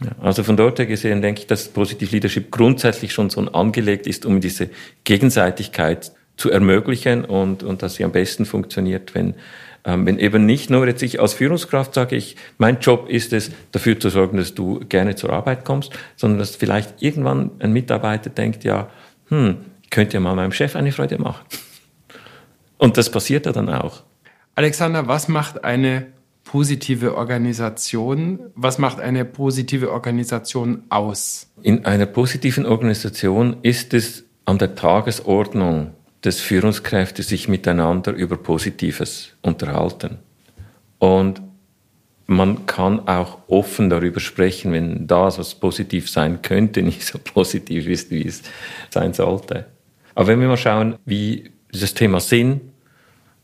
Ja, 0.03 0.11
also 0.21 0.43
von 0.43 0.57
dort 0.57 0.79
her 0.79 0.85
gesehen 0.85 1.21
denke 1.21 1.41
ich, 1.41 1.47
dass 1.47 1.67
Positive 1.67 2.11
Leadership 2.11 2.51
grundsätzlich 2.51 3.13
schon 3.13 3.29
so 3.29 3.41
angelegt 3.41 4.07
ist, 4.07 4.25
um 4.25 4.41
diese 4.41 4.69
Gegenseitigkeit 5.03 6.11
zu 6.37 6.49
ermöglichen 6.49 7.25
und, 7.25 7.63
und 7.63 7.83
dass 7.83 7.95
sie 7.95 8.03
am 8.03 8.11
besten 8.11 8.45
funktioniert, 8.45 9.13
wenn, 9.13 9.35
ähm, 9.85 10.05
wenn 10.05 10.19
eben 10.19 10.45
nicht 10.45 10.69
nur 10.69 10.87
jetzt 10.87 11.03
ich 11.03 11.19
als 11.19 11.33
Führungskraft 11.33 11.93
sage, 11.93 12.15
ich, 12.15 12.35
mein 12.57 12.79
Job 12.79 13.09
ist 13.09 13.33
es, 13.33 13.51
dafür 13.71 13.99
zu 13.99 14.09
sorgen, 14.09 14.37
dass 14.37 14.53
du 14.53 14.79
gerne 14.87 15.15
zur 15.15 15.31
Arbeit 15.31 15.65
kommst, 15.65 15.91
sondern 16.15 16.39
dass 16.39 16.55
vielleicht 16.55 17.01
irgendwann 17.01 17.51
ein 17.59 17.71
Mitarbeiter 17.71 18.29
denkt, 18.29 18.63
ja, 18.63 18.89
hm, 19.29 19.57
ich 19.83 19.89
könnte 19.89 20.15
ja 20.15 20.19
mal 20.19 20.35
meinem 20.35 20.51
Chef 20.51 20.75
eine 20.75 20.91
Freude 20.91 21.19
machen. 21.19 21.45
Und 22.77 22.97
das 22.97 23.09
passiert 23.11 23.45
ja 23.45 23.51
dann 23.51 23.69
auch. 23.69 24.03
Alexander, 24.55 25.07
was 25.07 25.27
macht 25.27 25.63
eine 25.63 26.07
positive 26.43 27.15
Organisation? 27.15 28.39
Was 28.55 28.77
macht 28.77 28.99
eine 28.99 29.25
positive 29.25 29.91
Organisation 29.91 30.83
aus? 30.89 31.47
In 31.61 31.85
einer 31.85 32.05
positiven 32.05 32.65
Organisation 32.65 33.57
ist 33.61 33.93
es 33.93 34.25
an 34.45 34.57
der 34.57 34.75
Tagesordnung 34.75 35.93
des 36.23 36.39
Führungskräfte 36.39 37.23
sich 37.23 37.47
miteinander 37.47 38.13
über 38.13 38.37
Positives 38.37 39.33
unterhalten. 39.41 40.19
Und 40.99 41.41
man 42.27 42.65
kann 42.65 43.07
auch 43.07 43.39
offen 43.47 43.89
darüber 43.89 44.19
sprechen, 44.19 44.71
wenn 44.71 45.07
das, 45.07 45.37
was 45.37 45.55
positiv 45.55 46.09
sein 46.09 46.41
könnte, 46.41 46.81
nicht 46.83 47.05
so 47.05 47.19
positiv 47.19 47.87
ist, 47.87 48.11
wie 48.11 48.25
es 48.25 48.41
sein 48.89 49.13
sollte. 49.13 49.65
Aber 50.15 50.27
wenn 50.27 50.39
wir 50.39 50.47
mal 50.47 50.57
schauen, 50.57 50.95
wie 51.05 51.51
dieses 51.73 51.93
Thema 51.93 52.19
Sinn, 52.19 52.61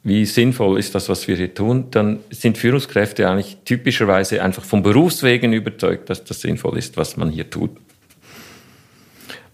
wie 0.03 0.25
sinnvoll 0.25 0.79
ist 0.79 0.95
das, 0.95 1.09
was 1.09 1.27
wir 1.27 1.35
hier 1.35 1.53
tun, 1.53 1.91
dann 1.91 2.19
sind 2.29 2.57
Führungskräfte 2.57 3.27
eigentlich 3.27 3.57
typischerweise 3.65 4.41
einfach 4.41 4.63
vom 4.63 4.81
Berufswegen 4.81 5.51
überzeugt, 5.51 6.09
dass 6.09 6.23
das 6.23 6.39
sinnvoll 6.39 6.77
ist, 6.77 6.95
was 6.95 7.17
man 7.17 7.29
hier 7.29 7.49
tut. 7.49 7.71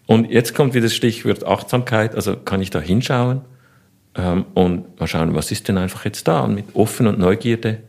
Und 0.07 0.29
jetzt 0.29 0.53
kommt 0.53 0.73
wieder 0.73 0.85
das 0.85 0.95
Stichwort 0.95 1.45
Achtsamkeit, 1.45 2.15
also 2.15 2.35
kann 2.35 2.61
ich 2.61 2.69
da 2.69 2.79
hinschauen 2.79 3.41
ähm, 4.15 4.45
und 4.53 4.99
mal 4.99 5.07
schauen, 5.07 5.35
was 5.35 5.51
ist 5.51 5.67
denn 5.67 5.77
einfach 5.77 6.05
jetzt 6.05 6.27
da 6.27 6.41
und 6.41 6.55
mit 6.55 6.75
Offen 6.75 7.07
und 7.07 7.19
Neugierde 7.19 7.79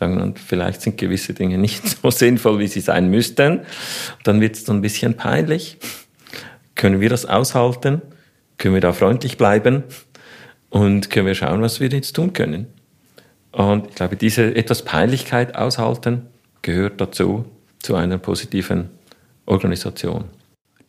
sagen, 0.00 0.20
und 0.20 0.38
vielleicht 0.38 0.80
sind 0.82 0.98
gewisse 0.98 1.34
Dinge 1.34 1.58
nicht 1.58 1.86
so 1.86 2.10
sinnvoll, 2.10 2.58
wie 2.58 2.66
sie 2.66 2.80
sein 2.80 3.10
müssten. 3.10 3.60
Dann 4.24 4.40
wird 4.40 4.56
es 4.56 4.64
so 4.64 4.72
ein 4.72 4.80
bisschen 4.80 5.14
peinlich. 5.14 5.76
Können 6.74 7.00
wir 7.00 7.10
das 7.10 7.26
aushalten? 7.26 8.02
Können 8.58 8.74
wir 8.74 8.80
da 8.80 8.92
freundlich 8.92 9.36
bleiben? 9.36 9.84
Und 10.70 11.10
können 11.10 11.26
wir 11.26 11.34
schauen, 11.34 11.62
was 11.62 11.80
wir 11.80 11.88
jetzt 11.88 12.14
tun 12.14 12.32
können? 12.32 12.66
Und 13.52 13.88
ich 13.88 13.94
glaube, 13.96 14.16
diese 14.16 14.54
etwas 14.54 14.84
Peinlichkeit 14.84 15.56
aushalten 15.56 16.26
gehört 16.62 17.00
dazu, 17.00 17.44
zu 17.80 17.96
einer 17.96 18.18
positiven 18.18 18.90
Organisation. 19.46 20.24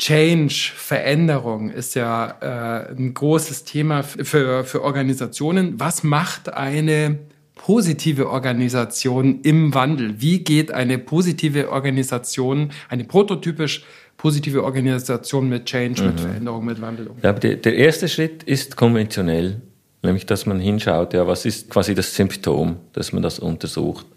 Change, 0.01 0.71
Veränderung 0.75 1.69
ist 1.69 1.93
ja 1.93 2.35
äh, 2.41 2.91
ein 2.91 3.13
großes 3.13 3.65
Thema 3.65 4.01
für, 4.01 4.63
für 4.63 4.81
Organisationen. 4.81 5.79
Was 5.79 6.01
macht 6.01 6.51
eine 6.51 7.19
positive 7.53 8.27
Organisation 8.27 9.41
im 9.41 9.75
Wandel? 9.75 10.19
Wie 10.19 10.39
geht 10.39 10.71
eine 10.71 10.97
positive 10.97 11.69
Organisation, 11.71 12.71
eine 12.89 13.03
prototypisch 13.03 13.83
positive 14.17 14.63
Organisation 14.63 15.47
mit 15.47 15.65
Change, 15.65 16.01
mhm. 16.01 16.07
mit 16.07 16.19
Veränderung, 16.19 16.65
mit 16.65 16.81
Wandel 16.81 17.07
um? 17.07 17.17
Ja, 17.21 17.33
der, 17.33 17.57
der 17.57 17.75
erste 17.75 18.09
Schritt 18.09 18.41
ist 18.41 18.75
konventionell, 18.75 19.61
nämlich 20.01 20.25
dass 20.25 20.47
man 20.47 20.59
hinschaut, 20.59 21.13
ja, 21.13 21.27
was 21.27 21.45
ist 21.45 21.69
quasi 21.69 21.93
das 21.93 22.15
Symptom, 22.15 22.77
dass 22.93 23.13
man 23.13 23.21
das 23.21 23.37
untersucht 23.37 24.07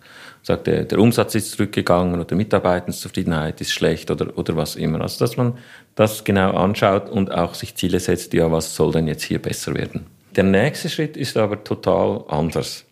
sagt, 0.44 0.66
der, 0.66 0.84
der 0.84 0.98
Umsatz 0.98 1.34
ist 1.34 1.52
zurückgegangen 1.52 2.20
oder 2.20 2.36
Mitarbeitenzufriedenheit 2.36 3.60
ist 3.60 3.72
schlecht 3.72 4.10
oder, 4.10 4.36
oder 4.36 4.56
was 4.56 4.76
immer. 4.76 5.00
Also, 5.00 5.24
dass 5.24 5.36
man 5.36 5.54
das 5.94 6.22
genau 6.22 6.52
anschaut 6.52 7.08
und 7.08 7.32
auch 7.32 7.54
sich 7.54 7.74
Ziele 7.74 7.98
setzt, 7.98 8.32
ja, 8.34 8.52
was 8.52 8.74
soll 8.74 8.92
denn 8.92 9.08
jetzt 9.08 9.24
hier 9.24 9.40
besser 9.40 9.74
werden? 9.74 10.06
Der 10.36 10.44
nächste 10.44 10.90
Schritt 10.90 11.16
ist 11.16 11.36
aber 11.36 11.64
total 11.64 12.24
anders. 12.28 12.84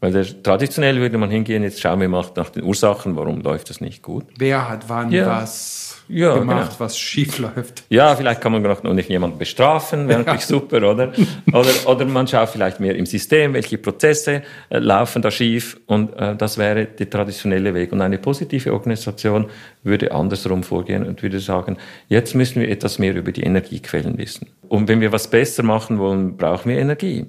Weil 0.00 0.12
der, 0.12 0.42
traditionell 0.42 1.00
würde 1.00 1.18
man 1.18 1.30
hingehen, 1.30 1.62
jetzt 1.62 1.80
schauen 1.80 2.00
wir 2.00 2.08
mal 2.08 2.24
nach 2.36 2.50
den 2.50 2.62
Ursachen, 2.64 3.16
warum 3.16 3.40
läuft 3.40 3.70
das 3.70 3.80
nicht 3.80 4.02
gut. 4.02 4.24
Wer 4.38 4.68
hat 4.68 4.88
wann 4.88 5.10
ja. 5.10 5.26
was 5.26 5.85
ja, 6.08 6.34
gemacht, 6.38 6.70
genau. 6.70 6.80
was 6.80 6.98
schief 6.98 7.38
läuft. 7.38 7.84
Ja, 7.88 8.14
vielleicht 8.14 8.40
kann 8.40 8.52
man 8.52 8.62
noch 8.62 8.92
nicht 8.92 9.08
jemanden 9.08 9.38
bestrafen, 9.38 10.08
wäre 10.08 10.20
natürlich 10.20 10.42
ja. 10.42 10.46
super, 10.46 10.76
oder? 10.78 11.12
oder? 11.52 11.70
Oder 11.86 12.04
man 12.04 12.26
schaut 12.26 12.48
vielleicht 12.50 12.80
mehr 12.80 12.94
im 12.96 13.06
System, 13.06 13.54
welche 13.54 13.78
Prozesse 13.78 14.42
äh, 14.68 14.78
laufen 14.78 15.22
da 15.22 15.30
schief 15.30 15.78
und 15.86 16.14
äh, 16.16 16.36
das 16.36 16.58
wäre 16.58 16.86
der 16.86 17.10
traditionelle 17.10 17.74
Weg. 17.74 17.92
Und 17.92 18.00
eine 18.00 18.18
positive 18.18 18.72
Organisation 18.72 19.46
würde 19.82 20.12
andersrum 20.12 20.62
vorgehen 20.62 21.06
und 21.06 21.22
würde 21.22 21.40
sagen, 21.40 21.76
jetzt 22.08 22.34
müssen 22.34 22.60
wir 22.60 22.68
etwas 22.68 22.98
mehr 22.98 23.14
über 23.14 23.32
die 23.32 23.42
Energiequellen 23.42 24.18
wissen. 24.18 24.48
Und 24.68 24.88
wenn 24.88 25.00
wir 25.00 25.12
was 25.12 25.28
besser 25.28 25.62
machen 25.62 25.98
wollen, 25.98 26.36
brauchen 26.36 26.70
wir 26.70 26.78
Energie. 26.78 27.26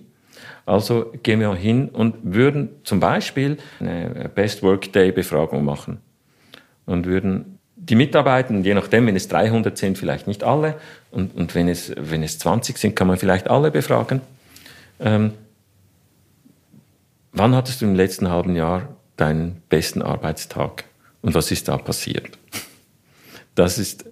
Also 0.66 1.14
gehen 1.24 1.40
wir 1.40 1.56
hin 1.56 1.88
und 1.88 2.16
würden 2.24 2.70
zum 2.84 3.00
Beispiel 3.00 3.58
eine 3.80 4.30
Best 4.36 4.62
Workday 4.64 5.14
Befragung 5.14 5.64
machen 5.64 6.00
und 6.86 7.06
würden 7.06 7.57
die 7.90 7.96
Mitarbeitenden, 7.96 8.64
je 8.64 8.74
nachdem, 8.74 9.08
wenn 9.08 9.16
es 9.16 9.28
300 9.28 9.78
sind, 9.78 9.98
vielleicht 9.98 10.28
nicht 10.28 10.44
alle. 10.44 10.76
Und, 11.12 11.36
und 11.36 11.56
wenn, 11.56 11.68
es, 11.68 11.94
wenn 11.96 12.24
es 12.24 12.40
20 12.40 12.78
sind, 12.78 12.96
kann 12.96 13.08
man 13.08 13.18
vielleicht 13.18 13.50
alle 13.50 13.72
befragen. 13.72 14.22
Ähm, 15.00 15.34
wann 17.32 17.56
hattest 17.56 17.82
du 17.82 17.86
im 17.86 17.96
letzten 17.96 18.30
halben 18.30 18.56
Jahr 18.56 18.90
deinen 19.16 19.62
besten 19.70 20.02
Arbeitstag? 20.02 20.86
Und 21.22 21.34
was 21.34 21.52
ist 21.52 21.68
da 21.68 21.78
passiert? 21.78 22.38
Das 23.56 23.78
ist 23.78 24.06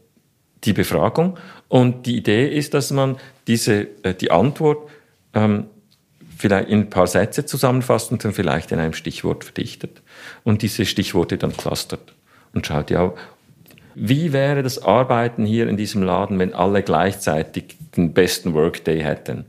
die 0.64 0.74
Befragung. 0.74 1.38
Und 1.68 2.06
die 2.06 2.18
Idee 2.18 2.48
ist, 2.48 2.74
dass 2.74 2.92
man 2.92 3.18
diese, 3.48 3.88
äh, 4.04 4.14
die 4.14 4.32
Antwort 4.32 4.90
ähm, 5.34 5.68
vielleicht 6.38 6.70
in 6.70 6.82
ein 6.82 6.90
paar 6.90 7.08
Sätze 7.08 7.46
zusammenfasst 7.46 8.12
und 8.12 8.24
dann 8.24 8.34
vielleicht 8.34 8.72
in 8.72 8.80
einem 8.80 8.94
Stichwort 8.94 9.44
verdichtet. 9.44 10.02
Und 10.44 10.62
diese 10.62 10.86
Stichworte 10.86 11.38
dann 11.38 11.56
clustert 11.56 12.14
und 12.54 12.66
schaut, 12.66 12.90
ja, 12.90 13.14
wie 13.96 14.34
wäre 14.34 14.62
das 14.62 14.84
Arbeiten 14.84 15.46
hier 15.46 15.68
in 15.68 15.78
diesem 15.78 16.04
Laden, 16.04 16.38
wenn 16.39 16.54
alle 16.54 16.84
gleichzeitig 16.84 17.78
den 17.96 18.14
besten 18.14 18.54
Workday 18.54 19.02
hätten? 19.02 19.46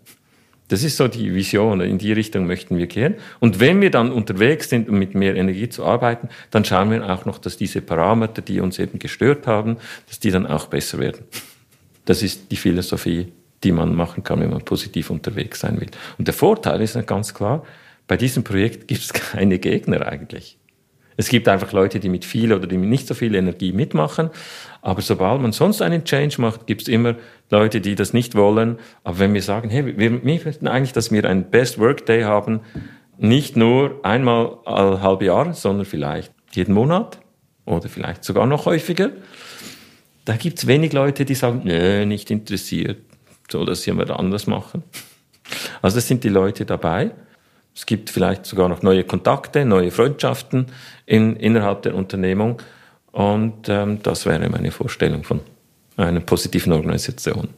Das 0.68 0.82
ist 0.82 0.96
so 0.96 1.06
die 1.06 1.32
Vision. 1.34 1.80
In 1.80 1.98
die 1.98 2.12
Richtung 2.12 2.46
möchten 2.46 2.76
wir 2.76 2.86
gehen. 2.86 3.14
Und 3.38 3.60
wenn 3.60 3.80
wir 3.80 3.90
dann 3.90 4.10
unterwegs 4.10 4.68
sind, 4.68 4.88
um 4.88 4.98
mit 4.98 5.14
mehr 5.14 5.36
Energie 5.36 5.68
zu 5.68 5.84
arbeiten, 5.84 6.28
dann 6.50 6.64
schauen 6.64 6.90
wir 6.90 7.08
auch 7.08 7.24
noch, 7.24 7.38
dass 7.38 7.56
diese 7.56 7.80
Parameter, 7.80 8.42
die 8.42 8.60
uns 8.60 8.78
eben 8.78 8.98
gestört 8.98 9.46
haben, 9.46 9.76
dass 10.08 10.18
die 10.18 10.30
dann 10.30 10.46
auch 10.46 10.66
besser 10.66 10.98
werden. 10.98 11.24
Das 12.04 12.22
ist 12.22 12.50
die 12.50 12.56
Philosophie, 12.56 13.32
die 13.62 13.72
man 13.72 13.94
machen 13.94 14.24
kann, 14.24 14.40
wenn 14.40 14.50
man 14.50 14.64
positiv 14.64 15.10
unterwegs 15.10 15.60
sein 15.60 15.80
will. 15.80 15.88
Und 16.18 16.26
der 16.26 16.34
Vorteil 16.34 16.80
ist 16.80 16.98
ganz 17.06 17.32
klar, 17.32 17.64
bei 18.08 18.16
diesem 18.16 18.44
Projekt 18.44 18.88
gibt 18.88 19.02
es 19.02 19.12
keine 19.32 19.58
Gegner 19.58 20.06
eigentlich. 20.06 20.58
Es 21.16 21.28
gibt 21.28 21.48
einfach 21.48 21.72
Leute, 21.72 21.98
die 21.98 22.08
mit 22.08 22.24
viel 22.24 22.52
oder 22.52 22.66
die 22.66 22.76
mit 22.76 22.90
nicht 22.90 23.06
so 23.06 23.14
viel 23.14 23.34
Energie 23.34 23.72
mitmachen. 23.72 24.30
Aber 24.82 25.00
sobald 25.00 25.40
man 25.40 25.52
sonst 25.52 25.82
einen 25.82 26.04
Change 26.04 26.40
macht, 26.40 26.66
gibt 26.66 26.82
es 26.82 26.88
immer 26.88 27.16
Leute, 27.50 27.80
die 27.80 27.94
das 27.94 28.12
nicht 28.12 28.34
wollen. 28.34 28.78
Aber 29.02 29.18
wenn 29.18 29.34
wir 29.34 29.42
sagen, 29.42 29.70
hey, 29.70 29.96
wir 29.98 30.10
möchten 30.10 30.68
eigentlich, 30.68 30.92
dass 30.92 31.10
wir 31.10 31.24
einen 31.24 31.50
Best 31.50 31.78
Work 31.78 32.06
Day 32.06 32.22
haben, 32.22 32.60
nicht 33.18 33.56
nur 33.56 34.00
einmal 34.04 34.58
alle 34.64 35.00
halbe 35.00 35.24
Jahr, 35.24 35.54
sondern 35.54 35.86
vielleicht 35.86 36.32
jeden 36.52 36.74
Monat 36.74 37.18
oder 37.64 37.88
vielleicht 37.88 38.24
sogar 38.24 38.46
noch 38.46 38.66
häufiger. 38.66 39.10
Da 40.24 40.36
gibt 40.36 40.58
es 40.58 40.66
wenig 40.66 40.92
Leute, 40.92 41.24
die 41.24 41.34
sagen, 41.34 41.62
nö, 41.64 42.04
nicht 42.04 42.30
interessiert, 42.30 42.98
soll 43.50 43.64
das 43.64 43.86
jemand 43.86 44.10
anders 44.10 44.46
machen. 44.46 44.82
Also 45.80 45.96
das 45.96 46.08
sind 46.08 46.24
die 46.24 46.28
Leute 46.28 46.66
dabei. 46.66 47.12
Es 47.76 47.84
gibt 47.84 48.08
vielleicht 48.08 48.46
sogar 48.46 48.70
noch 48.70 48.82
neue 48.82 49.04
Kontakte, 49.04 49.66
neue 49.66 49.90
Freundschaften 49.90 50.66
in, 51.04 51.36
innerhalb 51.36 51.82
der 51.82 51.94
Unternehmung. 51.94 52.62
Und 53.12 53.68
ähm, 53.68 54.02
das 54.02 54.24
wäre 54.24 54.48
meine 54.48 54.70
Vorstellung 54.70 55.24
von 55.24 55.40
einer 55.98 56.20
positiven 56.20 56.72
Organisation. 56.72 57.48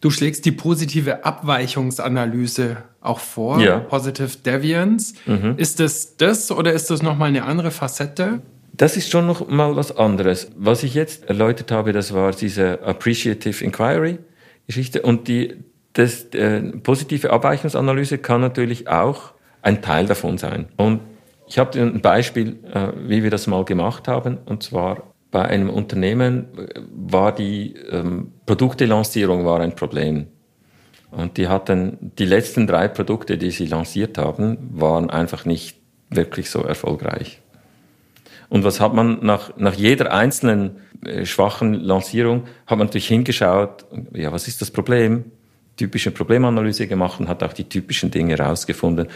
Du 0.00 0.10
schlägst 0.10 0.46
die 0.46 0.52
positive 0.52 1.26
Abweichungsanalyse 1.26 2.78
auch 3.02 3.18
vor, 3.18 3.60
ja. 3.60 3.80
Positive 3.80 4.38
Deviance. 4.38 5.14
Mhm. 5.26 5.54
Ist 5.58 5.80
das 5.80 6.16
das 6.16 6.50
oder 6.50 6.72
ist 6.72 6.90
das 6.90 7.02
nochmal 7.02 7.28
eine 7.28 7.44
andere 7.44 7.70
Facette? 7.70 8.40
Das 8.72 8.96
ist 8.96 9.10
schon 9.10 9.26
noch 9.26 9.46
mal 9.48 9.76
was 9.76 9.94
anderes. 9.94 10.50
Was 10.56 10.82
ich 10.82 10.94
jetzt 10.94 11.24
erläutert 11.24 11.70
habe, 11.70 11.92
das 11.92 12.14
war 12.14 12.32
diese 12.32 12.82
Appreciative 12.82 13.62
Inquiry 13.62 14.18
Geschichte 14.66 15.02
und 15.02 15.26
die, 15.26 15.56
das, 15.94 16.24
äh, 16.34 16.60
positive 16.60 17.30
Abweichungsanalyse 17.30 18.18
kann 18.18 18.40
natürlich 18.40 18.88
auch 18.88 19.32
ein 19.62 19.82
Teil 19.82 20.06
davon 20.06 20.38
sein. 20.38 20.68
Und 20.76 21.00
ich 21.46 21.58
habe 21.58 21.78
ein 21.80 22.00
Beispiel, 22.00 22.58
äh, 22.72 22.92
wie 23.06 23.22
wir 23.22 23.30
das 23.30 23.46
mal 23.46 23.64
gemacht 23.64 24.06
haben. 24.08 24.38
Und 24.46 24.62
zwar 24.62 25.14
bei 25.30 25.42
einem 25.42 25.70
Unternehmen 25.70 26.46
war 26.92 27.34
die 27.34 27.74
ähm, 27.90 28.32
Produktelancierung 28.46 29.44
war 29.44 29.60
ein 29.60 29.74
Problem. 29.74 30.28
Und 31.10 31.36
die 31.36 31.48
hatten 31.48 32.12
die 32.18 32.24
letzten 32.24 32.66
drei 32.66 32.88
Produkte, 32.88 33.36
die 33.36 33.50
sie 33.50 33.66
lanciert 33.66 34.16
haben, 34.16 34.58
waren 34.72 35.10
einfach 35.10 35.44
nicht 35.44 35.76
wirklich 36.08 36.50
so 36.50 36.62
erfolgreich. 36.62 37.40
Und 38.48 38.64
was 38.64 38.80
hat 38.80 38.94
man 38.94 39.24
nach, 39.24 39.56
nach 39.56 39.74
jeder 39.74 40.12
einzelnen 40.12 40.78
äh, 41.04 41.24
schwachen 41.24 41.74
Lancierung, 41.74 42.44
hat 42.66 42.78
man 42.78 42.86
natürlich 42.86 43.08
hingeschaut, 43.08 43.86
ja, 44.12 44.32
was 44.32 44.48
ist 44.48 44.60
das 44.60 44.70
Problem? 44.70 45.24
Typische 45.80 46.10
Problemanalyse 46.10 46.86
gemacht 46.86 47.20
und 47.20 47.28
hat 47.28 47.42
auch 47.42 47.54
die 47.54 47.64
typischen 47.64 48.10
Dinge 48.10 48.36
herausgefunden. 48.36 49.08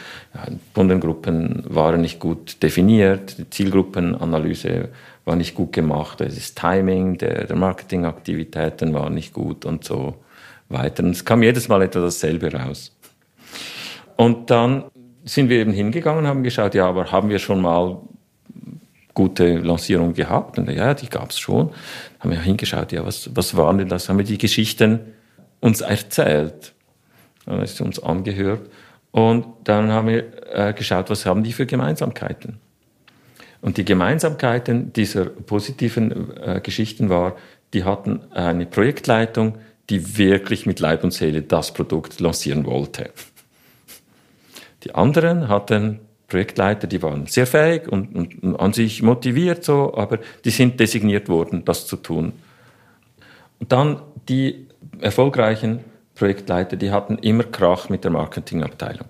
Kundengruppen 0.72 1.62
waren 1.68 2.00
nicht 2.00 2.18
gut 2.18 2.62
definiert, 2.62 3.36
die 3.36 3.50
Zielgruppenanalyse 3.50 4.88
war 5.26 5.36
nicht 5.36 5.54
gut 5.54 5.74
gemacht, 5.74 6.20
das 6.20 6.54
Timing 6.54 7.18
der, 7.18 7.46
der 7.46 7.56
Marketingaktivitäten 7.56 8.94
war 8.94 9.10
nicht 9.10 9.34
gut 9.34 9.66
und 9.66 9.84
so 9.84 10.14
weiter. 10.70 11.04
Und 11.04 11.10
es 11.10 11.26
kam 11.26 11.42
jedes 11.42 11.68
Mal 11.68 11.82
etwa 11.82 12.00
dasselbe 12.00 12.50
raus. 12.50 12.96
Und 14.16 14.50
dann 14.50 14.84
sind 15.24 15.50
wir 15.50 15.58
eben 15.58 15.72
hingegangen, 15.72 16.26
haben 16.26 16.42
geschaut, 16.42 16.74
ja, 16.74 16.86
aber 16.86 17.12
haben 17.12 17.28
wir 17.28 17.38
schon 17.38 17.60
mal 17.60 17.98
gute 19.12 19.58
Lancierungen 19.58 20.14
gehabt? 20.14 20.58
Und 20.58 20.70
ja, 20.70 20.94
die 20.94 21.10
gab 21.10 21.28
es 21.28 21.38
schon. 21.38 21.70
Haben 22.20 22.30
wir 22.30 22.40
hingeschaut, 22.40 22.90
ja, 22.92 23.04
was, 23.04 23.28
was 23.34 23.54
waren 23.54 23.76
denn 23.76 23.88
das? 23.88 24.08
Haben 24.08 24.18
wir 24.18 24.24
die 24.24 24.38
Geschichten 24.38 25.00
uns 25.64 25.80
erzählt? 25.80 26.74
Dann 27.46 27.62
ist 27.62 27.80
uns 27.80 27.98
angehört. 27.98 28.68
Und 29.12 29.46
dann 29.64 29.90
haben 29.90 30.08
wir 30.08 30.24
äh, 30.52 30.74
geschaut, 30.74 31.08
was 31.08 31.24
haben 31.24 31.42
die 31.42 31.52
für 31.52 31.64
Gemeinsamkeiten? 31.64 32.58
Und 33.62 33.78
die 33.78 33.84
Gemeinsamkeiten 33.84 34.92
dieser 34.92 35.24
positiven 35.24 36.36
äh, 36.36 36.60
Geschichten 36.62 37.08
war, 37.08 37.36
die 37.72 37.84
hatten 37.84 38.20
eine 38.32 38.66
Projektleitung, 38.66 39.56
die 39.88 40.18
wirklich 40.18 40.66
mit 40.66 40.80
Leib 40.80 41.02
und 41.02 41.12
Seele 41.12 41.40
das 41.40 41.72
Produkt 41.72 42.20
lancieren 42.20 42.66
wollte. 42.66 43.10
Die 44.82 44.94
anderen 44.94 45.48
hatten 45.48 46.00
Projektleiter, 46.28 46.86
die 46.86 47.02
waren 47.02 47.26
sehr 47.26 47.46
fähig 47.46 47.88
und, 47.88 48.14
und, 48.14 48.42
und 48.42 48.56
an 48.56 48.74
sich 48.74 49.02
motiviert 49.02 49.64
so, 49.64 49.94
aber 49.96 50.18
die 50.44 50.50
sind 50.50 50.78
designiert 50.78 51.30
worden, 51.30 51.64
das 51.64 51.86
zu 51.86 51.96
tun. 51.96 52.34
Und 53.60 53.72
dann 53.72 54.02
die 54.28 54.63
erfolgreichen 55.00 55.80
Projektleiter, 56.14 56.76
die 56.76 56.90
hatten 56.90 57.18
immer 57.18 57.44
Krach 57.44 57.88
mit 57.88 58.04
der 58.04 58.10
Marketingabteilung. 58.10 59.08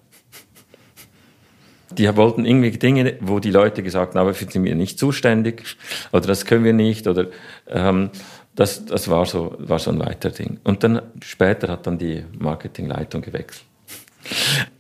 Die 1.90 2.16
wollten 2.16 2.44
irgendwie 2.44 2.70
Dinge, 2.72 3.16
wo 3.20 3.38
die 3.38 3.50
Leute 3.50 3.82
gesagt 3.82 4.14
haben, 4.14 4.20
aber 4.20 4.34
sind 4.34 4.64
wir 4.64 4.74
nicht 4.74 4.98
zuständig 4.98 5.76
oder 6.12 6.26
das 6.26 6.44
können 6.44 6.64
wir 6.64 6.72
nicht 6.72 7.06
oder 7.06 7.26
ähm, 7.68 8.10
das, 8.56 8.84
das 8.84 9.08
war 9.08 9.26
so 9.26 9.54
war 9.58 9.78
so 9.78 9.90
ein 9.90 10.00
weiter 10.00 10.30
Ding. 10.30 10.58
Und 10.64 10.82
dann 10.82 11.02
später 11.22 11.68
hat 11.68 11.86
dann 11.86 11.98
die 11.98 12.24
Marketingleitung 12.38 13.22
gewechselt. 13.22 13.64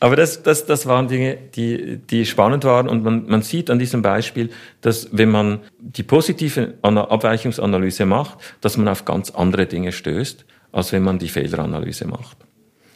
Aber 0.00 0.16
das, 0.16 0.42
das, 0.42 0.66
das 0.66 0.86
waren 0.86 1.08
Dinge, 1.08 1.36
die, 1.54 1.98
die 1.98 2.24
spannend 2.26 2.64
waren. 2.64 2.88
Und 2.88 3.04
man, 3.04 3.26
man 3.26 3.42
sieht 3.42 3.70
an 3.70 3.78
diesem 3.78 4.02
Beispiel, 4.02 4.50
dass 4.80 5.08
wenn 5.12 5.30
man 5.30 5.60
die 5.78 6.02
positive 6.02 6.74
Abweichungsanalyse 6.82 8.06
macht, 8.06 8.38
dass 8.60 8.76
man 8.76 8.88
auf 8.88 9.04
ganz 9.04 9.30
andere 9.30 9.66
Dinge 9.66 9.92
stößt, 9.92 10.44
als 10.74 10.92
wenn 10.92 11.02
man 11.02 11.18
die 11.18 11.28
Fehleranalyse 11.28 12.06
macht. 12.06 12.36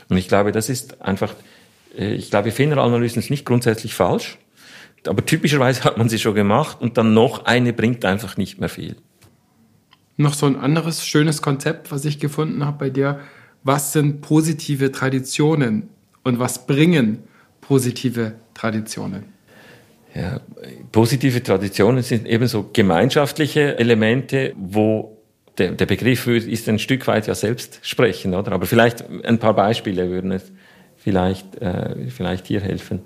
Und 0.09 0.17
ich 0.17 0.29
glaube, 0.29 0.53
das 0.53 0.69
ist 0.69 1.01
einfach, 1.01 1.35
äh, 1.97 2.15
ich 2.15 2.31
glaube, 2.31 2.51
Fehleranalysen 2.51 3.21
ist 3.21 3.31
nicht 3.31 3.45
grundsätzlich 3.45 3.95
falsch, 3.95 4.39
aber 5.07 5.25
typischerweise 5.25 5.85
hat 5.85 5.97
man 5.97 6.09
sie 6.09 6.19
schon 6.19 6.35
gemacht 6.35 6.81
und 6.81 6.99
dann 6.99 7.15
noch 7.15 7.45
eine 7.47 7.73
bringt 7.73 8.05
einfach 8.05 8.37
nicht 8.37 8.59
mehr 8.59 8.69
viel. 8.69 8.97
Noch 10.17 10.35
so 10.35 10.47
ein 10.47 10.57
anderes 10.57 11.07
schönes 11.07 11.41
Konzept, 11.41 11.93
was 11.93 12.05
ich 12.05 12.19
gefunden 12.19 12.65
habe 12.67 12.79
bei 12.79 12.91
dir. 12.91 13.21
Was 13.63 13.93
sind 13.93 14.21
positive 14.21 14.91
Traditionen? 14.93 15.89
und 16.29 16.39
was 16.39 16.67
bringen 16.67 17.19
positive 17.61 18.35
Traditionen? 18.55 19.25
Ja, 20.15 20.41
positive 20.93 21.43
Traditionen 21.43 22.03
sind 22.03 22.27
ebenso 22.27 22.71
gemeinschaftliche 22.73 23.79
Elemente, 23.79 24.55
wo 24.57 25.18
der, 25.59 25.73
der 25.73 25.87
Begriff 25.87 26.27
ist 26.27 26.69
ein 26.69 26.79
Stück 26.79 27.07
weit 27.07 27.27
ja 27.27 27.35
selbst 27.35 27.81
sprechen, 27.83 28.35
oder? 28.35 28.53
Aber 28.53 28.67
vielleicht 28.67 29.05
ein 29.25 29.39
paar 29.39 29.55
Beispiele 29.55 30.09
würden 30.11 30.33
es 30.33 30.53
vielleicht, 30.97 31.57
äh, 31.61 32.09
vielleicht 32.09 32.47
hier 32.47 32.61
helfen. 32.61 33.01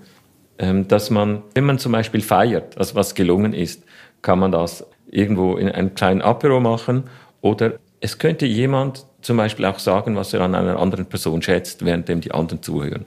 Ähm, 0.58 0.86
dass 0.88 1.10
man, 1.10 1.42
wenn 1.54 1.64
man 1.64 1.78
zum 1.78 1.92
Beispiel 1.92 2.20
feiert, 2.20 2.76
also 2.78 2.94
was 2.94 3.14
gelungen 3.14 3.54
ist, 3.54 3.84
kann 4.20 4.38
man 4.38 4.52
das 4.52 4.86
irgendwo 5.10 5.56
in 5.56 5.68
einem 5.68 5.94
kleinen 5.94 6.22
Apero 6.22 6.60
machen 6.60 7.04
oder 7.40 7.74
es 8.00 8.18
könnte 8.18 8.46
jemand 8.46 9.06
zum 9.20 9.36
Beispiel 9.36 9.64
auch 9.64 9.78
sagen, 9.78 10.16
was 10.16 10.34
er 10.34 10.40
an 10.40 10.54
einer 10.54 10.78
anderen 10.78 11.06
Person 11.06 11.42
schätzt, 11.42 11.84
währenddem 11.84 12.20
die 12.20 12.32
anderen 12.32 12.62
zuhören. 12.62 13.06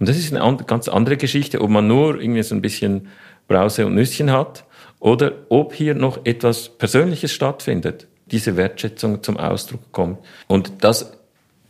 Und 0.00 0.08
das 0.08 0.16
ist 0.16 0.34
eine 0.34 0.56
ganz 0.66 0.88
andere 0.88 1.16
Geschichte, 1.16 1.60
ob 1.60 1.70
man 1.70 1.86
nur 1.86 2.20
irgendwie 2.20 2.42
so 2.42 2.54
ein 2.54 2.62
bisschen 2.62 3.08
Brause 3.46 3.86
und 3.86 3.94
Nüsschen 3.94 4.32
hat 4.32 4.64
oder 4.98 5.32
ob 5.50 5.74
hier 5.74 5.94
noch 5.94 6.24
etwas 6.24 6.70
Persönliches 6.70 7.32
stattfindet, 7.32 8.08
diese 8.30 8.56
Wertschätzung 8.56 9.22
zum 9.22 9.36
Ausdruck 9.36 9.92
kommt. 9.92 10.18
Und 10.46 10.72
das 10.80 11.12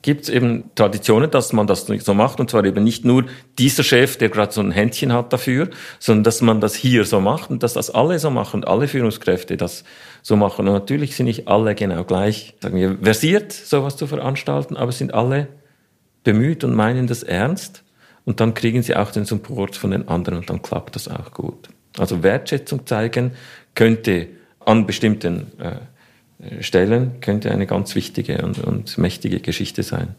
gibt 0.04 0.24
es 0.24 0.28
eben 0.28 0.70
Traditionen, 0.74 1.30
dass 1.30 1.54
man 1.54 1.66
das 1.66 1.86
so 1.86 2.14
macht. 2.14 2.38
Und 2.38 2.50
zwar 2.50 2.64
eben 2.64 2.84
nicht 2.84 3.06
nur 3.06 3.24
dieser 3.58 3.82
Chef, 3.82 4.18
der 4.18 4.28
gerade 4.28 4.52
so 4.52 4.60
ein 4.60 4.70
Händchen 4.70 5.12
hat 5.14 5.32
dafür, 5.32 5.70
sondern 5.98 6.24
dass 6.24 6.42
man 6.42 6.60
das 6.60 6.74
hier 6.74 7.06
so 7.06 7.20
macht 7.20 7.50
und 7.50 7.62
dass 7.62 7.72
das 7.72 7.90
alle 7.90 8.18
so 8.18 8.30
machen 8.30 8.64
alle 8.64 8.86
Führungskräfte 8.86 9.56
das 9.56 9.82
so 10.22 10.36
machen. 10.36 10.68
Und 10.68 10.74
natürlich 10.74 11.16
sind 11.16 11.26
nicht 11.26 11.48
alle 11.48 11.74
genau 11.74 12.04
gleich, 12.04 12.54
sagen 12.60 12.76
wir, 12.76 12.98
versiert, 13.02 13.52
sowas 13.52 13.96
zu 13.96 14.06
veranstalten, 14.06 14.76
aber 14.76 14.92
sind 14.92 15.14
alle 15.14 15.48
bemüht 16.22 16.64
und 16.64 16.74
meinen 16.74 17.06
das 17.06 17.22
ernst. 17.22 17.82
Und 18.26 18.40
dann 18.40 18.52
kriegen 18.52 18.82
sie 18.82 18.96
auch 18.96 19.10
den 19.10 19.24
Support 19.24 19.74
von 19.74 19.90
den 19.90 20.08
anderen 20.08 20.38
und 20.40 20.50
dann 20.50 20.60
klappt 20.60 20.96
das 20.96 21.08
auch 21.08 21.32
gut. 21.32 21.70
Also 21.98 22.22
Wertschätzung 22.22 22.86
zeigen 22.86 23.32
könnte 23.74 24.28
an 24.60 24.86
bestimmten 24.86 25.52
äh, 25.60 25.76
Stellen 26.60 27.20
könnte 27.20 27.50
eine 27.50 27.66
ganz 27.66 27.94
wichtige 27.94 28.42
und, 28.42 28.58
und 28.58 28.98
mächtige 28.98 29.40
Geschichte 29.40 29.82
sein. 29.82 30.14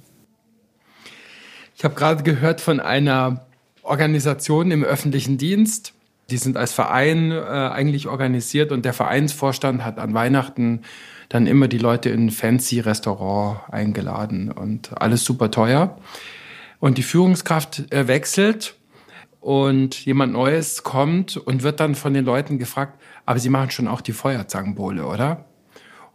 Ich 1.76 1.84
habe 1.84 1.96
gerade 1.96 2.24
gehört 2.24 2.62
von 2.62 2.80
einer 2.80 3.46
Organisation 3.84 4.72
im 4.72 4.84
öffentlichen 4.84 5.38
Dienst. 5.38 5.94
Die 6.30 6.38
sind 6.38 6.58
als 6.58 6.74
Verein 6.74 7.32
äh, 7.32 7.36
eigentlich 7.36 8.08
organisiert 8.08 8.72
und 8.72 8.86
der 8.86 8.94
Vereinsvorstand 8.94 9.84
hat 9.84 10.00
an 10.00 10.14
Weihnachten 10.14 10.82
dann 11.30 11.48
immer 11.48 11.68
die 11.68 11.78
Leute 11.78 12.10
in 12.10 12.28
ein 12.28 12.32
fancy 12.32 12.80
Restaurant 12.80 13.62
eingeladen 13.72 14.52
und 14.52 15.00
alles 15.00 15.24
super 15.24 15.52
teuer 15.52 15.98
und 16.80 16.98
die 16.98 17.04
Führungskraft 17.04 17.92
äh, 17.92 18.08
wechselt 18.08 18.76
und 19.40 20.06
jemand 20.06 20.34
Neues 20.34 20.84
kommt 20.84 21.38
und 21.38 21.62
wird 21.62 21.80
dann 21.80 21.94
von 21.94 22.14
den 22.14 22.26
Leuten 22.26 22.58
gefragt, 22.58 23.00
aber 23.26 23.38
Sie 23.38 23.50
machen 23.50 23.70
schon 23.70 23.88
auch 23.88 24.02
die 24.02 24.14
Feuerzangenbowle, 24.14 25.06
oder? 25.06 25.46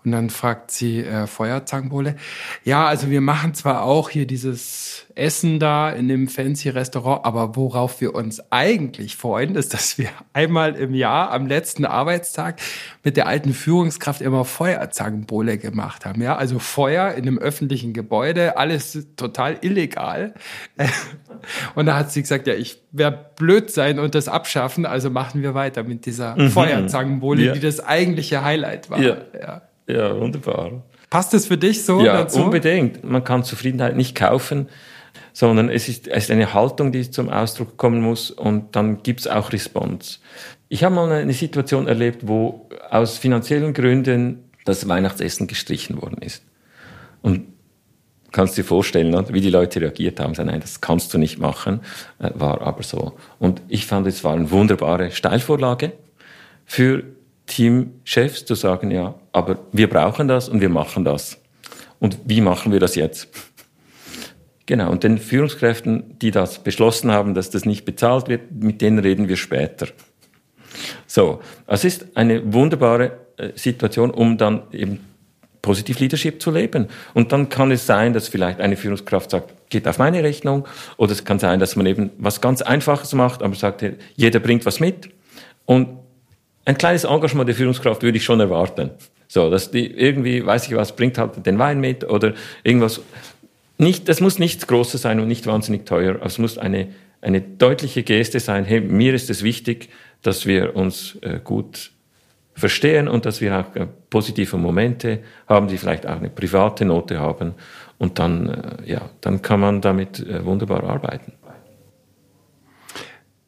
Und 0.05 0.13
dann 0.13 0.31
fragt 0.31 0.71
sie 0.71 1.01
äh, 1.01 1.27
Feuerzangenbowle. 1.27 2.17
Ja, 2.65 2.87
also 2.87 3.11
wir 3.11 3.21
machen 3.21 3.53
zwar 3.55 3.83
auch 3.83 4.09
hier 4.09 4.27
dieses 4.27 5.07
Essen 5.15 5.59
da 5.59 5.91
in 5.91 6.09
dem 6.09 6.29
fancy 6.29 6.71
Restaurant, 6.71 7.25
aber 7.27 7.55
worauf 7.55 8.01
wir 8.01 8.15
uns 8.15 8.41
eigentlich 8.51 9.17
freuen, 9.17 9.57
ist, 9.57 9.75
dass 9.75 9.99
wir 9.99 10.09
einmal 10.33 10.77
im 10.77 10.95
Jahr 10.95 11.31
am 11.33 11.47
letzten 11.47 11.85
Arbeitstag 11.85 12.61
mit 13.05 13.19
der 13.19 13.27
alten 13.27 13.53
Führungskraft 13.53 14.23
immer 14.23 14.47
Feuerzangenbowle 14.47 15.59
gemacht 15.59 16.07
haben. 16.07 16.23
Ja, 16.23 16.37
also 16.37 16.59
Feuer 16.59 17.13
in 17.13 17.27
einem 17.27 17.39
öffentlichen 17.39 17.93
Gebäude, 17.93 18.57
alles 18.57 19.07
total 19.17 19.59
illegal. 19.61 20.35
Und 21.75 21.87
da 21.87 21.97
hat 21.97 22.11
sie 22.11 22.23
gesagt, 22.23 22.47
ja, 22.47 22.55
ich 22.55 22.83
werde 22.93 23.27
blöd 23.37 23.71
sein 23.71 23.99
und 23.99 24.15
das 24.15 24.29
abschaffen, 24.29 24.85
also 24.85 25.09
machen 25.11 25.43
wir 25.43 25.55
weiter 25.55 25.85
mit 25.85 26.05
dieser 26.05 26.37
mhm. 26.37 26.51
Feuerzangenbowle, 26.51 27.43
ja. 27.47 27.53
die 27.53 27.61
das 27.61 27.81
eigentliche 27.81 28.45
Highlight 28.45 28.91
war. 28.91 29.01
Ja. 29.01 29.17
ja. 29.41 29.63
Ja, 29.93 30.19
wunderbar. 30.19 30.83
Passt 31.09 31.35
es 31.35 31.47
für 31.47 31.59
dich 31.59 31.85
so 31.85 32.01
ja, 32.01 32.19
dazu? 32.19 32.45
unbedingt. 32.45 33.03
Man 33.03 33.25
kann 33.25 33.43
Zufriedenheit 33.43 33.97
nicht 33.97 34.15
kaufen, 34.15 34.69
sondern 35.33 35.69
es 35.69 35.89
ist, 35.89 36.07
es 36.07 36.25
ist 36.25 36.31
eine 36.31 36.55
Haltung, 36.55 36.93
die 36.93 37.11
zum 37.11 37.29
Ausdruck 37.29 37.77
kommen 37.77 38.01
muss 38.01 38.31
und 38.31 38.77
dann 38.77 39.03
gibt 39.03 39.21
es 39.21 39.27
auch 39.27 39.53
Response. 39.53 40.19
Ich 40.69 40.85
habe 40.85 40.95
mal 40.95 41.11
eine 41.11 41.33
Situation 41.33 41.89
erlebt, 41.89 42.29
wo 42.29 42.69
aus 42.91 43.19
finanziellen 43.19 43.75
Gründen 43.75 44.45
das 44.65 44.87
Weihnachtsessen 44.87 45.47
gestrichen 45.47 46.01
worden 46.01 46.19
ist. 46.23 46.45
Und 47.23 47.47
kannst 48.33 48.57
dir 48.57 48.65
vorstellen, 48.65 49.13
wie 49.33 49.41
die 49.41 49.51
Leute 49.51 49.81
reagiert 49.81 50.21
haben. 50.21 50.35
Sagen, 50.35 50.51
nein, 50.51 50.61
das 50.61 50.81
kannst 50.81 51.13
du 51.13 51.19
nicht 51.19 51.39
machen, 51.39 51.81
äh, 52.19 52.31
war 52.35 52.61
aber 52.61 52.83
so. 52.83 53.15
Und 53.39 53.63
ich 53.69 53.87
fand, 53.87 54.07
es 54.07 54.23
war 54.25 54.35
eine 54.35 54.51
wunderbare 54.51 55.11
Steilvorlage 55.11 55.93
für 56.65 57.03
Teamchefs 57.47 58.45
zu 58.45 58.55
sagen, 58.55 58.91
ja, 58.91 59.15
aber 59.33 59.59
wir 59.73 59.89
brauchen 59.89 60.29
das 60.29 60.49
und 60.49 60.61
wir 60.61 60.69
machen 60.69 61.05
das. 61.05 61.41
Und 61.99 62.19
wie 62.25 62.41
machen 62.41 62.73
wir 62.73 62.81
das 62.81 62.95
jetzt? 62.95 63.29
Genau, 64.67 64.91
und 64.91 65.03
den 65.03 65.19
Führungskräften, 65.19 66.19
die 66.21 66.31
das 66.31 66.63
beschlossen 66.63 67.11
haben, 67.11 67.35
dass 67.35 67.51
das 67.51 67.65
nicht 67.65 67.85
bezahlt 67.85 68.29
wird, 68.29 68.53
mit 68.53 68.81
denen 68.81 69.01
reden 69.01 69.29
wir 69.29 69.37
später. 69.37 69.89
So, 71.07 71.41
es 71.67 71.85
ist 71.85 72.17
eine 72.17 72.53
wunderbare 72.53 73.19
äh, 73.37 73.51
Situation, 73.57 74.11
um 74.11 74.39
dann 74.39 74.63
eben 74.73 75.01
positiv 75.63 75.99
Leadership 75.99 76.41
zu 76.41 76.51
leben. 76.51 76.89
Und 77.15 77.33
dann 77.33 77.49
kann 77.49 77.71
es 77.71 77.87
sein, 77.87 78.13
dass 78.13 78.29
vielleicht 78.29 78.61
eine 78.61 78.77
Führungskraft 78.77 79.31
sagt, 79.31 79.71
geht 79.71 79.87
auf 79.87 79.99
meine 79.99 80.23
Rechnung, 80.23 80.67
oder 80.97 81.13
es 81.13 81.25
kann 81.25 81.39
sein, 81.39 81.61
dass 81.61 81.77
man 81.77 81.87
eben 81.87 82.11
was 82.19 82.41
ganz 82.41 82.63
Einfaches 82.63 83.13
macht, 83.13 83.43
aber 83.43 83.55
sagt, 83.55 83.85
jeder 84.17 84.41
bringt 84.41 84.65
was 84.67 84.81
mit. 84.81 85.11
Und 85.67 85.99
ein 86.65 86.79
kleines 86.79 87.05
Engagement 87.05 87.49
der 87.49 87.57
Führungskraft 87.57 88.03
würde 88.03 88.19
ich 88.19 88.25
schon 88.25 88.41
erwarten. 88.41 88.91
So, 89.33 89.49
dass 89.49 89.71
die 89.71 89.87
irgendwie, 89.87 90.45
weiß 90.45 90.67
ich 90.67 90.75
was, 90.75 90.97
bringt 90.97 91.17
halt 91.17 91.47
den 91.47 91.57
Wein 91.61 91.79
mit 91.79 92.03
oder 92.03 92.35
irgendwas. 92.65 93.01
Nicht, 93.79 94.09
das 94.09 94.21
muss 94.21 94.41
nichts 94.41 94.67
Großes 94.67 95.03
sein 95.03 95.21
und 95.21 95.29
nicht 95.29 95.47
wahnsinnig 95.47 95.87
teuer. 95.87 96.21
Es 96.25 96.39
muss 96.39 96.59
eine, 96.59 96.89
eine 97.21 97.41
deutliche 97.41 98.03
Geste 98.03 98.41
sein. 98.41 98.65
Hey, 98.65 98.81
mir 98.81 99.15
ist 99.15 99.31
es 99.31 99.45
wichtig, 99.45 99.89
dass 100.23 100.47
wir 100.47 100.75
uns 100.75 101.17
äh, 101.21 101.39
gut 101.45 101.93
verstehen 102.57 103.07
und 103.07 103.25
dass 103.25 103.41
wir 103.41 103.57
auch 103.57 103.77
äh, 103.77 103.87
positive 104.11 104.57
Momente 104.57 105.21
haben, 105.49 105.69
die 105.69 105.79
vielleicht 105.79 106.09
auch 106.09 106.17
eine 106.17 106.29
private 106.29 106.85
Note 106.85 107.21
haben. 107.21 107.55
Und 107.99 108.19
dann, 108.19 108.49
äh, 108.49 108.91
ja, 108.91 109.11
dann 109.21 109.43
kann 109.43 109.61
man 109.61 109.81
damit 109.81 110.19
äh, 110.19 110.45
wunderbar 110.45 110.83
arbeiten. 110.83 111.35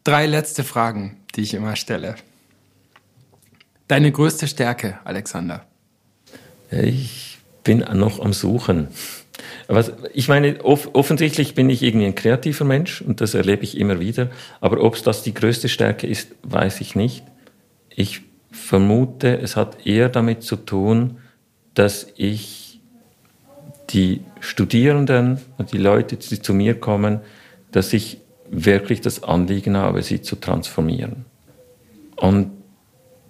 Drei 0.05 0.27
letzte 0.27 0.63
Fragen, 0.63 1.23
die 1.35 1.41
ich 1.41 1.55
immer 1.55 1.75
stelle. 1.75 2.15
Deine 3.89 4.13
größte 4.13 4.47
Stärke, 4.47 5.01
Alexander? 5.03 5.67
Ich 6.73 7.39
bin 7.65 7.85
noch 7.95 8.21
am 8.21 8.33
Suchen. 8.33 8.89
Aber 9.69 9.85
ich 10.13 10.29
meine, 10.29 10.65
off 10.65 10.91
offensichtlich 10.93 11.55
bin 11.55 11.71
ich 11.71 11.83
irgendwie 11.83 12.07
ein 12.07 12.15
kreativer 12.15 12.65
Mensch 12.65 13.01
und 13.03 13.21
das 13.21 13.35
erlebe 13.35 13.65
ich 13.65 13.79
immer 13.79 14.01
wieder. 14.01 14.31
Aber 14.61 14.83
ob 14.83 15.03
das 15.03 15.23
die 15.23 15.35
größte 15.35 15.69
Stärke 15.69 16.07
ist, 16.07 16.35
weiß 16.43 16.81
ich 16.81 16.95
nicht. 16.95 17.25
Ich 17.89 18.23
vermute, 18.51 19.39
es 19.39 19.57
hat 19.57 19.87
eher 19.87 20.09
damit 20.09 20.43
zu 20.43 20.57
tun, 20.57 21.19
dass 21.75 22.07
ich 22.17 22.81
die 23.91 24.23
Studierenden 24.41 25.41
und 25.59 25.73
die 25.73 25.79
Leute, 25.79 26.17
die 26.17 26.41
zu 26.41 26.55
mir 26.55 26.79
kommen, 26.79 27.21
dass 27.71 27.93
ich 27.93 28.19
wirklich 28.51 29.01
das 29.01 29.23
Anliegen 29.23 29.77
habe, 29.77 30.03
sie 30.03 30.21
zu 30.23 30.37
transformieren. 30.37 31.25
Und 32.17 32.51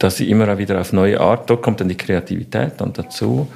dass 0.02 0.16
sie 0.16 0.28
immer 0.28 0.58
wieder 0.58 0.80
auf 0.80 0.92
neue 0.92 1.20
Art, 1.20 1.48
dort 1.48 1.62
kommt 1.62 1.80
dann 1.80 1.88
die 1.88 1.96
Kreativität 1.96 2.74
dann 2.78 2.92
dazu. 2.92 3.46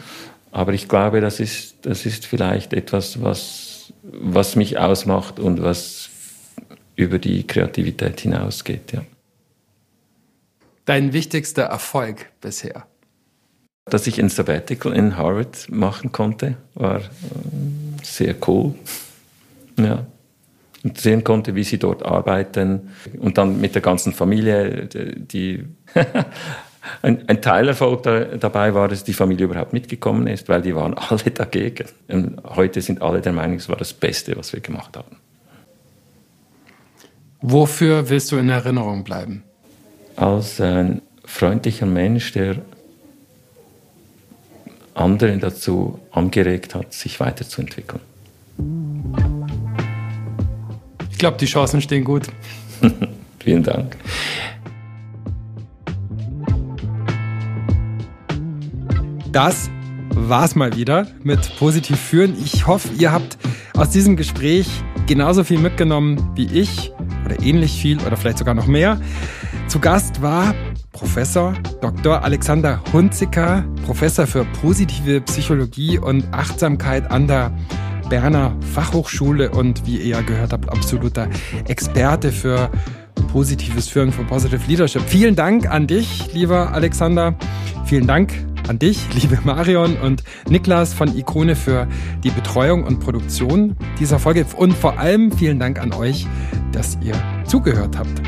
Aber 0.52 0.72
ich 0.72 0.88
glaube, 0.88 1.20
das 1.20 1.40
ist, 1.40 1.74
das 1.82 2.06
ist 2.06 2.24
vielleicht 2.24 2.72
etwas, 2.72 3.20
was, 3.20 3.92
was 4.02 4.54
mich 4.54 4.78
ausmacht 4.78 5.40
und 5.40 5.62
was 5.62 6.08
über 6.94 7.18
die 7.18 7.46
Kreativität 7.46 8.20
hinausgeht, 8.20 8.92
ja. 8.92 9.02
Dein 10.84 11.12
wichtigster 11.12 11.64
Erfolg 11.64 12.30
bisher? 12.40 12.86
Dass 13.86 14.06
ich 14.06 14.20
ein 14.20 14.28
Sabbatical 14.28 14.92
in 14.92 15.16
Harvard 15.16 15.68
machen 15.68 16.12
konnte, 16.12 16.56
war 16.74 16.98
äh, 16.98 17.02
sehr 18.04 18.36
cool. 18.46 18.74
Ja. 19.76 20.06
Und 20.86 20.98
sehen 20.98 21.24
konnte, 21.24 21.54
wie 21.54 21.64
sie 21.64 21.78
dort 21.78 22.04
arbeiten. 22.04 22.90
Und 23.18 23.38
dann 23.38 23.60
mit 23.60 23.74
der 23.74 23.82
ganzen 23.82 24.12
Familie, 24.12 24.86
die 24.86 25.64
ein, 27.02 27.28
ein 27.28 27.42
Teilerfolg 27.42 28.04
da, 28.04 28.24
dabei 28.24 28.72
war, 28.74 28.88
dass 28.88 29.02
die 29.02 29.12
Familie 29.12 29.46
überhaupt 29.46 29.72
mitgekommen 29.72 30.26
ist, 30.28 30.48
weil 30.48 30.62
die 30.62 30.74
waren 30.74 30.94
alle 31.08 31.30
dagegen. 31.30 31.86
Und 32.08 32.40
heute 32.44 32.80
sind 32.80 33.02
alle 33.02 33.20
der 33.20 33.32
Meinung, 33.32 33.56
es 33.56 33.68
war 33.68 33.76
das 33.76 33.92
Beste, 33.92 34.36
was 34.36 34.52
wir 34.52 34.60
gemacht 34.60 34.96
haben. 34.96 35.16
Wofür 37.40 38.08
willst 38.08 38.32
du 38.32 38.36
in 38.36 38.48
Erinnerung 38.48 39.02
bleiben? 39.02 39.42
als 40.16 40.60
ein 40.60 41.02
freundlicher 41.24 41.86
Mensch, 41.86 42.32
der 42.32 42.56
anderen 44.94 45.40
dazu 45.40 46.00
angeregt 46.10 46.74
hat, 46.74 46.94
sich 46.94 47.20
weiterzuentwickeln. 47.20 48.00
Ich 51.26 51.28
glaube, 51.28 51.38
die 51.38 51.46
Chancen 51.46 51.80
stehen 51.80 52.04
gut. 52.04 52.28
Vielen 53.40 53.64
Dank. 53.64 53.96
Das 59.32 59.68
war's 60.10 60.54
mal 60.54 60.76
wieder 60.76 61.08
mit 61.24 61.58
Positiv 61.58 61.98
führen. 61.98 62.36
Ich 62.44 62.68
hoffe, 62.68 62.90
ihr 62.96 63.10
habt 63.10 63.38
aus 63.74 63.90
diesem 63.90 64.14
Gespräch 64.14 64.68
genauso 65.08 65.42
viel 65.42 65.58
mitgenommen 65.58 66.30
wie 66.36 66.46
ich 66.46 66.92
oder 67.24 67.42
ähnlich 67.42 67.72
viel 67.72 68.00
oder 68.06 68.16
vielleicht 68.16 68.38
sogar 68.38 68.54
noch 68.54 68.68
mehr. 68.68 69.00
Zu 69.66 69.80
Gast 69.80 70.22
war 70.22 70.54
Professor 70.92 71.54
Dr. 71.80 72.22
Alexander 72.22 72.80
Hunziker, 72.92 73.64
Professor 73.84 74.28
für 74.28 74.44
positive 74.62 75.22
Psychologie 75.22 75.98
und 75.98 76.32
Achtsamkeit 76.32 77.10
an 77.10 77.26
der 77.26 77.50
Berner 78.08 78.56
Fachhochschule 78.74 79.50
und 79.50 79.86
wie 79.86 79.98
ihr 79.98 80.06
ja 80.06 80.20
gehört 80.20 80.52
habt, 80.52 80.70
absoluter 80.70 81.28
Experte 81.66 82.32
für 82.32 82.70
positives 83.32 83.88
Führen, 83.88 84.12
für 84.12 84.24
Positive 84.24 84.60
Leadership. 84.68 85.02
Vielen 85.06 85.36
Dank 85.36 85.68
an 85.68 85.86
dich, 85.86 86.32
lieber 86.32 86.72
Alexander. 86.72 87.34
Vielen 87.84 88.06
Dank 88.06 88.32
an 88.68 88.78
dich, 88.78 89.00
liebe 89.20 89.38
Marion 89.44 89.96
und 89.96 90.24
Niklas 90.48 90.94
von 90.94 91.16
Ikone 91.16 91.56
für 91.56 91.86
die 92.24 92.30
Betreuung 92.30 92.84
und 92.84 93.00
Produktion 93.00 93.76
dieser 93.98 94.18
Folge 94.18 94.46
und 94.56 94.72
vor 94.72 94.98
allem 94.98 95.32
vielen 95.32 95.58
Dank 95.58 95.80
an 95.80 95.92
euch, 95.92 96.26
dass 96.72 96.98
ihr 97.02 97.14
zugehört 97.46 97.98
habt. 97.98 98.22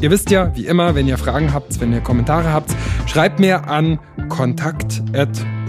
Ihr 0.00 0.10
wisst 0.10 0.30
ja, 0.30 0.54
wie 0.54 0.66
immer, 0.66 0.94
wenn 0.94 1.08
ihr 1.08 1.16
Fragen 1.16 1.54
habt, 1.54 1.80
wenn 1.80 1.92
ihr 1.92 2.00
Kommentare 2.00 2.52
habt, 2.52 2.74
schreibt 3.06 3.40
mir 3.40 3.68
an 3.68 3.98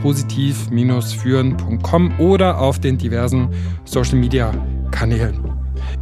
kontakt.positiv-führen.com 0.05 2.19
oder 2.19 2.59
auf 2.59 2.79
den 2.79 2.97
diversen 2.97 3.49
Social 3.85 4.17
Media 4.17 4.51
Kanälen. 4.91 5.39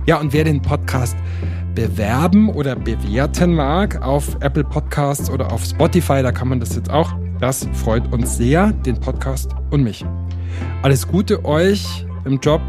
Ja, 0.05 0.19
und 0.19 0.33
wer 0.33 0.43
den 0.43 0.61
Podcast 0.61 1.15
bewerben 1.73 2.49
oder 2.49 2.75
bewerten 2.75 3.55
mag 3.55 4.01
auf 4.01 4.37
Apple 4.41 4.63
Podcasts 4.63 5.29
oder 5.29 5.51
auf 5.51 5.63
Spotify, 5.63 6.21
da 6.21 6.31
kann 6.31 6.49
man 6.49 6.59
das 6.59 6.75
jetzt 6.75 6.91
auch. 6.91 7.13
Das 7.39 7.67
freut 7.73 8.11
uns 8.13 8.37
sehr, 8.37 8.71
den 8.71 8.99
Podcast 8.99 9.51
und 9.71 9.83
mich. 9.83 10.05
Alles 10.83 11.07
Gute 11.07 11.43
euch 11.45 12.05
im 12.25 12.39
Job 12.39 12.61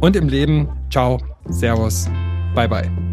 und 0.00 0.16
im 0.16 0.28
Leben. 0.28 0.68
Ciao, 0.90 1.18
Servus, 1.48 2.08
bye 2.54 2.68
bye. 2.68 3.11